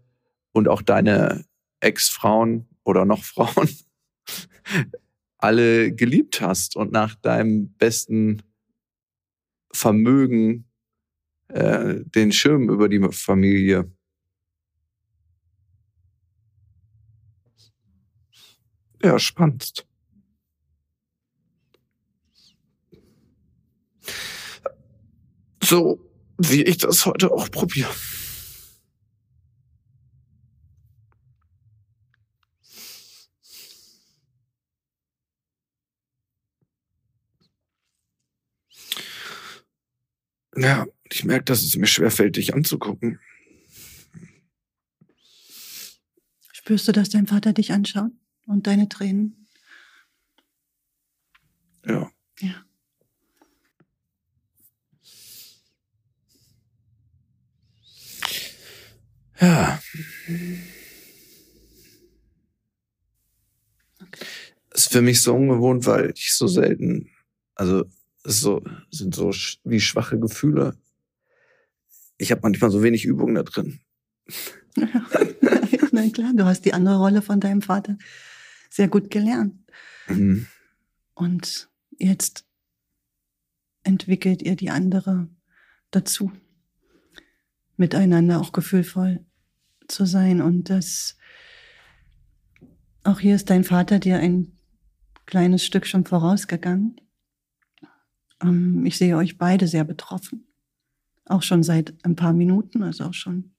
und 0.52 0.68
auch 0.68 0.82
deine 0.82 1.44
Ex-Frauen 1.80 2.66
oder 2.82 3.04
noch 3.04 3.22
Frauen 3.24 3.68
alle 5.38 5.92
geliebt 5.92 6.40
hast 6.40 6.74
und 6.74 6.90
nach 6.90 7.14
deinem 7.16 7.74
besten 7.74 8.42
Vermögen 9.72 10.64
äh, 11.48 11.96
den 12.04 12.32
Schirm 12.32 12.70
über 12.70 12.88
die 12.88 13.00
Familie 13.12 13.90
ja, 19.04 19.18
spannend. 19.18 19.86
So 25.62 26.00
wie 26.38 26.62
ich 26.62 26.78
das 26.78 27.04
heute 27.06 27.30
auch 27.30 27.50
probiere. 27.50 27.94
Ja, 40.56 40.86
ich 41.10 41.24
merke, 41.24 41.44
dass 41.44 41.62
es 41.62 41.76
mir 41.76 41.86
schwerfällt, 41.86 42.36
dich 42.36 42.54
anzugucken. 42.54 43.20
Spürst 46.52 46.88
du, 46.88 46.92
dass 46.92 47.10
dein 47.10 47.26
Vater 47.26 47.52
dich 47.52 47.72
anschaut 47.72 48.12
und 48.46 48.66
deine 48.66 48.88
Tränen? 48.88 49.46
Ja. 51.86 52.10
Ja. 52.40 52.64
Ja. 59.40 59.80
Ist 64.72 64.90
für 64.90 65.02
mich 65.02 65.20
so 65.20 65.34
ungewohnt, 65.34 65.86
weil 65.86 66.12
ich 66.16 66.34
so 66.34 66.46
selten, 66.46 67.10
also 67.54 67.84
so, 68.24 68.62
sind 68.90 69.14
so 69.14 69.32
wie 69.64 69.80
schwache 69.80 70.18
Gefühle. 70.18 70.76
Ich 72.16 72.30
habe 72.30 72.40
manchmal 72.42 72.70
so 72.70 72.82
wenig 72.82 73.04
Übung 73.04 73.34
da 73.34 73.42
drin. 73.42 73.80
Na 75.92 76.08
klar, 76.10 76.32
du 76.34 76.44
hast 76.44 76.64
die 76.64 76.72
andere 76.72 76.96
Rolle 76.98 77.22
von 77.22 77.40
deinem 77.40 77.62
Vater 77.62 77.98
sehr 78.74 78.88
gut 78.88 79.08
gelernt. 79.08 79.54
Mhm. 80.08 80.48
Und 81.14 81.70
jetzt 81.96 82.44
entwickelt 83.84 84.42
ihr 84.42 84.56
die 84.56 84.70
andere 84.70 85.28
dazu, 85.92 86.32
miteinander 87.76 88.40
auch 88.40 88.50
gefühlvoll 88.50 89.24
zu 89.86 90.06
sein. 90.06 90.40
Und 90.40 90.70
das, 90.70 91.16
auch 93.04 93.20
hier 93.20 93.36
ist 93.36 93.48
dein 93.48 93.62
Vater 93.62 94.00
dir 94.00 94.18
ein 94.18 94.58
kleines 95.24 95.64
Stück 95.64 95.86
schon 95.86 96.04
vorausgegangen. 96.04 97.00
Ähm, 98.42 98.84
Ich 98.86 98.98
sehe 98.98 99.16
euch 99.16 99.38
beide 99.38 99.68
sehr 99.68 99.84
betroffen. 99.84 100.48
Auch 101.26 101.42
schon 101.42 101.62
seit 101.62 101.94
ein 102.04 102.16
paar 102.16 102.32
Minuten, 102.32 102.82
also 102.82 103.04
auch 103.04 103.14
schon 103.14 103.54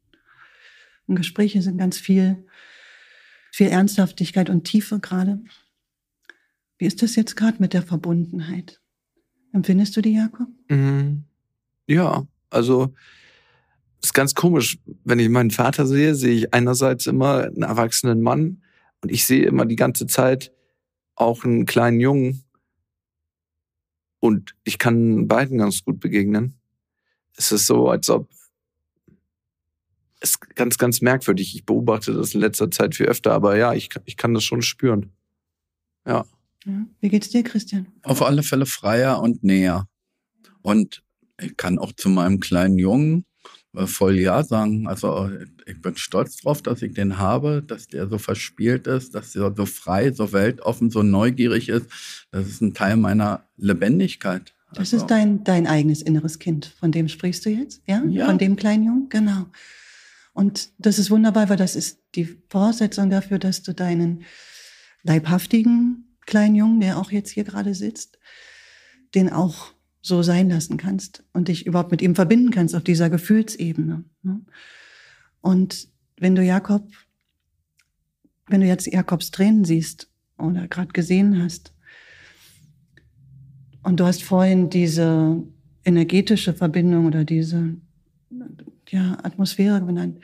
im 1.08 1.16
Gespräch 1.16 1.54
sind 1.54 1.78
ganz 1.78 1.98
viel, 1.98 2.46
viel 3.56 3.68
Ernsthaftigkeit 3.68 4.50
und 4.50 4.66
Tiefe 4.66 5.00
gerade. 5.00 5.40
Wie 6.78 6.86
ist 6.86 7.02
das 7.02 7.16
jetzt 7.16 7.38
gerade 7.38 7.56
mit 7.60 7.72
der 7.72 7.84
Verbundenheit? 7.84 8.82
Empfindest 9.54 9.96
du 9.96 10.02
die, 10.02 10.14
Jakob? 10.14 10.50
Mhm. 10.68 11.24
Ja, 11.88 12.28
also 12.50 12.94
ist 14.04 14.14
ganz 14.14 14.36
komisch. 14.36 14.78
Wenn 15.06 15.20
ich 15.20 15.30
meinen 15.30 15.52
Vater 15.52 15.88
sehe, 15.88 16.16
sehe 16.16 16.34
ich 16.34 16.54
einerseits 16.54 17.08
immer 17.08 17.44
einen 17.44 17.62
erwachsenen 17.62 18.22
Mann 18.22 18.62
und 19.02 19.10
ich 19.10 19.26
sehe 19.26 19.46
immer 19.46 19.66
die 19.66 19.78
ganze 19.78 20.06
Zeit 20.06 20.52
auch 21.16 21.46
einen 21.46 21.66
kleinen 21.66 22.02
Jungen. 22.02 22.44
Und 24.20 24.54
ich 24.66 24.80
kann 24.80 25.30
beiden 25.30 25.60
ganz 25.60 25.82
gut 25.86 26.02
begegnen. 26.02 26.60
Es 27.38 27.54
ist 27.54 27.68
so, 27.68 27.88
als 27.88 28.10
ob 28.10 28.28
ist 30.30 30.56
ganz, 30.56 30.78
ganz 30.78 31.02
merkwürdig. 31.02 31.56
Ich 31.56 31.66
beobachte 31.66 32.14
das 32.14 32.34
in 32.34 32.42
letzter 32.42 32.70
Zeit 32.72 32.96
viel 32.96 33.06
öfter, 33.08 33.32
aber 33.34 33.58
ja, 33.58 33.74
ich, 33.74 33.90
kann- 33.90 34.04
ich 34.06 34.18
kann 34.18 34.34
das 34.34 34.44
schon 34.44 34.62
spüren. 34.62 35.12
Ja. 36.08 36.26
Ja. 36.66 36.86
Wie 37.00 37.10
geht's 37.10 37.30
dir, 37.30 37.44
Christian? 37.44 37.88
Auf 38.04 38.22
alle 38.22 38.42
Fälle 38.44 38.66
freier 38.66 39.22
und 39.22 39.44
näher. 39.44 39.88
Und 40.62 41.04
ich 41.40 41.56
kann 41.58 41.78
auch 41.78 41.92
zu 41.94 42.10
meinem 42.10 42.40
kleinen 42.40 42.80
Jungen 42.80 43.26
äh, 43.76 43.86
voll 43.86 44.18
Ja 44.20 44.44
sagen. 44.44 44.88
Also 44.88 45.28
äh, 45.28 45.46
ich 45.68 45.80
bin 45.82 45.96
stolz 45.98 46.38
drauf, 46.38 46.62
dass 46.64 46.82
ich 46.82 46.94
den 46.94 47.18
habe, 47.20 47.62
dass 47.62 47.88
der 47.88 48.08
so 48.10 48.18
verspielt 48.18 48.88
ist, 48.88 49.14
dass 49.14 49.36
er 49.36 49.54
so 49.56 49.66
frei, 49.68 50.12
so 50.12 50.32
weltoffen, 50.34 50.90
so 50.90 51.04
neugierig 51.04 51.70
ist. 51.70 51.86
Das 52.32 52.48
ist 52.48 52.62
ein 52.62 52.74
Teil 52.74 52.98
meiner 52.98 53.44
Lebendigkeit. 53.58 54.54
Das 54.70 54.80
Also, 54.80 54.98
ist 54.98 55.06
dein, 55.08 55.44
dein 55.44 55.68
eigenes 55.68 56.02
inneres 56.02 56.40
Kind. 56.40 56.66
Von 56.80 56.92
dem 56.92 57.08
sprichst 57.10 57.46
du 57.46 57.50
jetzt? 57.50 57.82
Ja? 57.86 58.04
Ja. 58.10 58.26
Von 58.26 58.38
dem 58.40 58.56
kleinen 58.56 58.86
Jungen? 58.86 59.10
Genau. 59.10 59.46
Und 60.36 60.74
das 60.78 61.00
ist 61.00 61.10
wunderbar, 61.12 61.48
weil 61.48 61.56
das 61.56 61.78
ist 61.78 62.02
die 62.14 62.26
Voraussetzung 62.50 63.10
dafür, 63.10 63.40
dass 63.40 63.64
du 63.64 63.74
deinen 63.74 64.26
leibhaftigen 65.02 66.18
kleinen 66.26 66.56
Jungen, 66.56 66.82
der 66.82 67.00
auch 67.00 67.10
jetzt 67.10 67.32
hier 67.32 67.46
gerade 67.46 67.74
sitzt, 67.74 68.20
den 69.16 69.32
auch 69.32 69.74
so 70.02 70.24
sein 70.24 70.50
lassen 70.50 70.76
kannst 70.76 71.24
und 71.32 71.48
dich 71.48 71.66
überhaupt 71.66 71.92
mit 71.92 72.02
ihm 72.02 72.16
verbinden 72.16 72.52
kannst 72.52 72.76
auf 72.76 72.84
dieser 72.84 73.10
Gefühlsebene. 73.10 74.04
ne? 74.24 74.42
Und 75.40 75.88
wenn 76.18 76.36
du 76.36 76.44
Jakob, 76.44 76.86
wenn 78.48 78.60
du 78.60 78.68
jetzt 78.68 78.88
Jakobs 78.88 79.32
Tränen 79.32 79.64
siehst 79.64 80.12
oder 80.38 80.68
gerade 80.68 80.92
gesehen 80.92 81.42
hast, 81.42 81.74
und 83.84 84.02
du 84.02 84.06
hast 84.06 84.22
vorhin 84.22 84.70
diese 84.70 85.42
energetische 85.86 86.54
Verbindung 86.54 87.06
oder 87.06 87.24
diese 87.24 87.78
ja, 88.96 89.18
Atmosphäre 89.24 89.82
benannt. 89.82 90.20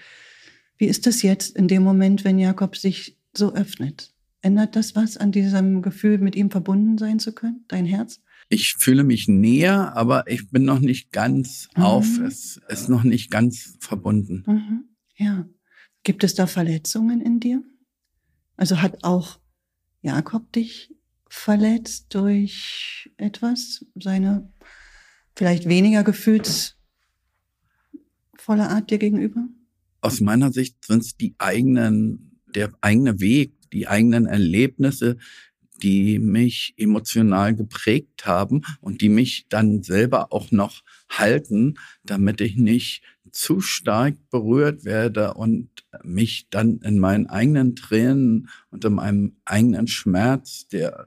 Wie 0.77 0.85
ist 0.85 1.05
das 1.05 1.21
jetzt 1.21 1.55
in 1.55 1.67
dem 1.67 1.83
Moment, 1.83 2.23
wenn 2.23 2.39
Jakob 2.39 2.75
sich 2.77 3.17
so 3.35 3.53
öffnet? 3.53 4.13
Ändert 4.41 4.75
das 4.75 4.95
was 4.95 5.17
an 5.17 5.31
diesem 5.31 5.81
Gefühl, 5.81 6.17
mit 6.17 6.35
ihm 6.35 6.49
verbunden 6.49 6.97
sein 6.97 7.19
zu 7.19 7.33
können, 7.33 7.65
dein 7.67 7.85
Herz? 7.85 8.21
ich 8.53 8.73
fühle 8.73 9.05
mich 9.05 9.29
näher, 9.29 9.95
aber 9.95 10.27
ich 10.27 10.49
bin 10.49 10.65
noch 10.65 10.79
nicht 10.79 11.13
ganz 11.13 11.69
Mhm. 11.77 11.83
auf. 11.83 12.19
Es 12.19 12.59
ist 12.67 12.89
noch 12.89 13.03
nicht 13.03 13.31
ganz 13.31 13.77
verbunden. 13.79 14.43
Mhm. 14.45 14.83
Ja. 15.15 15.45
Gibt 16.03 16.25
es 16.25 16.33
da 16.35 16.47
Verletzungen 16.47 17.21
in 17.21 17.39
dir? 17.39 17.63
Also 18.57 18.81
hat 18.81 19.05
auch 19.05 19.39
Jakob 20.01 20.51
dich 20.51 20.93
verletzt 21.29 22.07
durch 22.13 23.09
etwas, 23.15 23.85
seine 23.95 24.51
vielleicht 25.33 25.69
weniger 25.69 26.03
gefühlsvolle 28.41 28.69
Art 28.69 28.89
dir 28.89 28.97
gegenüber? 28.97 29.47
aus 30.03 30.19
meiner 30.19 30.51
Sicht 30.51 30.83
sind 30.83 31.03
es 31.03 31.15
die 31.15 31.35
eigenen, 31.37 32.39
der 32.55 32.71
eigene 32.81 33.19
Weg, 33.19 33.53
die 33.71 33.87
eigenen 33.87 34.25
Erlebnisse, 34.25 35.17
die 35.83 36.17
mich 36.17 36.73
emotional 36.75 37.55
geprägt 37.55 38.25
haben 38.25 38.61
und 38.81 39.01
die 39.01 39.09
mich 39.09 39.45
dann 39.49 39.83
selber 39.83 40.33
auch 40.33 40.49
noch 40.51 40.81
halten, 41.07 41.75
damit 42.03 42.41
ich 42.41 42.55
nicht 42.55 43.03
zu 43.31 43.61
stark 43.61 44.15
berührt 44.31 44.85
werde 44.85 45.35
und 45.35 45.69
mich 46.03 46.47
dann 46.49 46.79
in 46.79 46.97
meinen 46.97 47.27
eigenen 47.27 47.75
Tränen 47.75 48.49
und 48.71 48.83
in 48.83 48.93
meinem 48.93 49.35
eigenen 49.45 49.85
Schmerz, 49.85 50.67
der 50.67 51.05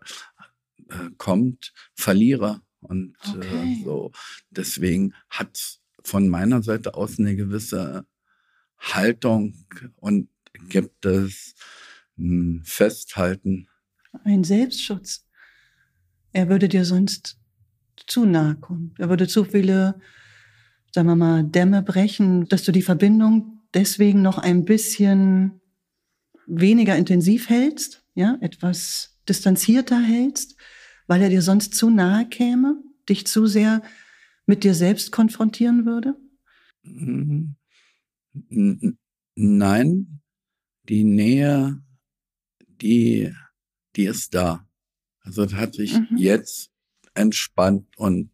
äh, 0.89 1.11
kommt, 1.19 1.73
verliere. 1.95 2.61
Und 2.81 3.17
Okay. 3.27 3.73
äh, 3.81 3.85
so. 3.85 4.13
Deswegen 4.51 5.15
hat 5.31 5.81
von 6.05 6.29
meiner 6.29 6.63
Seite 6.63 6.95
aus 6.95 7.19
eine 7.19 7.35
gewisse 7.35 8.07
Haltung 8.79 9.55
und 9.97 10.29
gibt 10.69 11.05
es 11.07 11.55
ein 12.19 12.63
Festhalten. 12.65 13.69
Ein 14.23 14.45
Selbstschutz. 14.45 15.27
Er 16.33 16.49
würde 16.49 16.69
dir 16.69 16.85
sonst 16.85 17.39
zu 18.07 18.27
nahe 18.27 18.57
kommen. 18.57 18.95
Er 18.99 19.09
würde 19.09 19.27
zu 19.27 19.45
viele, 19.45 19.99
sagen 20.93 21.09
wir 21.09 21.17
mal, 21.17 21.45
Dämme 21.45 21.83
brechen, 21.83 22.47
dass 22.49 22.63
du 22.65 22.73
die 22.73 22.83
Verbindung 22.83 23.63
deswegen 23.73 24.23
noch 24.23 24.39
ein 24.39 24.65
bisschen 24.65 25.61
weniger 26.47 26.97
intensiv 26.97 27.49
hältst, 27.49 28.05
ja, 28.15 28.37
etwas 28.41 29.19
distanzierter 29.29 30.01
hältst, 30.01 30.57
weil 31.07 31.23
er 31.23 31.31
dir 31.31 31.43
sonst 31.43 31.75
zu 31.75 31.91
nahe 31.91 32.29
käme, 32.29 32.77
dich 33.09 33.27
zu 33.27 33.47
sehr 33.47 33.83
mit 34.47 34.65
dir 34.65 34.75
selbst 34.75 35.13
konfrontieren 35.13 35.87
würde? 35.87 36.15
Nein, 39.37 40.21
die 40.89 41.05
Nähe, 41.05 41.83
die, 42.67 43.33
die 43.97 44.05
ist 44.05 44.35
da. 44.35 44.69
Also 45.21 45.45
das 45.45 45.55
hat 45.55 45.75
sich 45.75 45.95
Mhm. 45.99 46.17
jetzt 46.17 46.71
entspannt 47.15 47.87
und 47.97 48.31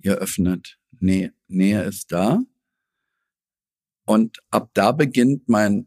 geöffnet. 0.00 0.78
Nähe, 0.98 1.32
Nähe 1.46 1.82
ist 1.84 2.10
da. 2.12 2.40
Und 4.06 4.38
ab 4.50 4.70
da 4.74 4.92
beginnt 4.92 5.48
mein 5.48 5.86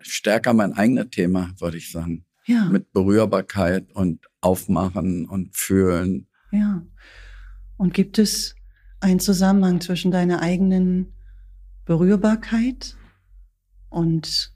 stärker 0.00 0.54
mein 0.54 0.72
eigenes 0.74 1.10
Thema, 1.10 1.52
würde 1.58 1.76
ich 1.78 1.90
sagen. 1.90 2.24
Ja. 2.46 2.66
Mit 2.70 2.92
Berührbarkeit 2.92 3.92
und 3.92 4.26
Aufmachen 4.40 5.28
und 5.28 5.54
Fühlen. 5.56 6.28
Ja. 6.50 6.86
Und 7.76 7.92
gibt 7.92 8.18
es 8.18 8.54
einen 9.00 9.20
Zusammenhang 9.20 9.80
zwischen 9.80 10.10
deiner 10.10 10.40
eigenen 10.40 11.12
Berührbarkeit 11.84 12.96
und 13.88 14.52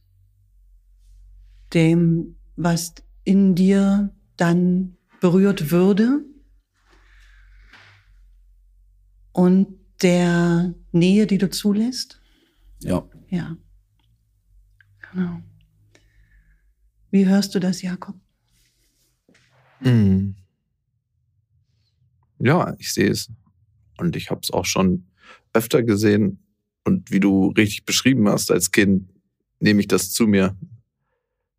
dem, 1.72 2.36
was 2.56 2.94
in 3.24 3.54
dir 3.54 4.14
dann 4.36 4.96
berührt 5.20 5.70
würde 5.70 6.24
und 9.32 9.78
der 10.02 10.74
Nähe, 10.90 11.26
die 11.26 11.38
du 11.38 11.48
zulässt? 11.48 12.20
Ja. 12.80 13.08
Ja. 13.28 13.56
Genau. 15.12 15.40
Wie 17.10 17.26
hörst 17.26 17.54
du 17.54 17.60
das, 17.60 17.82
Jakob? 17.82 18.16
Mhm. 19.80 20.36
Ja, 22.38 22.74
ich 22.78 22.92
sehe 22.92 23.10
es. 23.10 23.30
Und 24.02 24.16
ich 24.16 24.30
habe 24.30 24.40
es 24.42 24.50
auch 24.50 24.64
schon 24.64 25.06
öfter 25.52 25.82
gesehen. 25.82 26.38
Und 26.84 27.12
wie 27.12 27.20
du 27.20 27.52
richtig 27.56 27.84
beschrieben 27.84 28.28
hast 28.28 28.50
als 28.50 28.72
Kind, 28.72 29.08
nehme 29.60 29.80
ich 29.80 29.88
das 29.88 30.12
zu 30.12 30.26
mir. 30.26 30.56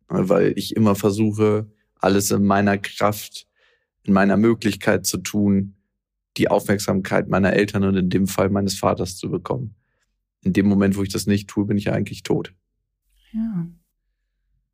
Weil 0.08 0.52
ich 0.56 0.76
immer 0.76 0.94
versuche, 0.94 1.66
alles 1.96 2.30
in 2.30 2.44
meiner 2.44 2.76
Kraft, 2.76 3.48
in 4.02 4.12
meiner 4.12 4.36
Möglichkeit 4.36 5.06
zu 5.06 5.18
tun, 5.18 5.76
die 6.36 6.48
Aufmerksamkeit 6.48 7.28
meiner 7.28 7.54
Eltern 7.54 7.84
und 7.84 7.96
in 7.96 8.10
dem 8.10 8.26
Fall 8.26 8.50
meines 8.50 8.78
Vaters 8.78 9.16
zu 9.16 9.30
bekommen. 9.30 9.74
In 10.42 10.52
dem 10.52 10.66
Moment, 10.66 10.96
wo 10.96 11.02
ich 11.02 11.08
das 11.08 11.26
nicht 11.26 11.48
tue, 11.48 11.64
bin 11.64 11.78
ich 11.78 11.90
eigentlich 11.90 12.22
tot. 12.22 12.52
Ja. 13.32 13.66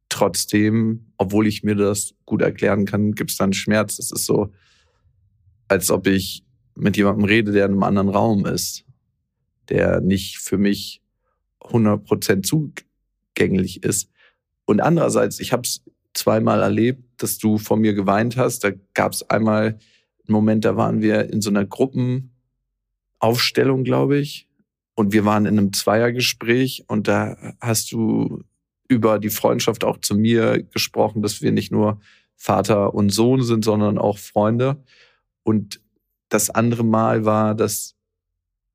Trotzdem, 0.08 1.12
obwohl 1.16 1.46
ich 1.46 1.62
mir 1.62 1.76
das 1.76 2.14
gut 2.26 2.42
erklären 2.42 2.84
kann, 2.84 3.12
gibt 3.12 3.30
es 3.30 3.36
dann 3.36 3.52
Schmerz. 3.52 4.00
Es 4.00 4.10
ist 4.10 4.24
so, 4.24 4.52
als 5.68 5.92
ob 5.92 6.08
ich 6.08 6.44
mit 6.74 6.96
jemandem 6.96 7.24
rede, 7.24 7.52
der 7.52 7.66
in 7.66 7.72
einem 7.72 7.82
anderen 7.82 8.08
Raum 8.08 8.46
ist, 8.46 8.84
der 9.68 10.00
nicht 10.00 10.38
für 10.38 10.58
mich 10.58 11.02
100% 11.60 12.42
zugänglich 12.42 13.82
ist. 13.82 14.10
Und 14.64 14.80
andererseits, 14.80 15.40
ich 15.40 15.52
habe 15.52 15.62
es 15.62 15.82
zweimal 16.14 16.62
erlebt, 16.62 17.02
dass 17.18 17.38
du 17.38 17.58
vor 17.58 17.76
mir 17.76 17.94
geweint 17.94 18.36
hast. 18.36 18.64
Da 18.64 18.70
gab 18.94 19.12
es 19.12 19.28
einmal 19.28 19.78
einen 20.26 20.32
Moment, 20.32 20.64
da 20.64 20.76
waren 20.76 21.02
wir 21.02 21.32
in 21.32 21.40
so 21.40 21.50
einer 21.50 21.64
Gruppenaufstellung, 21.64 23.84
glaube 23.84 24.18
ich. 24.18 24.48
Und 24.94 25.12
wir 25.12 25.24
waren 25.24 25.46
in 25.46 25.58
einem 25.58 25.72
Zweiergespräch 25.72 26.84
und 26.88 27.06
da 27.08 27.54
hast 27.60 27.90
du 27.92 28.42
über 28.88 29.18
die 29.18 29.30
Freundschaft 29.30 29.84
auch 29.84 29.98
zu 29.98 30.14
mir 30.16 30.62
gesprochen, 30.62 31.22
dass 31.22 31.40
wir 31.40 31.52
nicht 31.52 31.72
nur 31.72 32.00
Vater 32.36 32.94
und 32.94 33.08
Sohn 33.10 33.42
sind, 33.42 33.64
sondern 33.64 33.98
auch 33.98 34.18
Freunde. 34.18 34.82
Und 35.42 35.80
das 36.30 36.48
andere 36.48 36.84
Mal 36.84 37.26
war, 37.26 37.54
dass 37.54 37.94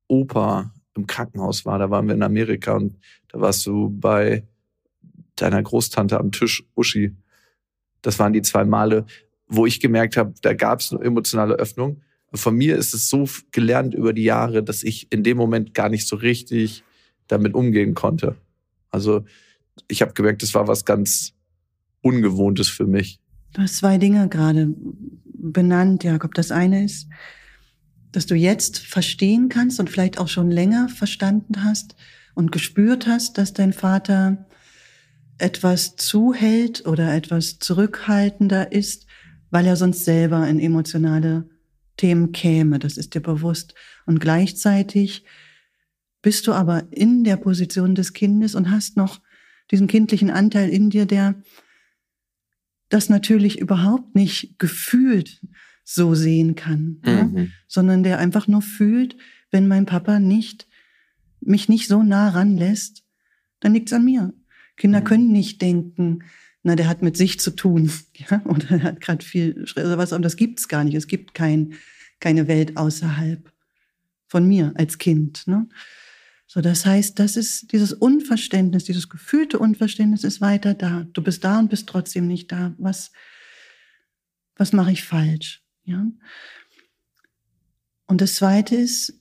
Opa 0.06 0.72
im 0.94 1.06
Krankenhaus 1.06 1.66
war. 1.66 1.78
Da 1.78 1.90
waren 1.90 2.06
wir 2.06 2.14
in 2.14 2.22
Amerika 2.22 2.74
und 2.74 2.96
da 3.28 3.40
warst 3.40 3.66
du 3.66 3.90
bei 3.90 4.46
deiner 5.34 5.62
Großtante 5.62 6.18
am 6.18 6.30
Tisch, 6.32 6.64
Uschi. 6.74 7.16
Das 8.02 8.18
waren 8.18 8.32
die 8.32 8.42
zwei 8.42 8.64
Male, 8.64 9.04
wo 9.48 9.66
ich 9.66 9.80
gemerkt 9.80 10.16
habe, 10.16 10.34
da 10.42 10.54
gab 10.54 10.80
es 10.80 10.92
eine 10.92 11.04
emotionale 11.04 11.54
Öffnung. 11.54 12.02
Von 12.32 12.56
mir 12.56 12.76
ist 12.76 12.94
es 12.94 13.08
so 13.08 13.28
gelernt 13.52 13.94
über 13.94 14.12
die 14.12 14.24
Jahre, 14.24 14.62
dass 14.62 14.82
ich 14.82 15.10
in 15.12 15.22
dem 15.22 15.36
Moment 15.36 15.74
gar 15.74 15.88
nicht 15.88 16.06
so 16.06 16.16
richtig 16.16 16.84
damit 17.28 17.54
umgehen 17.54 17.94
konnte. 17.94 18.36
Also 18.90 19.24
ich 19.88 20.02
habe 20.02 20.12
gemerkt, 20.12 20.42
das 20.42 20.54
war 20.54 20.68
was 20.68 20.84
ganz 20.84 21.32
Ungewohntes 22.02 22.68
für 22.68 22.86
mich. 22.86 23.20
Du 23.52 23.62
hast 23.62 23.78
zwei 23.78 23.98
Dinge 23.98 24.28
gerade 24.28 24.68
benannt, 25.24 26.04
Jakob. 26.04 26.34
Das 26.34 26.50
eine 26.50 26.84
ist, 26.84 27.08
dass 28.16 28.24
du 28.24 28.34
jetzt 28.34 28.78
verstehen 28.78 29.50
kannst 29.50 29.78
und 29.78 29.90
vielleicht 29.90 30.16
auch 30.16 30.28
schon 30.28 30.50
länger 30.50 30.88
verstanden 30.88 31.64
hast 31.64 31.94
und 32.34 32.50
gespürt 32.50 33.06
hast, 33.06 33.36
dass 33.36 33.52
dein 33.52 33.74
Vater 33.74 34.46
etwas 35.36 35.96
zuhält 35.96 36.86
oder 36.86 37.14
etwas 37.14 37.58
zurückhaltender 37.58 38.72
ist, 38.72 39.06
weil 39.50 39.66
er 39.66 39.76
sonst 39.76 40.06
selber 40.06 40.48
in 40.48 40.58
emotionale 40.58 41.46
Themen 41.98 42.32
käme. 42.32 42.78
Das 42.78 42.96
ist 42.96 43.14
dir 43.14 43.20
bewusst. 43.20 43.74
Und 44.06 44.18
gleichzeitig 44.18 45.24
bist 46.22 46.46
du 46.46 46.54
aber 46.54 46.84
in 46.90 47.22
der 47.22 47.36
Position 47.36 47.94
des 47.94 48.14
Kindes 48.14 48.54
und 48.54 48.70
hast 48.70 48.96
noch 48.96 49.20
diesen 49.70 49.88
kindlichen 49.88 50.30
Anteil 50.30 50.70
in 50.70 50.88
dir, 50.88 51.04
der 51.04 51.34
das 52.88 53.10
natürlich 53.10 53.58
überhaupt 53.58 54.14
nicht 54.14 54.58
gefühlt 54.58 55.42
so 55.88 56.16
sehen 56.16 56.56
kann, 56.56 57.00
mhm. 57.04 57.36
ja? 57.36 57.46
sondern 57.68 58.02
der 58.02 58.18
einfach 58.18 58.48
nur 58.48 58.60
fühlt, 58.60 59.16
wenn 59.52 59.68
mein 59.68 59.86
Papa 59.86 60.18
nicht 60.18 60.66
mich 61.40 61.68
nicht 61.68 61.86
so 61.86 62.02
nah 62.02 62.30
ranlässt, 62.30 63.04
dann 63.60 63.72
liegt's 63.72 63.92
an 63.92 64.04
mir. 64.04 64.34
Kinder 64.76 65.00
mhm. 65.00 65.04
können 65.04 65.32
nicht 65.32 65.62
denken, 65.62 66.24
na, 66.64 66.74
der 66.74 66.88
hat 66.88 67.02
mit 67.02 67.16
sich 67.16 67.38
zu 67.38 67.52
tun, 67.52 67.92
ja, 68.14 68.44
oder 68.46 68.68
er 68.70 68.82
hat 68.82 69.00
gerade 69.00 69.24
viel 69.24 69.64
oder 69.76 69.96
was, 69.96 70.12
aber 70.12 70.24
das 70.24 70.36
gibt's 70.36 70.66
gar 70.66 70.82
nicht. 70.82 70.96
Es 70.96 71.06
gibt 71.06 71.34
kein, 71.34 71.74
keine 72.18 72.48
Welt 72.48 72.76
außerhalb 72.76 73.48
von 74.26 74.46
mir 74.46 74.72
als 74.74 74.98
Kind. 74.98 75.46
Ne? 75.46 75.68
So, 76.48 76.60
das 76.60 76.84
heißt, 76.84 77.16
das 77.20 77.36
ist 77.36 77.70
dieses 77.70 77.92
Unverständnis, 77.92 78.82
dieses 78.82 79.08
gefühlte 79.08 79.60
Unverständnis 79.60 80.24
ist 80.24 80.40
weiter 80.40 80.74
da. 80.74 81.06
Du 81.12 81.22
bist 81.22 81.44
da 81.44 81.60
und 81.60 81.70
bist 81.70 81.88
trotzdem 81.88 82.26
nicht 82.26 82.50
da. 82.50 82.74
Was, 82.76 83.12
was 84.56 84.72
mache 84.72 84.90
ich 84.90 85.04
falsch? 85.04 85.62
Ja. 85.86 86.06
Und 88.06 88.20
das 88.20 88.34
zweite 88.34 88.76
ist, 88.76 89.18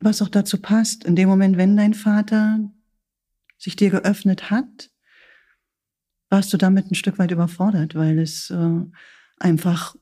was 0.00 0.22
auch 0.22 0.28
dazu 0.28 0.58
passt, 0.60 1.04
in 1.04 1.16
dem 1.16 1.28
Moment, 1.28 1.56
wenn 1.56 1.76
dein 1.76 1.94
Vater 1.94 2.70
sich 3.58 3.76
dir 3.76 3.90
geöffnet 3.90 4.50
hat, 4.50 4.90
warst 6.28 6.52
du 6.52 6.56
damit 6.56 6.90
ein 6.90 6.94
Stück 6.94 7.18
weit 7.18 7.32
überfordert, 7.32 7.94
weil 7.94 8.18
es 8.18 8.50
äh, 8.50 8.80
einfach 9.38 9.96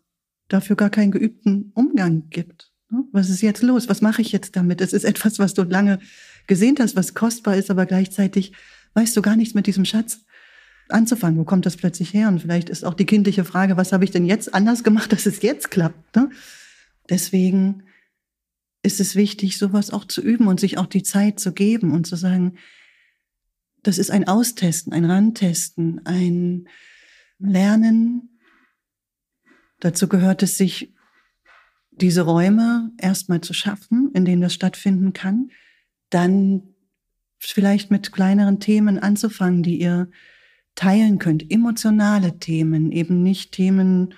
dafür 0.49 0.77
gar 0.77 0.91
keinen 0.91 1.11
geübten 1.11 1.73
Umgang 1.75 2.29
gibt. 2.31 2.71
Ne? 2.91 3.05
Was 3.13 3.31
ist 3.31 3.41
jetzt 3.41 3.63
los? 3.63 3.89
Was 3.89 4.03
mache 4.03 4.23
ich 4.23 4.33
jetzt 4.33 4.55
damit? 4.57 4.81
Es 4.81 4.93
ist 4.93 5.05
etwas, 5.05 5.39
was 5.39 5.55
du 5.55 5.63
lange 5.63 5.99
gesehen 6.47 6.77
hast, 6.79 6.97
was 6.97 7.15
kostbar 7.15 7.57
ist, 7.57 7.71
aber 7.71 7.87
gleichzeitig 7.87 8.53
weißt 8.95 9.17
du 9.17 9.23
gar 9.23 9.37
nichts 9.37 9.55
mit 9.55 9.67
diesem 9.67 9.85
Schatz 9.85 10.25
anzufangen. 10.89 11.39
Wo 11.39 11.45
kommt 11.45 11.67
das 11.67 11.77
plötzlich 11.77 12.13
her? 12.15 12.29
Und 12.29 12.41
vielleicht 12.41 12.69
ist 12.69 12.85
auch 12.85 12.95
die 12.95 13.07
kindliche 13.07 13.45
Frage, 13.45 13.77
was 13.77 13.93
habe 13.93 14.05
ich 14.05 14.11
denn 14.11 14.27
jetzt 14.27 14.55
anders 14.55 14.85
gemacht, 14.85 15.13
dass 15.13 15.27
es 15.27 15.43
jetzt 15.43 15.71
klappt? 15.71 16.17
Ne? 16.17 16.31
Deswegen 17.09 17.85
ist 18.83 19.01
es 19.01 19.17
wichtig, 19.17 19.59
sowas 19.59 19.91
auch 19.91 20.05
zu 20.05 20.23
üben 20.23 20.47
und 20.47 20.61
sich 20.61 20.79
auch 20.79 20.87
die 20.87 21.03
Zeit 21.03 21.41
zu 21.41 21.53
geben 21.53 21.93
und 21.93 22.07
zu 22.07 22.17
sagen, 22.17 22.57
das 23.83 23.99
ist 23.99 24.11
ein 24.11 24.27
Austesten, 24.27 24.93
ein 24.93 25.05
Rantesten, 25.05 26.05
ein 26.05 26.69
Lernen. 27.39 28.41
Dazu 29.81 30.09
gehört 30.09 30.43
es, 30.43 30.59
sich 30.59 30.95
diese 31.93 32.23
Räume 32.23 32.93
erstmal 32.99 33.41
zu 33.41 33.53
schaffen, 33.53 34.11
in 34.15 34.25
denen 34.25 34.43
das 34.43 34.55
stattfinden 34.55 35.13
kann, 35.13 35.51
dann 36.11 36.75
vielleicht 37.39 37.91
mit 37.91 38.13
kleineren 38.13 38.61
Themen 38.61 38.99
anzufangen, 38.99 39.63
die 39.63 39.81
ihr 39.81 40.11
teilen 40.79 41.19
könnt, 41.19 41.51
emotionale 41.51 42.39
Themen, 42.39 42.93
eben 42.93 43.25
nicht 43.25 43.51
Themen 43.51 44.15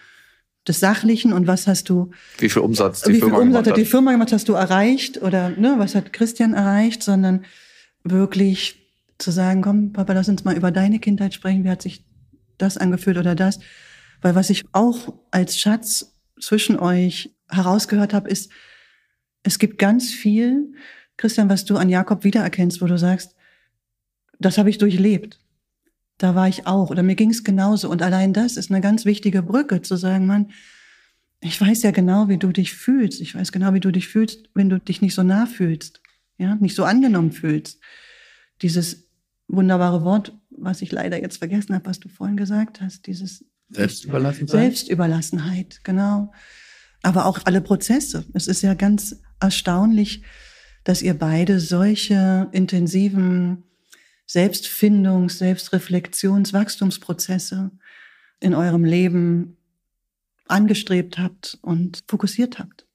des 0.69 0.79
Sachlichen. 0.79 1.33
Und 1.33 1.47
was 1.47 1.67
hast 1.67 1.89
du, 1.89 2.11
wie 2.37 2.51
viel 2.51 2.61
Umsatz 2.61 3.01
die 3.01 3.15
wie 3.15 3.19
Firma 3.19 3.37
viel 3.37 3.47
Umsatz 3.47 3.67
hat 3.69 3.77
die 3.79 3.87
Firma 3.87 4.13
gemacht, 4.13 4.31
hast 4.31 4.47
du 4.47 4.53
erreicht? 4.53 5.23
Oder 5.23 5.49
ne, 5.49 5.77
was 5.79 5.95
hat 5.95 6.13
Christian 6.13 6.53
erreicht, 6.53 7.03
sondern 7.03 7.47
wirklich 8.05 8.87
zu 9.17 9.31
sagen, 9.31 9.63
komm, 9.63 9.95
Papa, 9.95 10.13
lass 10.13 10.29
uns 10.29 10.45
mal 10.45 10.55
über 10.55 10.71
deine 10.71 10.99
Kindheit 10.99 11.33
sprechen, 11.33 11.65
wie 11.65 11.71
hat 11.71 11.81
sich 11.81 12.05
das 12.59 12.77
angefühlt 12.77 13.17
oder 13.17 13.35
das, 13.35 13.59
weil 14.21 14.35
was 14.35 14.51
ich 14.51 14.65
auch 14.73 15.15
als 15.31 15.59
Schatz 15.59 16.13
zwischen 16.39 16.79
euch 16.79 17.35
herausgehört 17.49 18.13
habe, 18.13 18.29
ist, 18.29 18.51
es 19.43 19.59
gibt 19.59 19.79
ganz 19.79 20.11
viel, 20.11 20.75
Christian, 21.17 21.49
was 21.49 21.65
du 21.65 21.79
an 21.79 21.89
Jakob 21.89 22.23
wiedererkennst, 22.23 22.83
wo 22.83 22.87
du 22.87 22.99
sagst, 22.99 23.35
das 24.39 24.59
habe 24.59 24.69
ich 24.69 24.77
durchlebt. 24.77 25.41
Da 26.21 26.35
war 26.35 26.49
ich 26.49 26.67
auch 26.67 26.91
oder 26.91 27.03
mir 27.03 27.17
ging 27.17 27.31
es 27.31 27.45
genauso. 27.45 27.91
Und 27.91 28.03
allein 28.03 28.33
das 28.33 28.57
ist 28.57 28.71
eine 28.71 28.81
ganz 28.81 29.05
wichtige 29.05 29.43
Brücke, 29.43 29.83
zu 29.83 29.97
sagen, 29.97 30.27
Mann, 30.27 30.51
ich 31.41 31.59
weiß 31.61 31.83
ja 31.83 31.91
genau, 31.91 32.29
wie 32.29 32.37
du 32.37 32.53
dich 32.53 32.75
fühlst. 32.75 33.21
Ich 33.21 33.35
weiß 33.35 33.53
genau, 33.53 33.73
wie 33.75 33.81
du 33.81 33.91
dich 33.91 34.09
fühlst, 34.09 34.51
wenn 34.55 34.69
du 34.69 34.79
dich 34.79 35.01
nicht 35.01 35.15
so 35.15 35.23
nah 35.23 35.47
fühlst, 35.47 36.01
ja, 36.39 36.57
nicht 36.57 36.75
so 36.75 36.85
angenommen 36.85 37.33
fühlst. 37.33 37.81
Dieses 38.63 39.09
wunderbare 39.49 40.05
Wort, 40.05 40.37
was 40.51 40.83
ich 40.83 40.93
leider 40.93 41.21
jetzt 41.21 41.39
vergessen 41.39 41.75
habe, 41.75 41.87
was 41.87 42.01
du 42.01 42.09
vorhin 42.09 42.37
gesagt 42.37 42.81
hast, 42.81 43.07
dieses 43.07 43.45
Selbstüberlassenheit. 43.71 44.51
Selbstüberlassenheit, 44.51 45.81
genau 45.85 46.33
aber 47.03 47.27
auch 47.27 47.39
alle 47.45 47.61
Prozesse. 47.61 48.25
Es 48.35 48.47
ist 48.47 48.63
ja 48.63 48.75
ganz 48.75 49.21
erstaunlich, 49.41 50.23
dass 50.85 51.03
ihr 51.03 51.15
beide 51.15 51.61
solche 51.61 52.49
intensiven 52.53 53.65
Selbstfindungs-, 54.31 55.39
Selbstreflexions-, 55.39 56.53
Wachstumsprozesse 56.53 57.71
in 58.39 58.55
eurem 58.55 58.85
Leben 58.85 59.57
angestrebt 60.47 61.19
habt 61.19 61.59
und 61.63 62.05
fokussiert 62.09 62.59
habt. 62.59 62.87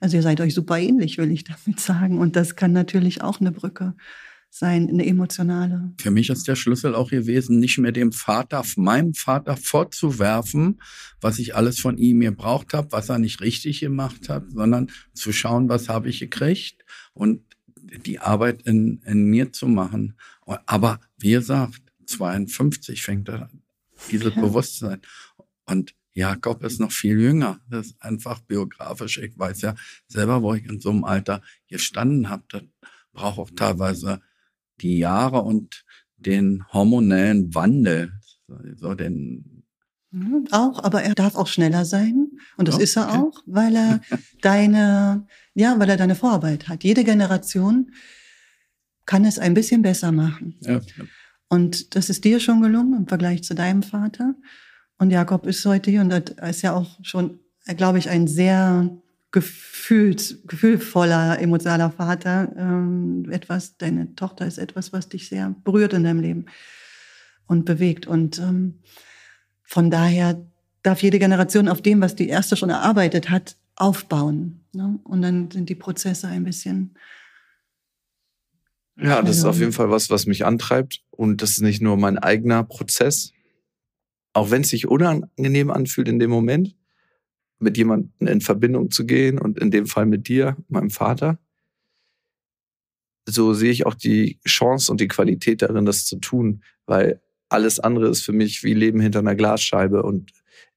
Also 0.00 0.16
ihr 0.16 0.22
seid 0.22 0.40
euch 0.40 0.54
super 0.54 0.78
ähnlich, 0.78 1.18
will 1.18 1.30
ich 1.30 1.44
damit 1.44 1.80
sagen. 1.80 2.18
Und 2.18 2.36
das 2.36 2.56
kann 2.56 2.72
natürlich 2.72 3.22
auch 3.22 3.40
eine 3.40 3.52
Brücke 3.52 3.94
sein, 4.50 4.88
eine 4.88 5.04
emotionale. 5.04 5.92
Für 6.00 6.12
mich 6.12 6.30
ist 6.30 6.46
der 6.46 6.54
Schlüssel 6.54 6.94
auch 6.94 7.10
gewesen, 7.10 7.58
nicht 7.58 7.76
mehr 7.78 7.90
dem 7.90 8.12
Vater, 8.12 8.62
meinem 8.76 9.12
Vater 9.14 9.56
vorzuwerfen, 9.56 10.80
was 11.20 11.40
ich 11.40 11.56
alles 11.56 11.80
von 11.80 11.98
ihm 11.98 12.20
gebraucht 12.20 12.72
habe, 12.72 12.92
was 12.92 13.08
er 13.08 13.18
nicht 13.18 13.40
richtig 13.40 13.80
gemacht 13.80 14.28
hat, 14.28 14.44
sondern 14.52 14.90
zu 15.12 15.32
schauen, 15.32 15.68
was 15.68 15.88
habe 15.88 16.08
ich 16.08 16.20
gekriegt 16.20 16.84
und 17.14 17.53
die 17.98 18.18
Arbeit 18.18 18.62
in, 18.62 19.00
in 19.04 19.24
mir 19.24 19.52
zu 19.52 19.66
machen. 19.66 20.16
Aber 20.66 21.00
wie 21.18 21.32
gesagt, 21.32 21.82
52 22.06 23.02
fängt 23.02 23.28
er 23.28 23.50
dieses 24.10 24.34
ja. 24.34 24.40
Bewusstsein. 24.40 25.00
Und 25.66 25.94
Jakob 26.12 26.62
ist 26.62 26.80
noch 26.80 26.92
viel 26.92 27.18
jünger. 27.18 27.60
Das 27.68 27.86
ist 27.86 28.02
einfach 28.02 28.40
biografisch. 28.40 29.18
Ich 29.18 29.38
weiß 29.38 29.62
ja 29.62 29.74
selber, 30.06 30.42
wo 30.42 30.54
ich 30.54 30.64
in 30.64 30.80
so 30.80 30.90
einem 30.90 31.04
Alter 31.04 31.42
gestanden 31.68 32.28
habe. 32.28 32.44
Das 32.48 32.62
braucht 33.12 33.38
auch 33.38 33.50
teilweise 33.56 34.20
die 34.80 34.98
Jahre 34.98 35.42
und 35.42 35.84
den 36.16 36.64
hormonellen 36.72 37.54
Wandel. 37.54 38.12
So 38.76 38.94
den 38.94 39.54
auch, 40.52 40.82
aber 40.84 41.02
er 41.02 41.14
darf 41.14 41.34
auch 41.34 41.48
schneller 41.48 41.84
sein. 41.84 42.28
Und 42.56 42.68
das 42.68 42.76
okay. 42.76 42.84
ist 42.84 42.96
er 42.96 43.20
auch, 43.20 43.42
weil 43.46 43.74
er 43.74 44.00
deine, 44.42 45.26
ja, 45.54 45.78
weil 45.78 45.88
er 45.88 45.96
deine 45.96 46.16
Vorarbeit 46.16 46.68
hat. 46.68 46.84
Jede 46.84 47.04
Generation 47.04 47.92
kann 49.06 49.24
es 49.24 49.38
ein 49.38 49.54
bisschen 49.54 49.82
besser 49.82 50.12
machen. 50.12 50.56
Ja. 50.60 50.80
Und 51.48 51.94
das 51.94 52.10
ist 52.10 52.24
dir 52.24 52.40
schon 52.40 52.62
gelungen 52.62 52.94
im 52.94 53.06
Vergleich 53.06 53.44
zu 53.44 53.54
deinem 53.54 53.82
Vater. 53.82 54.34
Und 54.98 55.10
Jakob 55.10 55.46
ist 55.46 55.64
heute 55.64 55.90
hier 55.90 56.00
und 56.00 56.12
ist 56.12 56.62
ja 56.62 56.74
auch 56.74 56.98
schon, 57.02 57.40
glaube 57.76 57.98
ich, 57.98 58.08
ein 58.08 58.26
sehr 58.26 58.90
gefühlt, 59.30 60.38
gefühlvoller, 60.46 61.40
emotionaler 61.40 61.90
Vater. 61.90 62.52
Ähm, 62.56 63.26
etwas, 63.30 63.76
deine 63.76 64.14
Tochter 64.14 64.46
ist 64.46 64.58
etwas, 64.58 64.92
was 64.92 65.08
dich 65.08 65.28
sehr 65.28 65.54
berührt 65.64 65.92
in 65.92 66.04
deinem 66.04 66.20
Leben 66.20 66.46
und 67.46 67.64
bewegt. 67.64 68.06
Und 68.06 68.38
ähm, 68.38 68.80
von 69.62 69.90
daher 69.90 70.44
darf 70.82 71.02
jede 71.02 71.18
Generation 71.18 71.68
auf 71.68 71.82
dem, 71.82 72.00
was 72.00 72.14
die 72.14 72.28
erste 72.28 72.56
schon 72.56 72.70
erarbeitet 72.70 73.30
hat, 73.30 73.56
aufbauen. 73.76 74.64
Ne? 74.72 74.98
Und 75.04 75.22
dann 75.22 75.50
sind 75.50 75.68
die 75.68 75.74
Prozesse 75.74 76.28
ein 76.28 76.44
bisschen. 76.44 76.94
Ja, 78.96 79.22
das 79.22 79.38
ist 79.38 79.44
auf 79.44 79.58
jeden 79.58 79.72
Fall 79.72 79.90
was, 79.90 80.10
was 80.10 80.26
mich 80.26 80.44
antreibt. 80.44 81.02
Und 81.10 81.42
das 81.42 81.52
ist 81.52 81.62
nicht 81.62 81.82
nur 81.82 81.96
mein 81.96 82.18
eigener 82.18 82.62
Prozess, 82.62 83.32
auch 84.32 84.50
wenn 84.50 84.62
es 84.62 84.68
sich 84.68 84.86
unangenehm 84.86 85.70
anfühlt 85.70 86.08
in 86.08 86.18
dem 86.18 86.30
Moment, 86.30 86.76
mit 87.58 87.76
jemandem 87.76 88.28
in 88.28 88.40
Verbindung 88.40 88.90
zu 88.90 89.06
gehen 89.06 89.38
und 89.38 89.58
in 89.58 89.70
dem 89.70 89.86
Fall 89.86 90.06
mit 90.06 90.28
dir, 90.28 90.56
meinem 90.68 90.90
Vater, 90.90 91.38
so 93.26 93.54
sehe 93.54 93.70
ich 93.70 93.86
auch 93.86 93.94
die 93.94 94.38
Chance 94.46 94.90
und 94.90 95.00
die 95.00 95.08
Qualität 95.08 95.62
darin, 95.62 95.86
das 95.86 96.04
zu 96.04 96.16
tun, 96.16 96.62
weil 96.86 97.20
alles 97.48 97.80
andere 97.80 98.08
ist 98.08 98.22
für 98.22 98.32
mich 98.32 98.62
wie 98.64 98.74
Leben 98.74 99.00
hinter 99.00 99.20
einer 99.20 99.34
Glasscheibe 99.34 100.02
und 100.02 100.32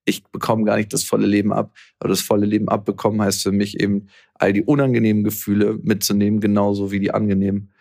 ich 0.08 0.24
bekomme 0.24 0.64
gar 0.64 0.78
nicht 0.78 0.94
das 0.94 1.04
volle 1.04 1.28
Leben 1.28 1.52
ab. 1.52 1.76
Aber 2.00 2.10
das 2.10 2.22
volle 2.22 2.46
Leben 2.46 2.70
abbekommen 2.70 3.22
heißt 3.22 3.44
für 3.44 3.52
mich 3.52 3.80
eben, 3.80 4.08
all 4.36 4.54
die 4.54 4.64
unangenehmen 4.64 5.24
Gefühle 5.24 5.78
mitzunehmen, 5.84 6.40
genauso 6.40 6.92
wie 6.92 7.00
die 7.00 7.12
angenehmen. 7.12 7.72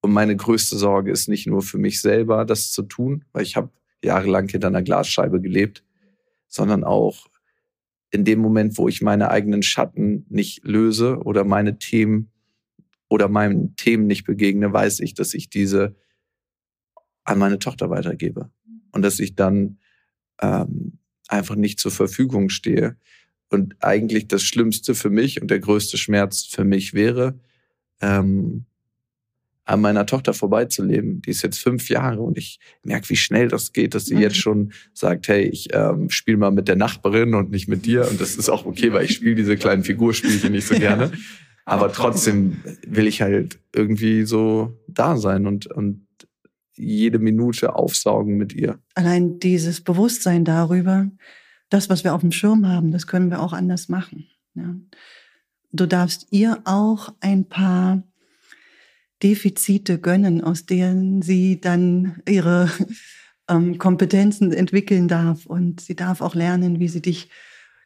Und 0.00 0.12
meine 0.12 0.34
größte 0.34 0.76
Sorge 0.76 1.12
ist 1.12 1.28
nicht 1.28 1.46
nur 1.46 1.62
für 1.62 1.78
mich 1.78 2.00
selber, 2.00 2.44
das 2.44 2.72
zu 2.72 2.82
tun, 2.82 3.24
weil 3.32 3.42
ich 3.42 3.56
habe 3.56 3.70
jahrelang 4.02 4.48
hinter 4.48 4.68
einer 4.68 4.82
Glasscheibe 4.82 5.40
gelebt, 5.40 5.84
sondern 6.48 6.84
auch 6.84 7.28
in 8.10 8.24
dem 8.24 8.40
Moment, 8.40 8.76
wo 8.76 8.88
ich 8.88 9.02
meine 9.02 9.30
eigenen 9.30 9.62
Schatten 9.62 10.26
nicht 10.28 10.64
löse 10.64 11.18
oder 11.18 11.44
meine 11.44 11.78
Themen 11.78 12.32
oder 13.08 13.28
meinen 13.28 13.76
Themen 13.76 14.06
nicht 14.06 14.24
begegne, 14.24 14.72
weiß 14.72 15.00
ich, 15.00 15.14
dass 15.14 15.34
ich 15.34 15.50
diese 15.50 15.94
an 17.22 17.38
meine 17.38 17.58
Tochter 17.60 17.90
weitergebe 17.90 18.50
und 18.90 19.02
dass 19.02 19.20
ich 19.20 19.36
dann 19.36 19.78
ähm, 20.40 20.99
einfach 21.30 21.56
nicht 21.56 21.78
zur 21.78 21.90
Verfügung 21.90 22.48
stehe. 22.48 22.96
Und 23.48 23.76
eigentlich 23.80 24.28
das 24.28 24.42
Schlimmste 24.42 24.94
für 24.94 25.10
mich 25.10 25.42
und 25.42 25.50
der 25.50 25.58
größte 25.58 25.98
Schmerz 25.98 26.44
für 26.44 26.64
mich 26.64 26.94
wäre, 26.94 27.38
ähm, 28.00 28.64
an 29.64 29.80
meiner 29.80 30.06
Tochter 30.06 30.34
vorbeizuleben. 30.34 31.22
Die 31.22 31.30
ist 31.30 31.42
jetzt 31.42 31.58
fünf 31.58 31.88
Jahre 31.88 32.20
und 32.22 32.38
ich 32.38 32.58
merke, 32.84 33.08
wie 33.08 33.16
schnell 33.16 33.48
das 33.48 33.72
geht, 33.72 33.94
dass 33.94 34.06
sie 34.06 34.16
jetzt 34.16 34.36
mhm. 34.36 34.40
schon 34.40 34.72
sagt, 34.92 35.28
hey, 35.28 35.44
ich 35.44 35.68
ähm, 35.72 36.10
spiele 36.10 36.36
mal 36.36 36.50
mit 36.50 36.68
der 36.68 36.76
Nachbarin 36.76 37.34
und 37.34 37.50
nicht 37.50 37.68
mit 37.68 37.86
dir. 37.86 38.08
Und 38.08 38.20
das 38.20 38.36
ist 38.36 38.48
auch 38.48 38.66
okay, 38.66 38.92
weil 38.92 39.04
ich 39.04 39.14
spiele 39.14 39.36
diese 39.36 39.56
kleinen 39.56 39.84
Figurspielchen 39.84 40.52
nicht 40.52 40.66
so 40.66 40.74
gerne. 40.74 41.12
Aber 41.64 41.92
trotzdem 41.92 42.56
will 42.86 43.06
ich 43.06 43.22
halt 43.22 43.60
irgendwie 43.72 44.24
so 44.24 44.76
da 44.88 45.16
sein 45.16 45.46
und, 45.46 45.66
und 45.68 46.06
jede 46.80 47.18
Minute 47.18 47.74
aufsaugen 47.74 48.36
mit 48.36 48.54
ihr. 48.54 48.78
Allein 48.94 49.38
dieses 49.38 49.80
Bewusstsein 49.80 50.44
darüber, 50.44 51.10
das, 51.68 51.88
was 51.88 52.04
wir 52.04 52.14
auf 52.14 52.20
dem 52.20 52.32
Schirm 52.32 52.66
haben, 52.66 52.90
das 52.90 53.06
können 53.06 53.30
wir 53.30 53.40
auch 53.40 53.52
anders 53.52 53.88
machen. 53.88 54.26
Ja. 54.54 54.74
Du 55.72 55.86
darfst 55.86 56.26
ihr 56.30 56.60
auch 56.64 57.14
ein 57.20 57.48
paar 57.48 58.02
Defizite 59.22 59.98
gönnen, 59.98 60.42
aus 60.42 60.66
denen 60.66 61.22
sie 61.22 61.60
dann 61.60 62.22
ihre 62.28 62.70
ähm, 63.48 63.78
Kompetenzen 63.78 64.52
entwickeln 64.52 65.08
darf. 65.08 65.46
Und 65.46 65.80
sie 65.80 65.94
darf 65.94 66.20
auch 66.20 66.34
lernen, 66.34 66.80
wie 66.80 66.88
sie 66.88 67.02
dich 67.02 67.28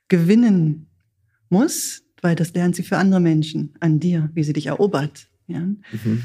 gewinnen 0.09 0.88
muss, 1.49 2.05
weil 2.22 2.36
das 2.36 2.55
lernt 2.55 2.76
sie 2.76 2.82
für 2.82 2.97
andere 2.97 3.20
Menschen 3.20 3.74
an 3.80 4.01
dir, 4.01 4.30
wie 4.32 4.45
sie 4.45 4.53
dich 4.53 4.66
erobert. 4.66 5.28
Ja? 5.47 5.61
Mhm. 5.61 6.22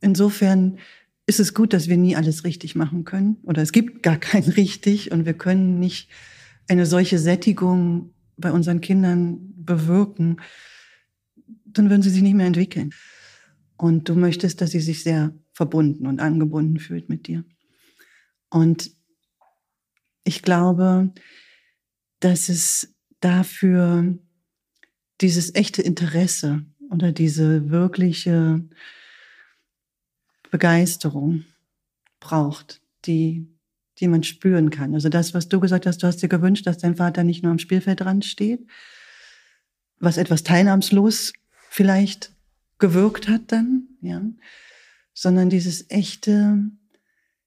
Insofern 0.00 0.78
ist 1.26 1.40
es 1.40 1.54
gut, 1.54 1.72
dass 1.72 1.88
wir 1.88 1.96
nie 1.96 2.16
alles 2.16 2.44
richtig 2.44 2.74
machen 2.74 3.04
können. 3.04 3.38
Oder 3.42 3.62
es 3.62 3.72
gibt 3.72 4.02
gar 4.02 4.16
kein 4.16 4.42
richtig 4.56 5.12
und 5.12 5.24
wir 5.24 5.34
können 5.34 5.78
nicht 5.78 6.10
eine 6.68 6.86
solche 6.86 7.18
Sättigung 7.18 8.14
bei 8.36 8.52
unseren 8.52 8.80
Kindern 8.80 9.52
bewirken. 9.56 10.40
Dann 11.64 11.90
würden 11.90 12.02
sie 12.02 12.10
sich 12.10 12.22
nicht 12.22 12.34
mehr 12.34 12.46
entwickeln. 12.46 12.92
Und 13.76 14.08
du 14.08 14.14
möchtest, 14.14 14.60
dass 14.60 14.70
sie 14.70 14.80
sich 14.80 15.02
sehr 15.02 15.34
verbunden 15.52 16.06
und 16.06 16.20
angebunden 16.20 16.78
fühlt 16.78 17.08
mit 17.08 17.26
dir. 17.26 17.44
Und 18.50 18.90
ich 20.24 20.42
glaube, 20.42 21.12
dass 22.20 22.48
es 22.48 22.94
dafür 23.20 24.18
dieses 25.20 25.54
echte 25.54 25.82
Interesse 25.82 26.64
oder 26.90 27.12
diese 27.12 27.70
wirkliche 27.70 28.62
Begeisterung 30.52 31.46
braucht, 32.20 32.82
die, 33.06 33.48
die 33.98 34.06
man 34.06 34.22
spüren 34.22 34.68
kann. 34.70 34.94
Also 34.94 35.08
das, 35.08 35.34
was 35.34 35.48
du 35.48 35.58
gesagt 35.58 35.86
hast, 35.86 36.02
du 36.02 36.06
hast 36.06 36.18
dir 36.18 36.28
gewünscht, 36.28 36.66
dass 36.66 36.78
dein 36.78 36.96
Vater 36.96 37.24
nicht 37.24 37.42
nur 37.42 37.50
am 37.50 37.58
Spielfeldrand 37.58 38.24
steht, 38.24 38.64
was 39.98 40.18
etwas 40.18 40.44
teilnahmslos 40.44 41.32
vielleicht 41.70 42.34
gewirkt 42.78 43.28
hat 43.28 43.50
dann, 43.50 43.88
ja, 44.02 44.22
sondern 45.14 45.48
dieses 45.48 45.88
echte 45.90 46.60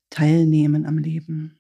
Teilnehmen 0.10 0.86
am 0.86 0.98
Leben. 0.98 1.60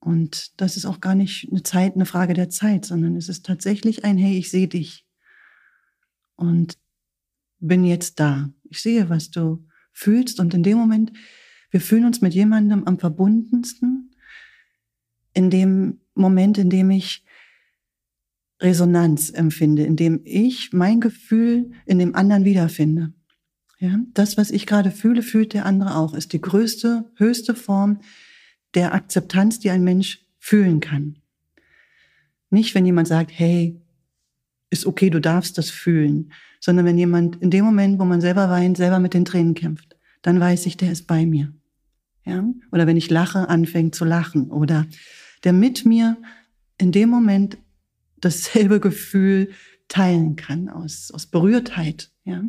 Und 0.00 0.60
das 0.60 0.76
ist 0.76 0.84
auch 0.84 1.00
gar 1.00 1.14
nicht 1.14 1.48
eine 1.50 1.62
Zeit, 1.62 1.94
eine 1.94 2.06
Frage 2.06 2.34
der 2.34 2.50
Zeit, 2.50 2.84
sondern 2.84 3.16
es 3.16 3.28
ist 3.28 3.46
tatsächlich 3.46 4.04
ein 4.04 4.18
Hey, 4.18 4.36
ich 4.36 4.50
sehe 4.50 4.68
dich 4.68 5.06
und 6.34 6.76
bin 7.60 7.84
jetzt 7.84 8.18
da. 8.18 8.50
Ich 8.64 8.82
sehe, 8.82 9.08
was 9.08 9.30
du 9.30 9.64
fühlst 9.94 10.40
und 10.40 10.52
in 10.52 10.62
dem 10.62 10.76
Moment, 10.76 11.12
wir 11.70 11.80
fühlen 11.80 12.04
uns 12.04 12.20
mit 12.20 12.34
jemandem 12.34 12.84
am 12.84 12.98
verbundensten, 12.98 14.14
in 15.32 15.48
dem 15.50 16.00
Moment, 16.14 16.58
in 16.58 16.68
dem 16.68 16.90
ich 16.90 17.24
Resonanz 18.60 19.30
empfinde, 19.30 19.84
indem 19.84 20.20
ich 20.24 20.72
mein 20.72 21.00
Gefühl 21.00 21.72
in 21.86 21.98
dem 21.98 22.14
anderen 22.14 22.44
wiederfinde. 22.44 23.12
Ja, 23.78 23.98
das, 24.14 24.36
was 24.36 24.50
ich 24.50 24.66
gerade 24.66 24.90
fühle, 24.90 25.22
fühlt 25.22 25.52
der 25.52 25.66
andere 25.66 25.96
auch, 25.96 26.14
ist 26.14 26.32
die 26.32 26.40
größte, 26.40 27.10
höchste 27.16 27.54
Form 27.54 28.00
der 28.74 28.94
Akzeptanz, 28.94 29.58
die 29.58 29.70
ein 29.70 29.84
Mensch 29.84 30.24
fühlen 30.38 30.80
kann. 30.80 31.18
Nicht, 32.50 32.74
wenn 32.74 32.86
jemand 32.86 33.08
sagt, 33.08 33.32
hey, 33.32 33.80
ist 34.70 34.86
okay, 34.86 35.10
du 35.10 35.20
darfst 35.20 35.58
das 35.58 35.70
fühlen, 35.70 36.32
sondern 36.64 36.86
wenn 36.86 36.96
jemand 36.96 37.36
in 37.42 37.50
dem 37.50 37.62
Moment, 37.62 37.98
wo 37.98 38.06
man 38.06 38.22
selber 38.22 38.48
weint, 38.48 38.78
selber 38.78 38.98
mit 38.98 39.12
den 39.12 39.26
Tränen 39.26 39.52
kämpft, 39.52 39.98
dann 40.22 40.40
weiß 40.40 40.64
ich, 40.64 40.78
der 40.78 40.90
ist 40.90 41.06
bei 41.06 41.26
mir. 41.26 41.52
Ja? 42.24 42.42
Oder 42.72 42.86
wenn 42.86 42.96
ich 42.96 43.10
lache, 43.10 43.50
anfängt 43.50 43.94
zu 43.94 44.06
lachen 44.06 44.50
oder 44.50 44.86
der 45.44 45.52
mit 45.52 45.84
mir 45.84 46.16
in 46.78 46.90
dem 46.90 47.10
Moment 47.10 47.58
dasselbe 48.16 48.80
Gefühl 48.80 49.50
teilen 49.88 50.36
kann, 50.36 50.70
aus, 50.70 51.10
aus 51.12 51.26
Berührtheit. 51.26 52.10
Ja? 52.24 52.42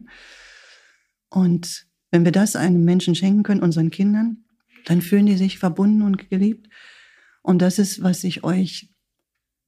Und 1.28 1.86
wenn 2.10 2.24
wir 2.24 2.32
das 2.32 2.56
einem 2.56 2.86
Menschen 2.86 3.16
schenken 3.16 3.44
können, 3.44 3.64
unseren 3.64 3.92
Kindern, 3.92 4.46
dann 4.86 5.02
fühlen 5.02 5.26
die 5.26 5.36
sich 5.36 5.60
verbunden 5.60 6.04
und 6.04 6.30
geliebt. 6.30 6.70
Und 7.42 7.62
das 7.62 7.80
ist, 7.80 8.02
was 8.02 8.24
ich 8.24 8.46
euch 8.46 8.94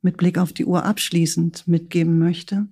mit 0.02 0.16
Blick 0.16 0.38
auf 0.38 0.54
die 0.54 0.64
Uhr 0.64 0.86
abschließend 0.86 1.68
mitgeben 1.68 2.18
möchte. 2.18 2.70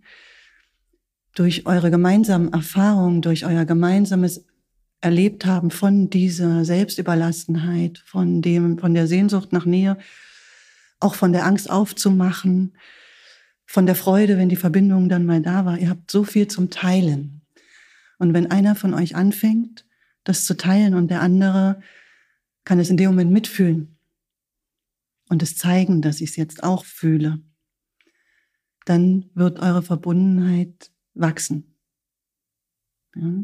Durch 1.35 1.67
eure 1.67 1.91
gemeinsamen 1.91 2.51
Erfahrungen, 2.51 3.21
durch 3.21 3.45
euer 3.45 3.65
gemeinsames 3.65 4.45
Erlebt 5.01 5.45
haben 5.45 5.69
von 5.69 6.09
dieser 6.09 6.65
Selbstüberlassenheit, 6.65 7.99
von 7.99 8.41
dem, 8.41 8.79
von 8.79 8.95
der 8.95 9.05
Sehnsucht 9.05 9.53
nach 9.53 9.65
Nähe, 9.65 9.97
auch 10.99 11.13
von 11.13 11.31
der 11.31 11.45
Angst 11.45 11.69
aufzumachen, 11.69 12.75
von 13.65 13.85
der 13.85 13.95
Freude, 13.95 14.37
wenn 14.37 14.49
die 14.49 14.55
Verbindung 14.55 15.09
dann 15.09 15.25
mal 15.25 15.41
da 15.41 15.65
war. 15.65 15.77
Ihr 15.77 15.89
habt 15.89 16.09
so 16.09 16.23
viel 16.23 16.47
zum 16.47 16.69
Teilen. 16.69 17.41
Und 18.17 18.33
wenn 18.33 18.49
einer 18.49 18.75
von 18.75 18.93
euch 18.93 19.15
anfängt, 19.15 19.85
das 20.23 20.45
zu 20.45 20.57
teilen 20.57 20.95
und 20.95 21.09
der 21.09 21.21
andere 21.21 21.81
kann 22.63 22.79
es 22.79 22.89
in 22.89 22.97
dem 22.97 23.11
Moment 23.11 23.31
mitfühlen 23.31 23.97
und 25.29 25.43
es 25.43 25.57
zeigen, 25.57 26.01
dass 26.01 26.21
ich 26.21 26.31
es 26.31 26.35
jetzt 26.35 26.63
auch 26.63 26.85
fühle, 26.85 27.39
dann 28.85 29.29
wird 29.33 29.59
eure 29.59 29.83
Verbundenheit 29.83 30.91
wachsen. 31.15 31.75
Ja? 33.15 33.43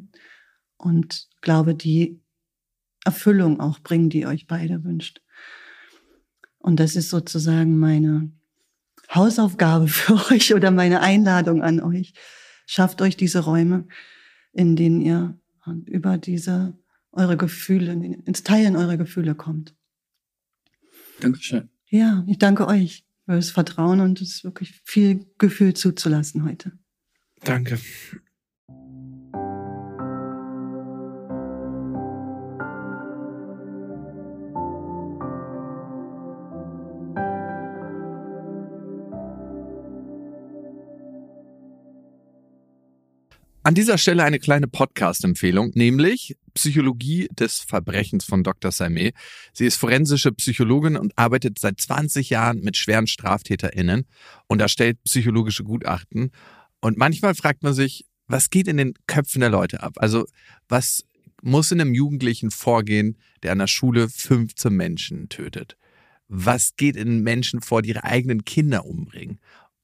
Und 0.77 1.29
glaube, 1.41 1.75
die 1.75 2.21
Erfüllung 3.03 3.59
auch 3.59 3.79
bringen, 3.79 4.09
die 4.09 4.25
euch 4.25 4.47
beide 4.47 4.83
wünscht. 4.83 5.21
Und 6.59 6.79
das 6.79 6.95
ist 6.95 7.09
sozusagen 7.09 7.77
meine 7.79 8.31
Hausaufgabe 9.13 9.87
für 9.87 10.13
euch 10.31 10.53
oder 10.53 10.71
meine 10.71 11.01
Einladung 11.01 11.63
an 11.63 11.79
euch. 11.79 12.13
Schafft 12.67 13.01
euch 13.01 13.17
diese 13.17 13.39
Räume, 13.39 13.87
in 14.53 14.75
denen 14.75 15.01
ihr 15.01 15.37
über 15.85 16.17
diese 16.17 16.77
eure 17.11 17.37
Gefühle, 17.37 17.91
ins 17.91 18.43
Teilen 18.43 18.75
eurer 18.75 18.97
Gefühle 18.97 19.35
kommt. 19.35 19.75
Dankeschön. 21.19 21.69
Ja, 21.87 22.23
ich 22.27 22.39
danke 22.39 22.67
euch 22.67 23.05
für 23.25 23.35
das 23.35 23.51
Vertrauen 23.51 23.99
und 23.99 24.21
es 24.21 24.43
wirklich 24.43 24.81
viel 24.85 25.25
Gefühl 25.37 25.73
zuzulassen 25.73 26.45
heute. 26.45 26.71
Danke. 27.43 27.79
An 43.63 43.75
dieser 43.75 43.97
Stelle 43.99 44.23
eine 44.23 44.39
kleine 44.39 44.67
Podcast-Empfehlung, 44.67 45.71
nämlich 45.75 46.35
Psychologie 46.55 47.27
des 47.31 47.59
Verbrechens 47.59 48.25
von 48.25 48.43
Dr. 48.43 48.71
Salme. 48.71 49.11
Sie 49.53 49.65
ist 49.65 49.77
forensische 49.77 50.31
Psychologin 50.31 50.97
und 50.97 51.13
arbeitet 51.15 51.59
seit 51.59 51.79
20 51.79 52.31
Jahren 52.31 52.61
mit 52.61 52.75
schweren 52.75 53.07
StraftäterInnen 53.07 54.05
und 54.47 54.61
erstellt 54.61 54.97
psychologische 55.03 55.63
Gutachten. 55.63 56.31
Und 56.81 56.97
manchmal 56.97 57.35
fragt 57.35 57.63
man 57.63 57.73
sich, 57.73 58.05
was 58.27 58.49
geht 58.49 58.67
in 58.67 58.77
den 58.77 58.93
Köpfen 59.07 59.41
der 59.41 59.49
Leute 59.49 59.83
ab? 59.83 59.93
Also, 59.97 60.25
was 60.67 61.05
muss 61.41 61.71
in 61.71 61.81
einem 61.81 61.93
Jugendlichen 61.93 62.51
vorgehen, 62.51 63.17
der 63.43 63.51
an 63.51 63.59
der 63.59 63.67
Schule 63.67 64.09
15 64.09 64.73
Menschen 64.73 65.29
tötet? 65.29 65.77
Was 66.27 66.75
geht 66.75 66.95
in 66.95 67.21
Menschen 67.23 67.61
vor, 67.61 67.81
die 67.81 67.89
ihre 67.89 68.03
eigenen 68.03 68.45
Kinder 68.45 68.85
umbringen? 68.85 69.39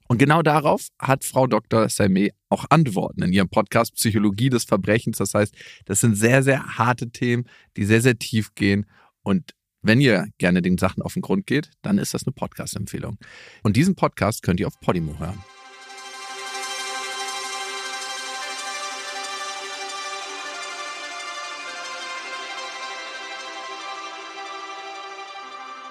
Und 0.08 0.20
genau 0.20 0.42
darauf 0.42 0.88
hat 1.00 1.26
Frau 1.26 1.48
Dr. 1.48 1.90
Salme 1.90 2.30
auch 2.50 2.66
Antworten 2.70 3.24
in 3.24 3.34
ihrem 3.34 3.50
Podcast 3.50 3.96
Psychologie 3.96 4.50
des 4.50 4.64
Verbrechens. 4.64 5.18
Das 5.18 5.34
heißt, 5.34 5.54
das 5.86 6.00
sind 6.00 6.16
sehr, 6.16 6.44
sehr 6.44 6.78
harte 6.78 7.10
Themen, 7.10 7.44
die 7.76 7.84
sehr, 7.84 8.02
sehr 8.02 8.18
tief 8.18 8.56
gehen. 8.56 8.86
Und 9.22 9.54
wenn 9.82 10.00
ihr 10.00 10.28
gerne 10.38 10.62
den 10.62 10.78
Sachen 10.78 11.04
auf 11.04 11.14
den 11.14 11.22
Grund 11.22 11.46
geht, 11.46 11.72
dann 11.82 11.98
ist 11.98 12.14
das 12.14 12.26
eine 12.26 12.34
Podcast-Empfehlung. 12.34 13.18
Und 13.64 13.76
diesen 13.76 13.96
Podcast 13.96 14.44
könnt 14.44 14.62
ihr 14.62 14.68
auf 14.68 14.80
Podimo 14.80 15.20
hören. 15.20 15.44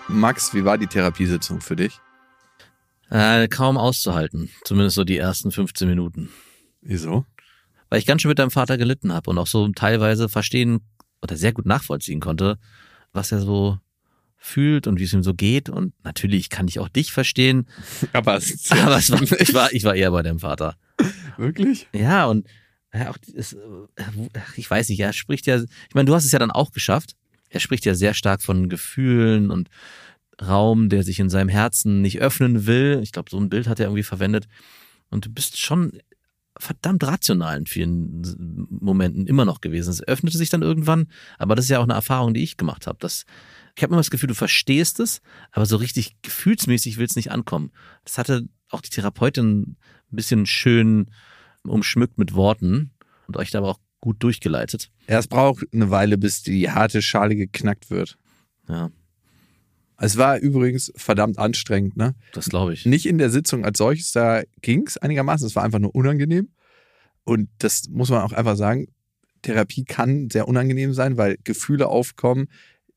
Max, 0.09 0.55
wie 0.55 0.65
war 0.65 0.79
die 0.79 0.87
Therapiesitzung 0.87 1.61
für 1.61 1.77
dich? 1.77 2.01
Äh, 3.11 3.49
kaum 3.49 3.77
auszuhalten. 3.77 4.51
Zumindest 4.65 4.97
so 4.97 5.05
die 5.05 5.19
ersten 5.19 5.51
15 5.51 5.89
Minuten. 5.89 6.31
Wieso? 6.81 7.25
Weil 7.89 7.99
ich 7.99 8.07
ganz 8.07 8.23
schön 8.23 8.29
mit 8.29 8.39
deinem 8.39 8.51
Vater 8.51 8.79
gelitten 8.79 9.13
habe 9.13 9.31
und 9.31 9.39
auch 9.39 9.47
so 9.47 9.69
teilweise 9.69 10.29
verstehen 10.29 10.81
oder 11.23 11.37
sehr 11.37 11.53
gut 11.53 11.67
nachvollziehen 11.67 12.21
konnte, 12.21 12.59
was 13.13 13.33
er 13.33 13.41
so 13.41 13.79
fühlt 14.37 14.87
und 14.87 15.01
wie 15.01 15.05
es 15.05 15.13
ihm 15.13 15.23
so 15.23 15.35
geht. 15.35 15.69
Und 15.69 15.93
natürlich 16.05 16.51
kann 16.51 16.69
ich 16.69 16.79
auch 16.79 16.89
dich 16.89 17.13
verstehen. 17.13 17.67
Aber, 18.13 18.37
es, 18.37 18.71
aber 18.71 18.99
es 18.99 19.11
war, 19.11 19.23
ich, 19.23 19.55
war, 19.55 19.73
ich 19.73 19.85
war 19.85 19.95
eher 19.95 20.11
bei 20.13 20.23
deinem 20.23 20.41
Vater. 20.41 20.77
Wirklich? 21.37 21.89
Ja, 21.93 22.27
und 22.27 22.47
ja, 22.95 23.11
auch, 23.11 23.19
es, 23.35 23.57
ich 24.57 24.71
weiß 24.71 24.89
nicht, 24.89 25.01
er 25.01 25.13
spricht 25.13 25.47
ja, 25.47 25.57
ich 25.59 25.95
meine, 25.95 26.07
du 26.07 26.15
hast 26.15 26.25
es 26.25 26.33
ja 26.33 26.39
dann 26.39 26.51
auch 26.51 26.73
geschafft. 26.73 27.17
Er 27.49 27.61
spricht 27.61 27.85
ja 27.85 27.95
sehr 27.95 28.15
stark 28.15 28.43
von 28.43 28.69
Gefühlen 28.69 29.51
und 29.51 29.69
Raum, 30.43 30.89
der 30.89 31.03
sich 31.03 31.19
in 31.19 31.31
seinem 31.31 31.49
Herzen 31.49 32.03
nicht 32.03 32.21
öffnen 32.21 32.67
will. 32.67 33.01
Ich 33.03 33.13
glaube, 33.13 33.31
so 33.31 33.39
ein 33.39 33.49
Bild 33.49 33.69
hat 33.69 33.81
er 33.81 33.87
irgendwie 33.87 34.03
verwendet. 34.03 34.47
Und 35.09 35.27
du 35.27 35.31
bist 35.31 35.59
schon 35.59 35.93
verdammt 36.59 37.05
rational 37.05 37.59
in 37.59 37.67
vielen 37.67 38.69
Momenten 38.71 39.27
immer 39.27 39.45
noch 39.45 39.61
gewesen. 39.61 39.91
Es 39.91 40.07
öffnete 40.07 40.39
sich 40.39 40.49
dann 40.49 40.63
irgendwann, 40.63 41.09
aber 41.39 41.55
das 41.55 41.67
ist 41.67 41.71
ja 41.71 41.79
auch 41.79 41.85
eine 41.85 41.95
Erfahrung, 41.95 42.35
die 42.35 42.43
ich 42.43 42.57
gemacht 42.57 42.87
habe. 42.87 42.99
Dass, 42.99 43.25
ich 43.77 43.83
habe 43.83 43.93
immer 43.93 44.01
das 44.01 44.11
Gefühl, 44.11 44.29
du 44.29 44.35
verstehst 44.35 45.01
es, 45.01 45.21
aber 45.53 45.67
so 45.67 45.77
richtig 45.77 46.17
gefühlsmäßig 46.23 46.97
will 46.97 47.07
es 47.07 47.17
nicht 47.17 47.31
ankommen. 47.31 47.73
Das 48.05 48.19
hatte 48.19 48.49
auch 48.71 48.81
die 48.81 48.91
Therapeutin 48.91 49.77
ein 50.13 50.17
bisschen 50.17 50.47
schön 50.47 51.11
umschmückt 51.63 52.19
mit 52.19 52.35
Worten 52.35 52.93
und 53.27 53.37
euch 53.37 53.51
da 53.51 53.59
aber 53.59 53.71
auch 53.71 53.81
gut 54.07 54.23
durchgeleitet. 54.23 54.89
Ja, 55.09 55.19
es 55.19 55.27
braucht 55.27 55.67
eine 55.73 55.91
Weile, 55.91 56.17
bis 56.17 56.43
die 56.43 56.71
harte 56.71 57.03
Schale 57.03 57.35
geknackt 57.35 57.91
wird. 57.91 58.17
Ja, 58.69 58.91
es 59.99 60.17
war 60.17 60.39
übrigens 60.39 60.93
verdammt 60.97 61.39
anstrengend, 61.39 61.97
ne? 61.97 62.15
das 62.33 62.49
glaube 62.49 62.75
ich. 62.75 62.85
Nicht 62.85 63.07
in 63.07 63.19
der 63.19 63.31
Sitzung 63.31 63.65
als 63.65 63.79
solches, 63.79 64.13
da 64.13 64.43
ging 64.61 64.87
es 64.87 64.99
einigermaßen, 64.99 65.47
es 65.47 65.57
war 65.57 65.65
einfach 65.65 65.79
nur 65.79 65.95
unangenehm. 65.95 66.49
Und 67.25 67.49
das 67.59 67.89
muss 67.89 68.11
man 68.11 68.23
auch 68.23 68.33
einfach 68.33 68.57
sagen, 68.57 68.87
Therapie 69.43 69.85
kann 69.85 70.29
sehr 70.31 70.49
unangenehm 70.49 70.93
sein, 70.93 71.17
weil 71.17 71.39
Gefühle 71.45 71.89
aufkommen, 71.89 72.49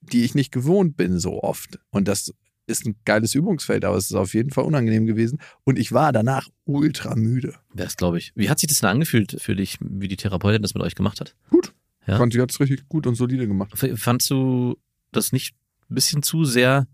die 0.02 0.24
ich 0.24 0.36
nicht 0.36 0.52
gewohnt 0.52 0.98
bin 0.98 1.20
so 1.20 1.42
oft. 1.42 1.80
Und 1.90 2.08
das 2.08 2.34
ist 2.70 2.86
ein 2.86 2.96
geiles 3.06 3.36
Übungsfeld, 3.36 3.84
aber 3.86 3.98
es 3.98 4.06
ist 4.06 4.16
auf 4.16 4.34
jeden 4.34 4.52
Fall 4.52 4.64
unangenehm 4.64 5.06
gewesen. 5.06 5.40
Und 5.64 5.80
ich 5.80 5.92
war 5.92 6.12
danach 6.12 6.48
ultra 6.66 7.16
müde. 7.16 7.56
Das 7.74 7.98
glaube 7.98 8.18
ich. 8.18 8.32
Wie 8.36 8.50
hat 8.50 8.60
sich 8.60 8.68
das 8.68 8.80
denn 8.80 8.90
angefühlt 8.90 9.38
für 9.40 9.56
dich, 9.56 9.78
wie 9.82 10.08
die 10.08 10.18
Therapeutin 10.18 10.62
das 10.62 10.74
mit 10.74 10.84
euch 10.84 10.96
gemacht 10.96 11.20
hat? 11.20 11.36
Gut. 11.50 11.74
Ja? 12.08 12.14
Ich 12.14 12.20
fand, 12.20 12.34
sie 12.34 12.42
hat 12.42 12.52
es 12.52 12.60
richtig 12.60 12.88
gut 12.88 13.08
und 13.08 13.16
solide 13.16 13.48
gemacht. 13.48 13.72
Fandst 13.96 14.30
du 14.30 14.78
das 15.12 15.32
nicht 15.32 15.56
ein 15.90 15.96
bisschen 15.96 16.24
zu 16.24 16.46
sehr 16.46 16.88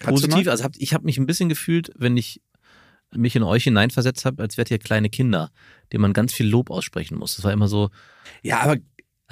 positiv? 0.00 0.48
Also 0.48 0.64
hab, 0.64 0.76
ich 0.76 0.94
habe 0.94 1.04
mich 1.04 1.18
ein 1.18 1.26
bisschen 1.26 1.48
gefühlt, 1.48 1.90
wenn 1.96 2.16
ich 2.16 2.40
mich 3.16 3.36
in 3.36 3.42
euch 3.42 3.64
hineinversetzt 3.64 4.24
habe, 4.24 4.42
als 4.42 4.56
wärt 4.56 4.70
ihr 4.70 4.78
kleine 4.78 5.08
Kinder, 5.08 5.50
denen 5.92 6.02
man 6.02 6.12
ganz 6.12 6.32
viel 6.32 6.46
Lob 6.46 6.70
aussprechen 6.70 7.18
muss. 7.18 7.36
Das 7.36 7.44
war 7.44 7.52
immer 7.52 7.68
so. 7.68 7.90
Ja, 8.42 8.60
aber 8.60 8.76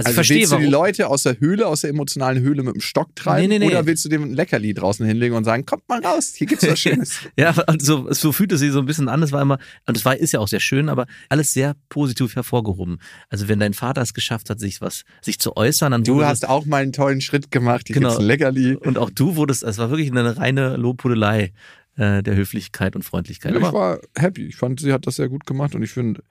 Also, 0.07 0.09
also 0.09 0.11
ich 0.11 0.15
verstehe, 0.15 0.37
willst 0.39 0.53
du 0.53 0.57
warum. 0.57 0.65
die 0.67 0.71
Leute 0.71 1.09
aus 1.09 1.23
der 1.25 1.41
Höhle, 1.41 1.67
aus 1.67 1.81
der 1.83 1.91
emotionalen 1.91 2.43
Höhle 2.43 2.63
mit 2.63 2.75
dem 2.75 2.81
Stock 2.81 3.15
treiben? 3.17 3.49
Nee, 3.49 3.59
nee, 3.59 3.67
nee. 3.67 3.73
Oder 3.73 3.87
willst 3.87 4.05
du 4.05 4.09
dem 4.09 4.23
ein 4.25 4.33
Leckerli 4.35 4.75
draußen 4.75 5.05
hinlegen 5.07 5.35
und 5.37 5.45
sagen, 5.45 5.65
kommt 5.67 5.89
mal 5.89 6.05
raus, 6.05 6.33
hier 6.37 6.47
gibt's 6.47 6.67
was 6.67 6.79
Schönes? 6.81 7.19
Ja, 7.37 7.55
und 7.69 7.83
so, 7.83 8.13
so 8.13 8.33
fühlte 8.33 8.59
sie 8.59 8.71
so 8.71 8.79
ein 8.81 8.87
bisschen 8.87 9.09
an. 9.09 9.21
Das 9.21 9.33
war 9.33 9.41
immer, 9.43 9.59
und 9.87 9.97
das 9.97 10.05
war, 10.05 10.17
ist 10.17 10.33
ja 10.33 10.41
auch 10.41 10.49
sehr 10.49 10.61
schön, 10.61 10.89
aber 10.89 11.07
alles 11.29 11.53
sehr 11.53 11.75
positiv 11.89 12.35
hervorgehoben. 12.37 12.99
Also 13.29 13.49
wenn 13.49 13.59
dein 13.59 13.75
Vater 13.75 14.03
es 14.03 14.15
geschafft 14.15 14.51
hat, 14.51 14.61
sich 14.61 14.81
was, 14.81 15.03
sich 15.21 15.39
zu 15.39 15.57
äußern, 15.57 15.93
dann 15.93 16.05
Du 16.05 16.25
hast 16.25 16.49
auch 16.49 16.67
mal 16.67 16.83
einen 16.83 16.93
tollen 16.93 17.21
Schritt 17.21 17.51
gemacht, 17.51 17.87
hier 17.87 17.95
Genau. 17.95 18.09
gibt's 18.09 18.21
ein 18.21 18.27
Leckerli. 18.27 18.77
und 18.77 18.99
auch 18.99 19.11
du 19.11 19.37
wurdest, 19.37 19.63
es 19.63 19.79
war 19.79 19.91
wirklich 19.91 20.11
eine 20.11 20.37
reine 20.37 20.77
Lobhudelei 20.77 21.53
äh, 21.97 22.23
der 22.23 22.35
Höflichkeit 22.37 22.97
und 22.97 23.03
Freundlichkeit. 23.05 23.53
Ich 23.55 23.63
Aber 23.63 23.73
war 23.73 24.01
happy. 24.17 24.47
Ich 24.47 24.57
fand, 24.57 24.81
sie 24.81 24.93
hat 24.93 25.07
das 25.07 25.17
sehr 25.17 25.29
gut 25.29 25.47
gemacht 25.47 25.75
und 25.75 25.83
ich 25.83 25.91
finde, 25.91 26.23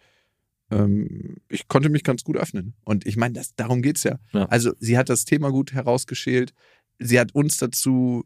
ähm, 0.72 1.38
ich 1.50 1.68
konnte 1.68 1.90
mich 1.90 2.04
ganz 2.04 2.24
gut 2.24 2.38
öffnen. 2.38 2.74
Und 2.84 3.06
ich 3.06 3.18
meine, 3.18 3.34
das, 3.34 3.56
darum 3.56 3.82
geht's 3.82 4.04
ja. 4.04 4.18
Ja. 4.32 4.46
Also 4.46 4.74
sie 4.80 4.98
hat 4.98 5.10
das 5.10 5.26
Thema 5.26 5.52
gut 5.52 5.74
herausgeschält. 5.74 6.54
Sie 7.00 7.20
hat 7.20 7.36
uns 7.36 7.58
dazu 7.58 8.26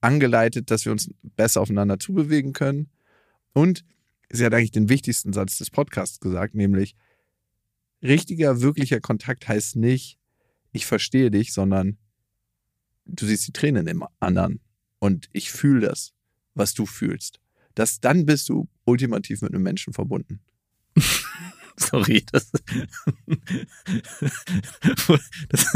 angeleitet, 0.00 0.70
dass 0.70 0.84
wir 0.84 0.92
uns 0.92 1.10
besser 1.22 1.60
aufeinander 1.60 1.98
zubewegen 1.98 2.52
können. 2.52 2.90
Und 3.52 3.84
sie 4.30 4.44
hat 4.44 4.54
eigentlich 4.54 4.70
den 4.70 4.88
wichtigsten 4.88 5.32
Satz 5.32 5.58
des 5.58 5.70
Podcasts 5.70 6.20
gesagt, 6.20 6.54
nämlich 6.54 6.94
richtiger, 8.02 8.60
wirklicher 8.60 9.00
Kontakt 9.00 9.48
heißt 9.48 9.76
nicht, 9.76 10.18
ich 10.72 10.86
verstehe 10.86 11.30
dich, 11.30 11.52
sondern 11.52 11.98
du 13.04 13.26
siehst 13.26 13.46
die 13.48 13.52
Tränen 13.52 13.86
im 13.88 14.04
anderen 14.20 14.60
und 15.00 15.28
ich 15.32 15.50
fühle 15.50 15.88
das, 15.88 16.12
was 16.54 16.74
du 16.74 16.86
fühlst. 16.86 17.40
Das, 17.74 18.00
dann 18.00 18.26
bist 18.26 18.48
du 18.48 18.68
ultimativ 18.84 19.42
mit 19.42 19.52
einem 19.52 19.62
Menschen 19.62 19.92
verbunden. 19.92 20.40
Sorry, 21.80 22.24
das, 22.30 22.50
das, 25.48 25.74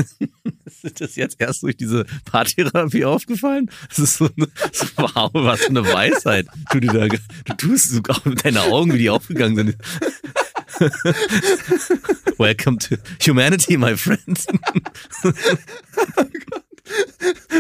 ist 0.83 1.01
das 1.01 1.17
jetzt 1.17 1.41
erst 1.41 1.63
durch 1.63 1.77
diese 1.77 2.05
Paartherapie 2.27 3.05
aufgefallen? 3.05 3.71
Das 3.89 3.99
ist 3.99 4.17
so, 4.19 4.29
eine, 4.37 4.49
so 4.73 4.87
wow, 4.97 5.31
was 5.33 5.67
eine 5.67 5.83
Weisheit. 5.85 6.47
Du, 6.73 6.81
du, 6.81 6.89
da, 6.89 7.09
du 7.09 7.55
tust 7.57 7.91
so 7.91 8.01
deinen 8.01 8.59
Augen, 8.59 8.93
wie 8.93 8.99
die 8.99 9.11
aufgegangen 9.11 9.57
sind. 9.57 9.77
Welcome 12.39 12.79
to 12.79 12.97
humanity, 13.25 13.77
my 13.77 13.97
friends. 13.97 14.47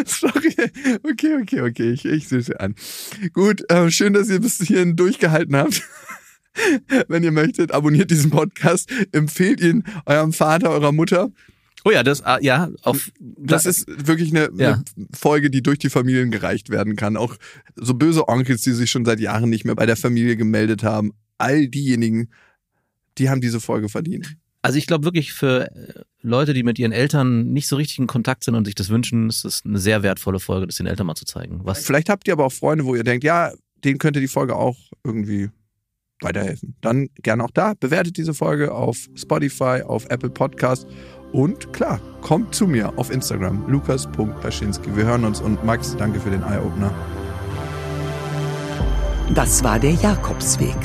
Sorry. 0.04 0.54
Okay, 1.02 1.36
okay, 1.40 1.60
okay. 1.62 1.90
Ich, 1.92 2.04
ich 2.04 2.28
sehe 2.28 2.40
es 2.40 2.50
an. 2.50 2.74
Gut, 3.32 3.68
äh, 3.70 3.90
schön, 3.90 4.12
dass 4.12 4.28
ihr 4.28 4.40
bis 4.40 4.58
hierhin 4.58 4.96
durchgehalten 4.96 5.56
habt. 5.56 5.82
Wenn 7.08 7.22
ihr 7.24 7.32
möchtet, 7.32 7.72
abonniert 7.72 8.10
diesen 8.10 8.30
Podcast, 8.30 8.90
empfehlt 9.12 9.60
ihn 9.60 9.84
eurem 10.06 10.32
Vater, 10.32 10.70
eurer 10.70 10.92
Mutter. 10.92 11.30
Oh 11.86 11.90
ja, 11.90 12.02
das, 12.02 12.22
ah, 12.22 12.38
ja, 12.40 12.70
auf. 12.82 13.10
Das 13.20 13.66
ist 13.66 13.86
wirklich 14.06 14.30
eine, 14.30 14.48
Ja. 14.56 14.74
eine 14.74 14.84
Folge, 15.14 15.50
die 15.50 15.62
durch 15.62 15.78
die 15.78 15.90
Familien 15.90 16.30
gereicht 16.30 16.70
werden 16.70 16.96
kann. 16.96 17.16
Auch 17.18 17.36
so 17.76 17.92
böse 17.94 18.26
Onkels, 18.28 18.62
die 18.62 18.72
sich 18.72 18.90
schon 18.90 19.04
seit 19.04 19.20
Jahren 19.20 19.50
nicht 19.50 19.64
mehr 19.66 19.74
bei 19.74 19.84
der 19.84 19.96
Familie 19.96 20.36
gemeldet 20.36 20.82
haben. 20.82 21.12
All 21.36 21.68
diejenigen, 21.68 22.30
die 23.18 23.28
haben 23.28 23.42
diese 23.42 23.60
Folge 23.60 23.90
verdient. 23.90 24.36
Also 24.62 24.78
ich 24.78 24.86
glaube 24.86 25.04
wirklich 25.04 25.34
für 25.34 25.70
äh, 25.72 26.04
Leute, 26.22 26.54
die 26.54 26.62
mit 26.62 26.78
ihren 26.78 26.92
Eltern 26.92 27.52
nicht 27.52 27.68
so 27.68 27.76
richtig 27.76 27.98
in 27.98 28.06
Kontakt 28.06 28.44
sind 28.44 28.54
und 28.54 28.64
sich 28.64 28.74
das 28.74 28.88
wünschen, 28.88 29.28
ist 29.28 29.44
das 29.44 29.60
eine 29.66 29.78
sehr 29.78 30.02
wertvolle 30.02 30.40
Folge, 30.40 30.66
das 30.66 30.76
den 30.76 30.86
Eltern 30.86 31.06
mal 31.06 31.14
zu 31.16 31.26
zeigen. 31.26 31.60
Was 31.64 31.84
Vielleicht 31.84 32.08
habt 32.08 32.26
ihr 32.26 32.32
aber 32.32 32.46
auch 32.46 32.52
Freunde, 32.52 32.86
wo 32.86 32.94
ihr 32.94 33.04
denkt, 33.04 33.24
ja, 33.24 33.52
denen 33.84 33.98
könnte 33.98 34.20
die 34.20 34.28
Folge 34.28 34.56
auch 34.56 34.78
irgendwie 35.04 35.50
weiterhelfen. 36.20 36.76
Dann 36.80 37.08
gerne 37.22 37.44
auch 37.44 37.50
da. 37.50 37.74
Bewertet 37.78 38.16
diese 38.16 38.34
Folge 38.34 38.72
auf 38.72 39.08
Spotify, 39.14 39.82
auf 39.86 40.06
Apple 40.10 40.30
Podcast 40.30 40.86
und 41.32 41.72
klar, 41.72 42.00
kommt 42.20 42.54
zu 42.54 42.66
mir 42.66 42.96
auf 42.96 43.10
Instagram, 43.10 43.68
lukas.paschinski. 43.68 44.96
Wir 44.96 45.04
hören 45.04 45.24
uns 45.24 45.40
und 45.40 45.64
Max, 45.64 45.96
danke 45.96 46.20
für 46.20 46.30
den 46.30 46.42
Eye-Opener. 46.42 46.94
Das 49.34 49.64
war 49.64 49.78
der 49.80 49.92
Jakobsweg. 49.92 50.76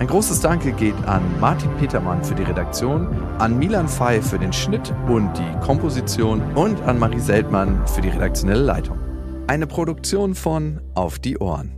Ein 0.00 0.06
großes 0.06 0.40
Danke 0.40 0.72
geht 0.72 0.96
an 1.06 1.22
Martin 1.40 1.70
Petermann 1.76 2.24
für 2.24 2.34
die 2.34 2.44
Redaktion, 2.44 3.08
an 3.38 3.58
Milan 3.58 3.88
Fey 3.88 4.22
für 4.22 4.38
den 4.38 4.52
Schnitt 4.52 4.92
und 5.08 5.32
die 5.36 5.60
Komposition 5.60 6.40
und 6.54 6.80
an 6.82 6.98
Marie 6.98 7.20
Seltmann 7.20 7.86
für 7.86 8.00
die 8.00 8.08
redaktionelle 8.08 8.62
Leitung. 8.62 8.98
Eine 9.48 9.66
Produktion 9.66 10.34
von 10.34 10.80
Auf 10.94 11.18
die 11.18 11.38
Ohren. 11.38 11.77